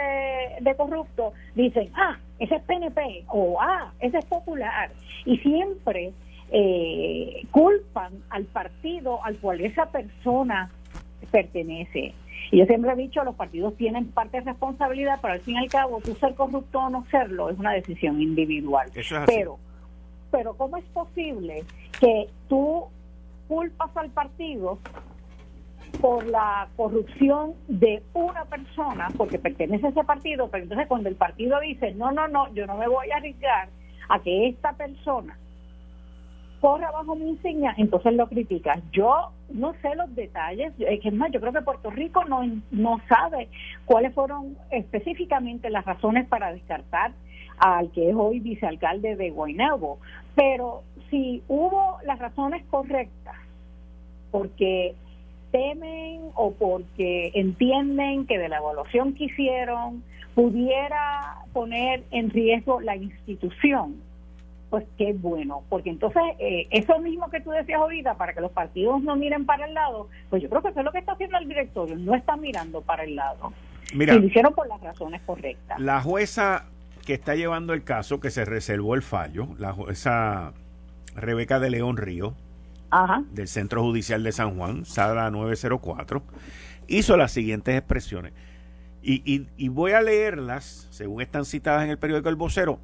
de 0.61 0.75
corrupto, 0.75 1.33
dicen, 1.55 1.89
ah, 1.95 2.17
ese 2.39 2.55
es 2.55 2.63
PNP 2.63 3.25
o 3.27 3.57
ah, 3.61 3.91
ese 3.99 4.17
es 4.17 4.25
popular. 4.25 4.91
Y 5.25 5.37
siempre 5.37 6.13
eh, 6.51 7.43
culpan 7.51 8.13
al 8.29 8.45
partido 8.45 9.23
al 9.23 9.37
cual 9.37 9.61
esa 9.61 9.87
persona 9.87 10.69
pertenece. 11.31 12.13
Y 12.51 12.59
yo 12.59 12.65
siempre 12.65 12.91
he 12.91 12.95
dicho, 12.95 13.23
los 13.23 13.35
partidos 13.35 13.75
tienen 13.75 14.11
parte 14.11 14.39
de 14.39 14.45
responsabilidad, 14.45 15.19
pero 15.21 15.33
al 15.33 15.41
fin 15.41 15.55
y 15.55 15.59
al 15.59 15.69
cabo, 15.69 15.99
tú 16.01 16.15
ser 16.15 16.35
corrupto 16.35 16.79
o 16.79 16.89
no 16.89 17.05
serlo 17.09 17.49
es 17.49 17.57
una 17.57 17.71
decisión 17.71 18.21
individual. 18.21 18.91
pero, 19.25 19.57
pero 20.31 20.53
¿cómo 20.55 20.77
es 20.77 20.85
posible 20.85 21.63
que 21.99 22.27
tú 22.47 22.85
culpas 23.47 23.95
al 23.95 24.09
partido 24.09 24.79
por 26.01 26.25
la 26.25 26.67
corrupción 26.75 27.53
de 27.67 28.03
una 28.13 28.43
persona, 28.45 29.09
porque 29.17 29.39
pertenece 29.39 29.87
a 29.87 29.89
ese 29.89 30.03
partido, 30.03 30.49
pero 30.49 30.63
entonces 30.63 30.87
cuando 30.87 31.09
el 31.09 31.15
partido 31.15 31.59
dice, 31.61 31.93
no, 31.93 32.11
no, 32.11 32.27
no, 32.27 32.53
yo 32.53 32.67
no 32.67 32.75
me 32.75 32.87
voy 32.87 33.09
a 33.11 33.17
arriesgar 33.17 33.69
a 34.09 34.19
que 34.19 34.49
esta 34.49 34.73
persona 34.73 35.37
corra 36.65 36.89
bajo 36.89 37.15
mi 37.15 37.29
insignia, 37.29 37.75
entonces 37.77 38.13
lo 38.13 38.27
criticas. 38.27 38.79
Yo 38.91 39.29
no 39.53 39.75
sé 39.83 39.93
los 39.93 40.15
detalles, 40.15 40.73
es 40.79 41.13
más, 41.13 41.29
yo 41.31 41.39
creo 41.39 41.53
que 41.53 41.61
Puerto 41.61 41.91
Rico 41.91 42.25
no, 42.25 42.41
no 42.71 42.99
sabe 43.07 43.49
cuáles 43.85 44.15
fueron 44.15 44.57
específicamente 44.71 45.69
las 45.69 45.85
razones 45.85 46.27
para 46.27 46.51
descartar 46.51 47.11
al 47.59 47.91
que 47.91 48.09
es 48.09 48.15
hoy 48.17 48.39
vicealcalde 48.39 49.15
de 49.15 49.29
Guaynabo, 49.29 49.99
pero 50.33 50.81
si 51.11 51.43
hubo 51.47 51.99
las 52.03 52.17
razones 52.17 52.65
correctas, 52.71 53.35
porque 54.31 54.95
temen 55.51 56.31
o 56.33 56.51
porque 56.53 57.29
entienden 57.35 58.25
que 58.25 58.39
de 58.39 58.49
la 58.49 58.57
evaluación 58.57 59.13
que 59.13 59.25
hicieron 59.25 60.03
pudiera 60.33 61.43
poner 61.53 62.05
en 62.09 62.31
riesgo 62.31 62.81
la 62.81 62.95
institución, 62.95 64.01
pues 64.69 64.85
qué 64.97 65.13
bueno, 65.13 65.63
porque 65.69 65.89
entonces 65.89 66.21
eh, 66.39 66.67
eso 66.71 66.99
mismo 66.99 67.29
que 67.29 67.41
tú 67.41 67.51
decías 67.51 67.79
ahorita, 67.79 68.15
para 68.15 68.33
que 68.33 68.41
los 68.41 68.51
partidos 68.51 69.01
no 69.01 69.15
miren 69.15 69.45
para 69.45 69.65
el 69.65 69.73
lado, 69.73 70.09
pues 70.29 70.41
yo 70.41 70.49
creo 70.49 70.61
que 70.61 70.69
eso 70.69 70.79
es 70.79 70.85
lo 70.85 70.91
que 70.91 70.99
está 70.99 71.13
haciendo 71.13 71.37
el 71.37 71.47
directorio, 71.47 71.95
no 71.95 72.15
está 72.15 72.35
mirando 72.35 72.81
para 72.81 73.03
el 73.03 73.15
lado. 73.15 73.53
Mira, 73.93 74.15
y 74.15 74.19
lo 74.19 74.25
hicieron 74.25 74.53
por 74.53 74.67
las 74.67 74.81
razones 74.81 75.21
correctas. 75.25 75.79
La 75.79 76.01
jueza 76.01 76.65
que 77.05 77.13
está 77.13 77.35
llevando 77.35 77.73
el 77.73 77.83
caso, 77.83 78.19
que 78.19 78.31
se 78.31 78.45
reservó 78.45 78.95
el 78.95 79.03
fallo, 79.03 79.47
la 79.59 79.73
jueza 79.73 80.53
Rebeca 81.15 81.59
de 81.59 81.69
León 81.69 81.97
Río, 81.97 82.33
del 83.31 83.47
Centro 83.47 83.83
Judicial 83.83 84.23
de 84.23 84.31
San 84.31 84.57
Juan, 84.57 84.85
sala 84.85 85.29
904, 85.29 86.23
hizo 86.87 87.17
las 87.17 87.31
siguientes 87.31 87.77
expresiones. 87.77 88.33
Y, 89.07 89.45
y, 89.55 89.67
voy 89.67 89.91
a 89.91 90.01
leerlas, 90.01 90.87
según 90.89 91.21
están 91.21 91.45
citadas 91.45 91.83
en 91.83 91.91
el 91.91 91.99
periódico 91.99 92.27
El 92.27 92.35
Vocero, 92.35 92.79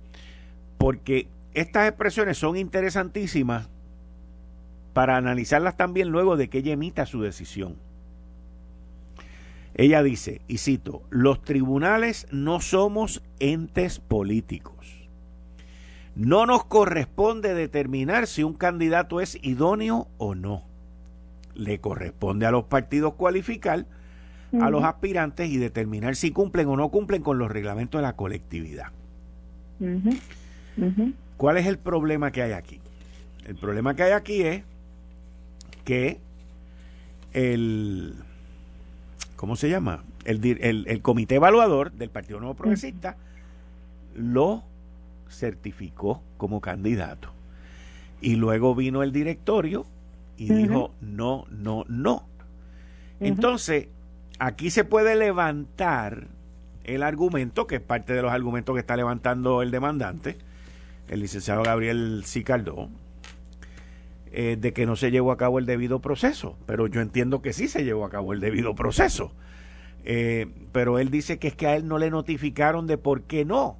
porque 0.77 1.27
estas 1.53 1.87
expresiones 1.87 2.37
son 2.37 2.57
interesantísimas 2.57 3.69
para 4.93 5.17
analizarlas 5.17 5.77
también 5.77 6.09
luego 6.09 6.37
de 6.37 6.49
que 6.49 6.59
ella 6.59 6.73
emita 6.73 7.05
su 7.05 7.21
decisión. 7.21 7.75
Ella 9.73 10.03
dice, 10.03 10.41
y 10.47 10.57
cito, 10.57 11.01
los 11.09 11.41
tribunales 11.41 12.27
no 12.31 12.59
somos 12.59 13.23
entes 13.39 13.99
políticos. 13.99 14.75
No 16.15 16.45
nos 16.45 16.65
corresponde 16.65 17.53
determinar 17.53 18.27
si 18.27 18.43
un 18.43 18.53
candidato 18.53 19.21
es 19.21 19.37
idóneo 19.41 20.09
o 20.17 20.35
no. 20.35 20.63
Le 21.55 21.79
corresponde 21.79 22.45
a 22.45 22.51
los 22.51 22.65
partidos 22.65 23.13
cualificar 23.13 23.85
a 24.59 24.69
los 24.69 24.83
aspirantes 24.83 25.49
y 25.49 25.57
determinar 25.57 26.17
si 26.17 26.31
cumplen 26.31 26.67
o 26.67 26.75
no 26.75 26.89
cumplen 26.89 27.21
con 27.21 27.37
los 27.37 27.49
reglamentos 27.49 27.99
de 27.99 28.03
la 28.03 28.17
colectividad. 28.17 28.87
¿Cuál 31.41 31.57
es 31.57 31.65
el 31.65 31.79
problema 31.79 32.31
que 32.31 32.43
hay 32.43 32.51
aquí? 32.51 32.79
El 33.47 33.55
problema 33.55 33.95
que 33.95 34.03
hay 34.03 34.11
aquí 34.11 34.43
es 34.43 34.61
que 35.83 36.19
el, 37.33 38.13
¿cómo 39.37 39.55
se 39.55 39.67
llama? 39.67 40.03
El, 40.23 40.85
el, 40.85 41.01
comité 41.01 41.37
evaluador 41.37 41.93
del 41.93 42.11
Partido 42.11 42.39
Nuevo 42.39 42.53
Progresista 42.53 43.17
lo 44.13 44.61
certificó 45.31 46.21
como 46.37 46.61
candidato. 46.61 47.29
Y 48.21 48.35
luego 48.35 48.75
vino 48.75 49.01
el 49.01 49.11
directorio 49.11 49.87
y 50.37 50.53
dijo 50.53 50.93
no, 51.01 51.47
no, 51.49 51.85
no. 51.89 52.23
Entonces, 53.19 53.87
aquí 54.37 54.69
se 54.69 54.83
puede 54.83 55.15
levantar 55.15 56.27
el 56.83 57.01
argumento, 57.01 57.65
que 57.65 57.77
es 57.77 57.81
parte 57.81 58.13
de 58.13 58.21
los 58.21 58.31
argumentos 58.31 58.75
que 58.75 58.81
está 58.81 58.95
levantando 58.95 59.63
el 59.63 59.71
demandante, 59.71 60.37
el 61.11 61.19
licenciado 61.19 61.61
Gabriel 61.61 62.23
Cicardó, 62.25 62.89
eh, 64.31 64.57
de 64.57 64.71
que 64.71 64.85
no 64.85 64.95
se 64.95 65.11
llevó 65.11 65.33
a 65.33 65.37
cabo 65.37 65.59
el 65.59 65.65
debido 65.65 65.99
proceso. 65.99 66.57
Pero 66.65 66.87
yo 66.87 67.01
entiendo 67.01 67.41
que 67.41 67.51
sí 67.51 67.67
se 67.67 67.83
llevó 67.83 68.05
a 68.05 68.09
cabo 68.09 68.31
el 68.31 68.39
debido 68.39 68.75
proceso. 68.75 69.33
Eh, 70.05 70.47
pero 70.71 70.99
él 70.99 71.11
dice 71.11 71.37
que 71.37 71.49
es 71.49 71.55
que 71.55 71.67
a 71.67 71.75
él 71.75 71.85
no 71.85 71.97
le 71.97 72.09
notificaron 72.09 72.87
de 72.87 72.97
por 72.97 73.23
qué 73.23 73.43
no. 73.43 73.77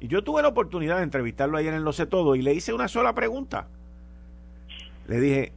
Y 0.00 0.06
yo 0.06 0.22
tuve 0.22 0.40
la 0.40 0.48
oportunidad 0.48 0.98
de 0.98 1.02
entrevistarlo 1.02 1.58
ayer 1.58 1.74
en 1.74 1.82
Lo 1.82 1.92
Sé 1.92 2.06
Todo 2.06 2.36
y 2.36 2.42
le 2.42 2.54
hice 2.54 2.72
una 2.72 2.86
sola 2.86 3.12
pregunta. 3.12 3.66
Le 5.08 5.20
dije, 5.20 5.52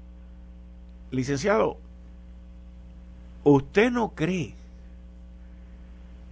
licenciado, 1.11 1.77
¿usted 3.43 3.91
no 3.91 4.15
cree 4.15 4.55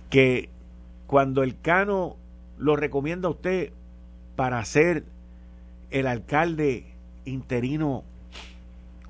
que 0.09 0.49
cuando 1.05 1.43
el 1.43 1.59
Cano 1.59 2.17
lo 2.57 2.75
recomienda 2.75 3.27
a 3.27 3.31
usted 3.31 3.71
para 4.35 4.63
ser 4.65 5.03
el 5.91 6.07
alcalde 6.07 6.85
interino, 7.25 8.03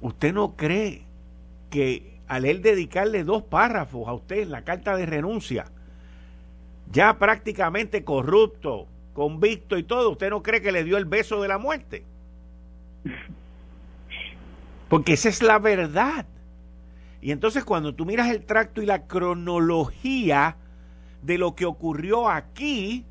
¿usted 0.02 0.34
no 0.34 0.56
cree 0.56 1.04
que 1.70 2.14
al 2.28 2.46
él 2.46 2.62
dedicarle 2.62 3.24
dos 3.24 3.44
párrafos 3.44 4.08
a 4.08 4.14
usted 4.14 4.48
la 4.48 4.64
carta 4.64 4.96
de 4.96 5.06
renuncia, 5.06 5.66
ya 6.92 7.18
prácticamente 7.18 8.04
corrupto, 8.04 8.88
convicto 9.14 9.78
y 9.78 9.84
todo, 9.84 10.12
¿usted 10.12 10.30
no 10.30 10.44
cree 10.44 10.62
que 10.62 10.72
le 10.72 10.84
dio 10.84 10.98
el 10.98 11.06
beso 11.06 11.42
de 11.42 11.48
la 11.48 11.58
muerte? 11.58 12.04
Porque 14.90 15.14
esa 15.14 15.30
es 15.30 15.42
la 15.42 15.60
verdad. 15.60 16.26
Y 17.22 17.32
entonces 17.32 17.64
cuando 17.64 17.96
tú 17.96 18.06
miras 18.06 18.30
el 18.30 18.46
tracto 18.46 18.82
y 18.82 18.86
la 18.86 19.08
cronología 19.08 20.58
de 21.22 21.38
lo 21.38 21.56
que 21.56 21.66
ocurrió 21.66 22.30
aquí, 22.30 23.06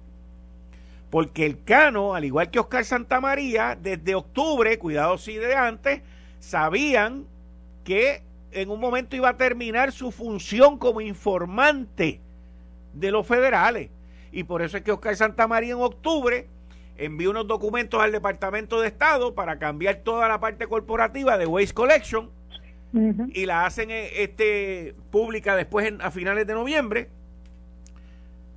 porque 1.12 1.44
el 1.44 1.62
Cano, 1.62 2.14
al 2.14 2.24
igual 2.24 2.50
que 2.50 2.58
Oscar 2.58 2.86
Santamaría, 2.86 3.76
desde 3.78 4.14
octubre, 4.14 4.78
cuidado 4.78 5.18
si 5.18 5.34
de 5.36 5.54
antes, 5.54 6.00
sabían 6.38 7.26
que 7.84 8.22
en 8.50 8.70
un 8.70 8.80
momento 8.80 9.14
iba 9.14 9.28
a 9.28 9.36
terminar 9.36 9.92
su 9.92 10.10
función 10.10 10.78
como 10.78 11.02
informante 11.02 12.18
de 12.94 13.10
los 13.10 13.26
federales. 13.26 13.90
Y 14.32 14.44
por 14.44 14.62
eso 14.62 14.78
es 14.78 14.84
que 14.84 14.90
Oscar 14.90 15.14
Santamaría 15.14 15.74
en 15.74 15.82
octubre 15.82 16.46
envió 16.96 17.28
unos 17.28 17.46
documentos 17.46 18.00
al 18.00 18.10
Departamento 18.10 18.80
de 18.80 18.88
Estado 18.88 19.34
para 19.34 19.58
cambiar 19.58 19.96
toda 19.96 20.26
la 20.28 20.40
parte 20.40 20.66
corporativa 20.66 21.36
de 21.36 21.44
Waste 21.44 21.74
Collection 21.74 22.30
y 23.34 23.44
la 23.44 23.66
hacen 23.66 23.90
eh, 23.90 24.22
este, 24.22 24.94
pública 25.10 25.56
después 25.56 25.92
a 26.00 26.10
finales 26.10 26.46
de 26.46 26.54
noviembre 26.54 27.10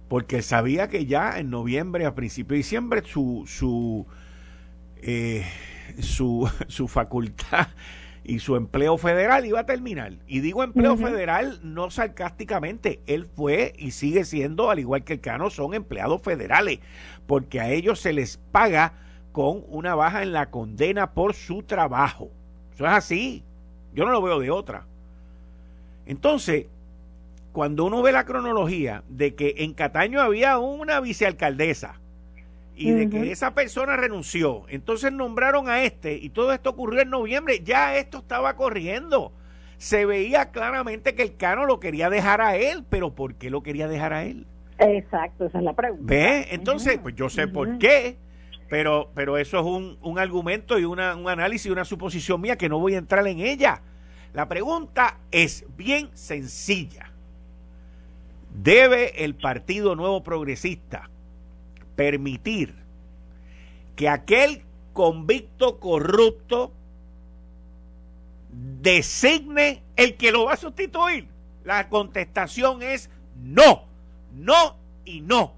porque 0.08 0.42
sabía 0.42 0.88
que 0.88 1.06
ya 1.06 1.40
en 1.40 1.50
noviembre, 1.50 2.06
a 2.06 2.16
principios 2.16 2.50
de 2.50 2.58
diciembre, 2.58 3.02
su, 3.06 3.44
su, 3.48 4.06
eh, 4.98 5.46
su, 6.00 6.50
su 6.68 6.88
facultad 6.88 7.68
y 8.24 8.40
su 8.40 8.56
empleo 8.56 8.98
federal 8.98 9.46
iba 9.46 9.60
a 9.60 9.66
terminar. 9.66 10.14
Y 10.28 10.40
digo 10.40 10.64
empleo 10.64 10.98
federal 10.98 11.60
no 11.64 11.92
sarcásticamente, 11.92 13.00
él 13.06 13.26
fue 13.26 13.74
y 13.78 13.92
sigue 13.92 14.26
siendo, 14.26 14.72
al 14.72 14.80
igual 14.80 15.04
que 15.04 15.14
el 15.14 15.22
Cano, 15.22 15.50
son 15.50 15.74
empleados 15.74 16.22
federales, 16.22 16.80
porque 17.28 17.60
a 17.60 17.70
ellos 17.70 18.00
se 18.00 18.14
les 18.14 18.38
paga 18.52 18.94
con 19.32 19.64
una 19.68 19.96
baja 19.96 20.24
en 20.24 20.32
la 20.32 20.50
condena 20.50 21.12
por 21.12 21.34
su 21.36 21.62
trabajo. 21.62 22.32
Eso 22.74 22.86
es 22.86 22.92
así. 22.92 23.44
Yo 23.94 24.06
no 24.06 24.12
lo 24.12 24.22
veo 24.22 24.40
de 24.40 24.50
otra. 24.50 24.86
Entonces, 26.06 26.66
cuando 27.56 27.86
uno 27.86 28.02
ve 28.02 28.12
la 28.12 28.26
cronología 28.26 29.06
de 29.08 29.34
que 29.34 29.56
en 29.60 29.74
Cataño 29.74 30.20
había 30.20 30.58
una 30.58 31.00
vicealcaldesa, 31.00 32.02
y 32.76 32.92
de 32.92 33.10
que 33.10 33.32
esa 33.32 33.54
persona 33.54 33.96
renunció. 33.96 34.64
Entonces 34.68 35.14
nombraron 35.14 35.70
a 35.70 35.84
este 35.84 36.18
y 36.18 36.32
todo 36.32 36.52
esto 36.52 36.72
ocurrió 36.72 37.00
en 37.00 37.10
noviembre. 37.10 37.62
Ya 37.64 37.96
esto 37.96 38.18
estaba 38.18 38.58
corriendo. 38.58 39.32
Se 39.78 40.06
veía 40.06 40.52
claramente 40.52 41.16
que 41.16 41.22
el 41.22 41.38
Cano 41.38 41.66
lo 41.66 41.80
quería 41.80 42.10
dejar 42.10 42.42
a 42.42 42.58
él, 42.58 42.84
pero 42.90 43.16
¿por 43.16 43.36
qué 43.36 43.50
lo 43.50 43.64
quería 43.64 43.88
dejar 43.88 44.12
a 44.12 44.26
él? 44.26 44.46
Exacto, 44.78 45.46
esa 45.46 45.60
es 45.60 45.64
la 45.64 45.72
pregunta. 45.72 46.14
¿Ve? 46.14 46.48
Entonces, 46.52 47.00
pues 47.02 47.16
yo 47.16 47.30
sé 47.30 47.48
por 47.48 47.78
qué, 47.78 48.18
pero, 48.70 49.12
pero 49.16 49.38
eso 49.38 49.62
es 49.62 49.66
un, 49.66 49.98
un 50.02 50.20
argumento 50.20 50.78
y 50.78 50.84
una, 50.84 51.16
un 51.16 51.30
análisis 51.30 51.68
y 51.68 51.70
una 51.70 51.86
suposición 51.86 52.42
mía 52.42 52.58
que 52.58 52.68
no 52.68 52.80
voy 52.80 52.96
a 52.96 52.98
entrar 52.98 53.26
en 53.26 53.40
ella. 53.40 53.82
La 54.34 54.50
pregunta 54.50 55.20
es 55.32 55.66
bien 55.78 56.10
sencilla. 56.14 57.15
¿Debe 58.62 59.24
el 59.24 59.36
Partido 59.36 59.96
Nuevo 59.96 60.24
Progresista 60.24 61.10
permitir 61.96 62.74
que 63.96 64.08
aquel 64.10 64.64
convicto 64.94 65.80
corrupto 65.80 66.72
designe 68.50 69.84
el 69.96 70.16
que 70.16 70.32
lo 70.32 70.46
va 70.46 70.54
a 70.54 70.58
sustituir? 70.58 71.28
La 71.64 71.90
contestación 71.90 72.82
es 72.82 73.10
no, 73.44 73.84
no 74.34 74.78
y 75.04 75.22
no. 75.22 75.54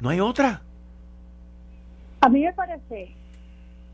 No 0.00 0.08
hay 0.08 0.20
otra. 0.20 0.62
A 2.20 2.28
mí 2.28 2.42
me 2.42 2.52
parece 2.52 3.14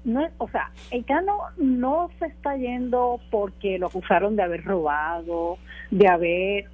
no 0.05 0.27
o 0.39 0.49
sea, 0.49 0.71
el 0.91 1.05
Cano 1.05 1.39
no 1.59 2.11
se 2.19 2.27
está 2.27 2.57
yendo 2.57 3.21
porque 3.31 3.79
lo 3.79 3.89
acusaron 3.89 4.37
de 4.37 4.43
haber 4.43 4.65
robado, 4.65 5.59
de 5.91 6.09
haber, 6.09 6.71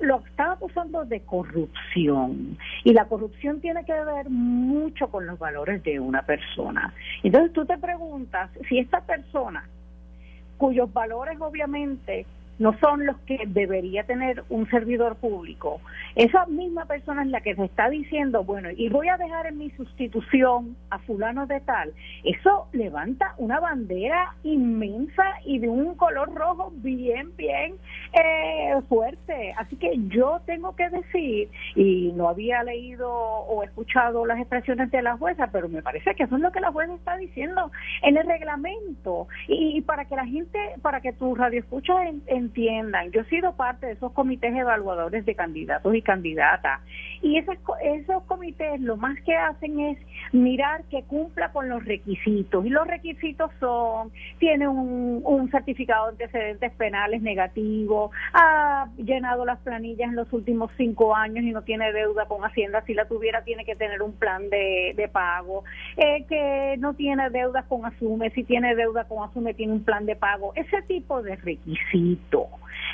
lo 0.00 0.22
están 0.26 0.52
acusando 0.52 1.04
de 1.04 1.20
corrupción. 1.20 2.56
Y 2.84 2.92
la 2.92 3.04
corrupción 3.06 3.60
tiene 3.60 3.84
que 3.84 3.92
ver 3.92 4.30
mucho 4.30 5.08
con 5.08 5.26
los 5.26 5.38
valores 5.38 5.82
de 5.82 6.00
una 6.00 6.22
persona. 6.22 6.94
Entonces 7.22 7.52
tú 7.52 7.66
te 7.66 7.76
preguntas 7.78 8.50
si 8.68 8.78
esta 8.78 9.00
persona, 9.02 9.68
cuyos 10.56 10.92
valores 10.92 11.38
obviamente 11.40 12.24
no 12.58 12.78
son 12.78 13.04
los 13.06 13.18
que 13.20 13.38
debería 13.46 14.04
tener 14.04 14.44
un 14.48 14.68
servidor 14.70 15.16
público. 15.16 15.80
Esa 16.14 16.46
misma 16.46 16.86
persona 16.86 17.22
es 17.22 17.28
la 17.28 17.40
que 17.40 17.54
se 17.54 17.64
está 17.64 17.90
diciendo, 17.90 18.44
bueno, 18.44 18.70
y 18.70 18.88
voy 18.88 19.08
a 19.08 19.16
dejar 19.16 19.46
en 19.46 19.58
mi 19.58 19.70
sustitución 19.70 20.76
a 20.90 20.98
fulano 21.00 21.46
de 21.46 21.60
tal. 21.60 21.92
Eso 22.24 22.68
levanta 22.72 23.34
una 23.38 23.60
bandera 23.60 24.34
inmensa 24.42 25.24
y 25.44 25.58
de 25.58 25.68
un 25.68 25.94
color 25.94 26.34
rojo 26.34 26.72
bien, 26.76 27.36
bien 27.36 27.74
eh, 28.12 28.80
fuerte. 28.88 29.54
Así 29.58 29.76
que 29.76 29.92
yo 30.08 30.40
tengo 30.46 30.74
que 30.74 30.88
decir, 30.88 31.50
y 31.74 32.12
no 32.14 32.28
había 32.28 32.62
leído 32.62 33.10
o 33.10 33.62
escuchado 33.62 34.24
las 34.24 34.38
expresiones 34.38 34.90
de 34.90 35.02
la 35.02 35.16
jueza, 35.16 35.48
pero 35.52 35.68
me 35.68 35.82
parece 35.82 36.14
que 36.14 36.24
eso 36.24 36.36
es 36.36 36.42
lo 36.42 36.52
que 36.52 36.60
la 36.60 36.72
jueza 36.72 36.94
está 36.94 37.16
diciendo 37.16 37.70
en 38.02 38.16
el 38.16 38.26
reglamento. 38.26 39.28
Y, 39.48 39.80
para 39.82 40.06
que 40.06 40.16
la 40.16 40.26
gente, 40.26 40.58
para 40.82 41.00
que 41.00 41.12
tu 41.12 41.34
radio 41.34 41.60
escucha 41.60 41.94
en 42.26 42.45
entiendan, 42.46 43.10
yo 43.12 43.20
he 43.20 43.24
sido 43.24 43.54
parte 43.56 43.86
de 43.86 43.92
esos 43.92 44.12
comités 44.12 44.54
evaluadores 44.54 45.24
de 45.24 45.34
candidatos 45.34 45.94
y 45.94 46.02
candidatas. 46.02 46.80
Y 47.22 47.38
esos, 47.38 47.56
esos 47.82 48.22
comités 48.24 48.80
lo 48.80 48.96
más 48.96 49.20
que 49.22 49.34
hacen 49.34 49.80
es 49.80 49.98
mirar 50.32 50.84
que 50.84 51.02
cumpla 51.04 51.52
con 51.52 51.68
los 51.68 51.84
requisitos. 51.84 52.64
Y 52.64 52.70
los 52.70 52.86
requisitos 52.86 53.50
son, 53.60 54.10
tiene 54.38 54.68
un, 54.68 55.22
un 55.24 55.50
certificado 55.50 56.06
de 56.06 56.24
antecedentes 56.24 56.72
penales 56.72 57.22
negativo, 57.22 58.10
ha 58.32 58.88
llenado 58.96 59.44
las 59.44 59.58
planillas 59.60 60.08
en 60.08 60.16
los 60.16 60.32
últimos 60.32 60.70
cinco 60.76 61.14
años 61.14 61.44
y 61.44 61.50
no 61.50 61.62
tiene 61.62 61.92
deuda 61.92 62.26
con 62.26 62.44
Hacienda, 62.44 62.82
si 62.86 62.94
la 62.94 63.06
tuviera 63.06 63.42
tiene 63.42 63.64
que 63.64 63.76
tener 63.76 64.02
un 64.02 64.12
plan 64.12 64.48
de, 64.50 65.10
pago, 65.12 65.64
eh, 65.96 66.24
que 66.28 66.76
no 66.78 66.94
tiene 66.94 67.30
deudas 67.30 67.64
con 67.66 67.84
Asume, 67.84 68.30
si 68.30 68.44
tiene 68.44 68.74
deuda 68.74 69.04
con 69.04 69.28
Asume 69.28 69.54
tiene 69.54 69.72
un 69.72 69.84
plan 69.84 70.06
de 70.06 70.16
pago, 70.16 70.52
ese 70.54 70.82
tipo 70.82 71.22
de 71.22 71.36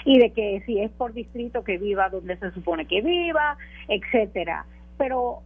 y 0.04 0.18
de 0.18 0.30
que 0.30 0.62
si 0.66 0.80
es 0.80 0.90
por 0.92 1.12
distrito 1.12 1.64
que 1.64 1.78
viva 1.78 2.08
donde 2.08 2.36
se 2.36 2.50
supone 2.52 2.86
que 2.86 3.00
viva, 3.00 3.56
etcétera. 3.88 4.64
Pero 4.98 5.40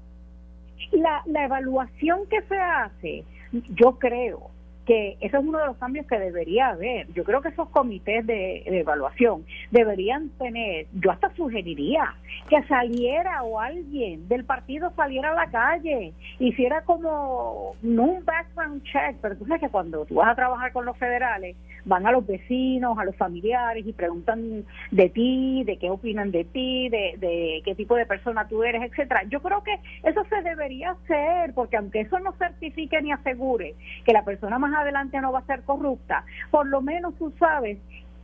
la, 0.93 1.23
la 1.27 1.45
evaluación 1.45 2.27
que 2.29 2.43
se 2.43 2.59
hace, 2.59 3.25
yo 3.53 3.99
creo 3.99 4.51
que 4.87 5.17
eso 5.21 5.39
es 5.39 5.45
uno 5.45 5.59
de 5.59 5.67
los 5.67 5.77
cambios 5.77 6.07
que 6.07 6.19
debería 6.19 6.69
haber. 6.69 7.13
Yo 7.13 7.25
creo 7.25 7.43
que 7.43 7.49
esos 7.49 7.69
comités 7.71 8.25
de, 8.25 8.63
evaluación 8.67 9.45
deberían 9.73 10.31
tener, 10.39 10.87
yo 10.95 11.11
hasta 11.11 11.35
sugeriría 11.35 12.15
que 12.49 12.63
saliera 12.65 13.43
o 13.43 13.61
alguien 13.61 14.29
del 14.29 14.45
partido 14.45 14.93
saliera 14.95 15.33
a 15.33 15.35
la 15.35 15.51
calle, 15.51 16.15
hiciera 16.39 16.83
como, 16.83 17.75
no 17.83 18.05
un 18.05 18.25
background 18.25 18.83
check, 18.85 19.17
pero 19.21 19.37
tú 19.37 19.45
sabes 19.47 19.61
que 19.61 19.69
cuando 19.69 20.05
tú 20.07 20.15
vas 20.15 20.29
a 20.29 20.37
trabajar 20.37 20.73
con 20.73 20.87
los 20.87 20.97
federales, 20.97 21.57
van 21.87 22.07
a 22.07 22.13
los 22.13 22.27
vecinos, 22.27 22.99
a 22.99 23.05
los 23.05 23.17
familiares 23.17 23.87
y 23.87 23.93
preguntan 23.93 24.65
de 24.91 25.09
ti, 25.09 25.65
de 25.65 25.79
qué 25.79 25.89
opinan 25.89 26.31
de 26.33 26.45
ti, 26.45 26.89
de, 26.89 27.15
de 27.19 27.63
qué 27.65 27.75
tipo 27.75 27.95
de 27.95 28.07
persona 28.07 28.47
tú 28.49 28.63
eres, 28.65 28.83
etcétera. 28.83 29.23
Yo 29.29 29.41
creo 29.41 29.63
que 29.63 29.79
eso 30.03 30.23
se 30.29 30.43
debería 30.43 30.91
hacer, 30.91 31.55
porque 31.55 31.77
aunque 31.77 32.01
eso 32.01 32.19
no 32.19 32.33
certifique 32.33 33.01
ni 33.01 33.13
asegure 33.13 33.75
que 34.05 34.13
la 34.13 34.25
persona 34.25 34.59
más 34.59 34.75
adelante 34.75 35.21
no 35.21 35.33
va 35.33 35.39
a 35.39 35.47
ser 35.47 35.63
corrupta, 35.63 36.25
por 36.51 36.67
lo 36.67 36.83
menos 36.83 37.15
tú 37.17 37.33
sabes 37.39 37.79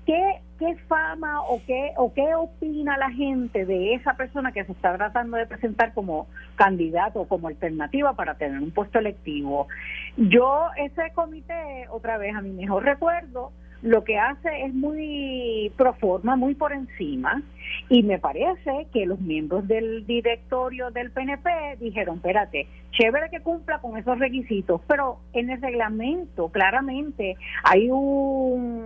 qué, 0.07 0.41
qué 0.59 0.77
fama 0.89 1.43
o 1.43 1.61
qué, 1.67 1.93
o 1.97 2.13
qué 2.13 2.35
opina 2.35 2.97
la 2.97 3.11
gente 3.11 3.65
de 3.65 3.95
esa 3.95 4.15
persona 4.15 4.53
que 4.53 4.65
se 4.65 4.73
está 4.73 4.97
tratando 4.97 5.37
de 5.37 5.47
presentar 5.47 5.93
como 5.95 6.27
candidato 6.57 7.21
o 7.21 7.29
como 7.29 7.49
alternativa 7.49 8.15
para 8.15 8.35
tener 8.35 8.61
un 8.61 8.71
puesto 8.71 8.99
electivo. 8.99 9.69
Yo, 10.17 10.69
ese 10.77 11.13
comité, 11.15 11.87
otra 11.91 12.19
vez, 12.19 12.35
a 12.35 12.41
mi 12.41 12.51
mejor 12.51 12.85
recuerdo, 12.85 13.53
lo 13.83 14.05
que 14.05 14.17
hace 14.17 14.65
es 14.65 14.73
muy 14.73 15.73
pro 15.77 15.95
forma, 15.95 16.37
muy 16.37 16.55
por 16.55 16.73
encima, 16.73 17.43
y 17.89 18.03
me 18.05 18.19
parece 18.19 18.87
que 18.93 19.07
los 19.07 19.21
miembros 19.21 19.67
del 19.67 20.07
directorio 20.07 20.91
del 20.93 21.11
PNP 21.11 21.79
dijeron, 21.81 22.17
espérate, 22.17 22.69
chévere 22.93 23.29
que 23.31 23.41
cumpla 23.41 23.81
con 23.81 23.97
esos 23.97 24.19
requisitos, 24.19 24.81
pero 24.87 25.19
en 25.33 25.51
el 25.51 25.61
reglamento 25.61 26.49
claramente 26.49 27.37
hay 27.65 27.89
un, 27.91 28.82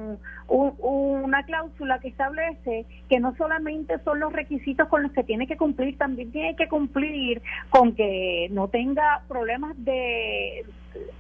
una 0.48 1.42
cláusula 1.44 1.98
que 1.98 2.08
establece 2.08 2.86
que 3.08 3.20
no 3.20 3.34
solamente 3.36 3.98
son 4.04 4.20
los 4.20 4.32
requisitos 4.32 4.88
con 4.88 5.02
los 5.02 5.12
que 5.12 5.24
tiene 5.24 5.46
que 5.46 5.56
cumplir, 5.56 5.98
también 5.98 6.30
tiene 6.30 6.56
que 6.56 6.68
cumplir 6.68 7.42
con 7.70 7.94
que 7.94 8.48
no 8.50 8.68
tenga 8.68 9.22
problemas 9.28 9.74
de, 9.84 10.64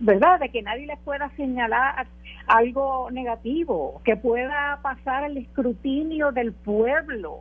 ¿verdad?, 0.00 0.40
de 0.40 0.50
que 0.50 0.62
nadie 0.62 0.86
le 0.86 0.96
pueda 0.98 1.30
señalar 1.36 2.06
algo 2.46 3.10
negativo, 3.10 4.00
que 4.04 4.16
pueda 4.16 4.78
pasar 4.82 5.24
el 5.24 5.36
escrutinio 5.38 6.32
del 6.32 6.52
pueblo 6.52 7.40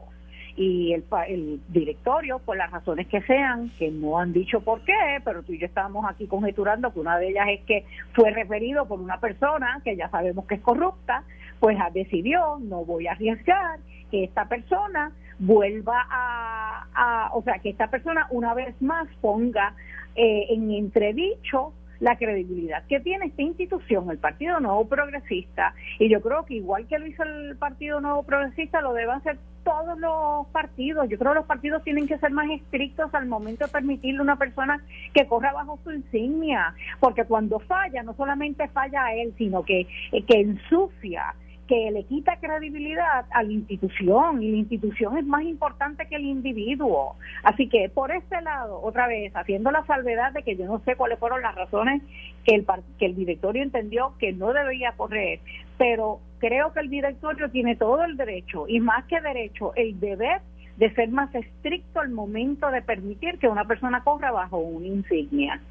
y 0.57 0.93
el, 0.93 1.03
el 1.27 1.61
directorio, 1.67 2.39
por 2.39 2.55
las 2.57 2.71
razones 2.71 3.07
que 3.07 3.21
sean, 3.23 3.71
que 3.77 3.91
no 3.91 4.17
han 4.17 4.31
dicho 4.31 4.61
por 4.61 4.81
qué, 4.81 5.21
pero 5.23 5.43
tú 5.43 5.51
y 5.51 5.59
yo 5.59 5.65
estábamos 5.65 6.05
aquí 6.09 6.27
conjeturando 6.27 6.93
que 6.93 6.99
una 6.99 7.17
de 7.17 7.29
ellas 7.29 7.47
es 7.49 7.61
que 7.65 7.85
fue 8.13 8.31
referido 8.31 8.87
por 8.87 8.99
una 8.99 9.19
persona 9.19 9.81
que 9.83 9.97
ya 9.97 10.09
sabemos 10.09 10.45
que 10.45 10.55
es 10.55 10.61
corrupta, 10.61 11.23
pues 11.59 11.77
decidió, 11.93 12.57
no 12.61 12.85
voy 12.85 13.07
a 13.07 13.13
arriesgar 13.13 13.79
que 14.11 14.23
esta 14.23 14.47
persona 14.47 15.11
vuelva 15.39 16.05
a, 16.09 16.87
a 16.93 17.29
o 17.33 17.41
sea, 17.43 17.59
que 17.59 17.69
esta 17.69 17.87
persona 17.87 18.27
una 18.29 18.53
vez 18.53 18.79
más 18.81 19.07
ponga 19.21 19.75
eh, 20.15 20.45
en 20.49 20.71
entredicho 20.71 21.73
la 21.99 22.17
credibilidad 22.17 22.83
que 22.87 22.99
tiene 22.99 23.27
esta 23.27 23.41
institución, 23.41 24.09
el 24.09 24.17
Partido 24.17 24.59
Nuevo 24.59 24.87
Progresista, 24.87 25.73
y 25.99 26.09
yo 26.09 26.21
creo 26.21 26.45
que 26.45 26.55
igual 26.55 26.87
que 26.87 26.99
lo 26.99 27.07
hizo 27.07 27.23
el 27.23 27.55
Partido 27.57 28.01
Nuevo 28.01 28.23
Progresista, 28.23 28.81
lo 28.81 28.93
deben 28.93 29.15
hacer 29.15 29.37
todos 29.63 29.97
los 29.97 30.47
partidos. 30.47 31.09
Yo 31.09 31.17
creo 31.17 31.31
que 31.31 31.39
los 31.39 31.47
partidos 31.47 31.83
tienen 31.83 32.07
que 32.07 32.17
ser 32.19 32.31
más 32.31 32.49
estrictos 32.49 33.13
al 33.13 33.25
momento 33.25 33.65
de 33.65 33.71
permitirle 33.71 34.19
a 34.19 34.23
una 34.23 34.35
persona 34.37 34.81
que 35.13 35.25
corra 35.25 35.51
bajo 35.53 35.79
su 35.83 35.91
insignia, 35.91 36.75
porque 36.99 37.25
cuando 37.25 37.59
falla, 37.59 38.03
no 38.03 38.13
solamente 38.13 38.67
falla 38.69 39.05
a 39.05 39.15
él, 39.15 39.33
sino 39.37 39.63
que, 39.63 39.87
que 40.11 40.39
ensucia 40.39 41.33
que 41.67 41.89
le 41.91 42.03
quita 42.03 42.37
credibilidad 42.37 43.25
a 43.31 43.43
la 43.43 43.51
institución 43.51 44.41
y 44.43 44.51
la 44.51 44.57
institución 44.57 45.17
es 45.17 45.25
más 45.25 45.43
importante 45.43 46.07
que 46.07 46.15
el 46.15 46.25
individuo. 46.25 47.15
Así 47.43 47.67
que 47.67 47.89
por 47.89 48.11
este 48.11 48.41
lado, 48.41 48.79
otra 48.81 49.07
vez, 49.07 49.35
haciendo 49.35 49.71
la 49.71 49.85
salvedad 49.85 50.31
de 50.33 50.43
que 50.43 50.55
yo 50.55 50.65
no 50.65 50.79
sé 50.85 50.95
cuáles 50.95 51.19
fueron 51.19 51.41
las 51.41 51.55
razones 51.55 52.03
que 52.43 52.55
el, 52.55 52.65
que 52.99 53.07
el 53.07 53.15
directorio 53.15 53.63
entendió 53.63 54.13
que 54.19 54.33
no 54.33 54.53
debía 54.53 54.93
correr, 54.93 55.39
pero 55.77 56.19
creo 56.39 56.73
que 56.73 56.81
el 56.81 56.89
directorio 56.89 57.49
tiene 57.49 57.75
todo 57.75 58.03
el 58.03 58.17
derecho 58.17 58.65
y 58.67 58.79
más 58.79 59.05
que 59.05 59.19
derecho, 59.21 59.73
el 59.75 59.99
deber 59.99 60.41
de 60.77 60.93
ser 60.93 61.09
más 61.09 61.33
estricto 61.33 62.01
al 62.01 62.09
momento 62.09 62.69
de 62.69 62.81
permitir 62.81 63.39
que 63.39 63.47
una 63.47 63.65
persona 63.65 64.03
corra 64.03 64.31
bajo 64.31 64.57
una 64.57 64.87
insignia. 64.87 65.61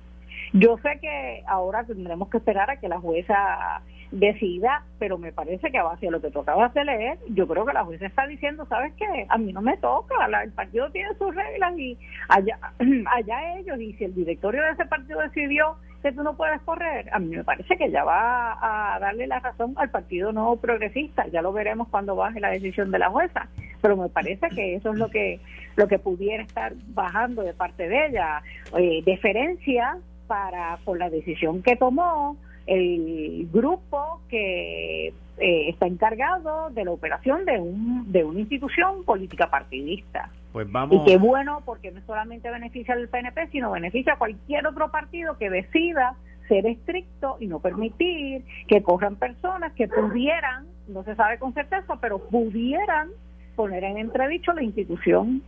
Yo 0.57 0.78
sé 0.84 1.00
que 1.00 1.42
ahora 1.48 1.82
tendremos 1.82 2.30
que 2.30 2.36
esperar 2.36 2.70
a 2.70 2.76
que 2.76 2.88
la 2.88 3.00
jueza 3.00 3.82
decida, 4.12 4.84
pero 5.00 5.18
me 5.18 5.32
parece 5.32 5.68
que 5.68 5.78
a 5.78 5.82
base 5.82 6.07
de 6.07 6.12
lo 6.12 6.20
que 6.20 6.28
acabas 6.28 6.72
de 6.74 6.84
leer, 6.84 7.18
yo 7.30 7.48
creo 7.48 7.66
que 7.66 7.72
la 7.72 7.84
jueza 7.84 8.07
está 8.07 8.24
diciendo, 8.28 8.64
¿sabes 8.66 8.92
qué? 8.96 9.26
A 9.30 9.36
mí 9.36 9.52
no 9.52 9.61
me 9.61 9.76
toca, 9.78 10.14
el 10.44 10.52
partido 10.52 10.88
tiene 10.92 11.12
sus 11.18 11.34
reglas 11.34 11.76
y 11.76 11.98
allá, 12.28 12.57
allá 13.12 13.59
ellos, 13.59 13.80
y 13.80 13.94
si 13.94 14.05
el 14.05 14.14
directorio 14.14 14.62
de 14.62 14.70
ese 14.70 14.86
partido 14.86 15.18
decidió 15.22 15.74
que 16.05 16.12
tú 16.12 16.22
no 16.22 16.36
puedes 16.36 16.61
correr, 16.62 17.12
a 17.12 17.18
mí 17.18 17.34
me 17.34 17.42
parece 17.42 17.76
que 17.76 17.90
ya 17.90 18.05
va 18.05 18.94
a 18.94 19.00
darle 19.00 19.26
la 19.26 19.40
razón 19.40 19.74
al 19.74 19.90
partido 19.90 20.32
no 20.32 20.55
progresista, 20.55 21.26
ya 21.32 21.42
lo 21.42 21.52
veremos 21.52 21.88
cuando 21.88 22.14
baje 22.14 22.38
la 22.38 22.50
decisión 22.50 22.92
de 22.92 23.00
la 23.00 23.11
jueza, 23.11 23.48
pero 23.82 23.96
me 23.96 24.09
parece 24.09 24.48
que 24.50 24.76
eso 24.76 24.92
es 24.92 24.98
lo 25.00 25.09
que 25.09 25.40
lo 25.74 25.88
que 25.88 25.98
pudiera 25.98 26.44
estar 26.44 26.74
bajando 26.90 27.42
de 27.42 27.55
parte 27.55 27.88
de 27.88 28.07
ella, 28.07 28.40
eh, 28.78 29.02
deferencia 29.05 29.98
para 30.27 30.79
por 30.85 30.99
la 30.99 31.11
decisión 31.11 31.62
que 31.62 31.77
tomó 31.77 32.37
el 32.66 33.49
grupo 33.53 34.20
que 34.29 35.09
eh, 35.09 35.68
está 35.68 35.87
encargado 35.87 36.70
de 36.70 36.85
la 36.85 36.93
operación 36.93 37.45
de, 37.45 37.59
un, 37.59 38.11
de 38.11 38.25
una 38.25 38.41
institución 38.41 39.05
política 39.05 39.51
partidista. 39.51 40.31
Pues 40.53 40.70
vamos. 40.70 41.03
Y 41.03 41.05
qué 41.05 41.18
bueno, 41.18 41.62
porque 41.64 41.91
no 41.91 42.01
solamente 42.07 42.51
beneficia 42.51 42.95
al 42.95 43.09
PNP, 43.09 43.49
sino 43.49 43.72
beneficia 43.72 44.14
a 44.14 44.18
cualquier 44.18 44.66
otro 44.66 44.91
partido 44.91 45.37
que 45.37 45.51
decida 45.51 46.14
ser 46.49 46.66
estricto 46.66 47.37
y 47.41 47.47
no 47.47 47.59
permitir 47.59 48.45
que 48.68 48.83
corran 48.83 49.16
personas 49.16 49.72
que 49.72 49.89
pudieran, 49.89 50.66
no 50.89 51.03
se 51.03 51.14
sabe 51.16 51.39
con 51.39 51.53
certeza, 51.55 51.97
pero 52.01 52.18
pudieran 52.18 53.09
poner 53.55 53.84
en 53.84 53.98
entredicho 53.98 54.52
la 54.52 54.62
institución. 54.62 55.42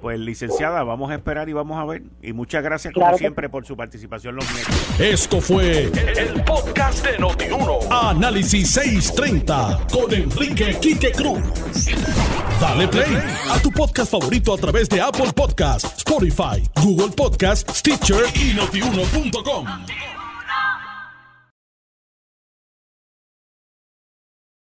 Pues 0.00 0.18
licenciada, 0.20 0.84
vamos 0.84 1.10
a 1.10 1.14
esperar 1.14 1.48
y 1.48 1.52
vamos 1.52 1.78
a 1.78 1.84
ver. 1.84 2.02
Y 2.22 2.32
muchas 2.32 2.62
gracias 2.62 2.94
como 2.94 3.16
siempre 3.16 3.48
por 3.48 3.66
su 3.66 3.76
participación 3.76 4.36
los 4.36 4.44
miércoles. 4.52 5.00
Esto 5.00 5.40
fue 5.40 5.84
el, 5.84 6.42
podcast 6.44 7.04
de 7.04 7.18
Notiuno. 7.18 7.78
Análisis 7.90 8.70
630 8.70 9.86
con 9.92 10.12
Enrique 10.12 10.76
Quique 10.80 11.12
Cruz. 11.12 11.40
Dale 12.60 12.88
play 12.88 13.16
a 13.50 13.60
tu 13.60 13.70
podcast 13.70 14.10
favorito 14.10 14.54
a 14.54 14.56
través 14.56 14.88
de 14.88 15.00
Apple 15.00 15.32
Podcasts, 15.34 15.98
Spotify, 15.98 16.62
Google 16.82 17.14
Podcasts, 17.16 17.78
Stitcher 17.78 18.24
y 18.34 18.54
notiuno.com. 18.54 19.66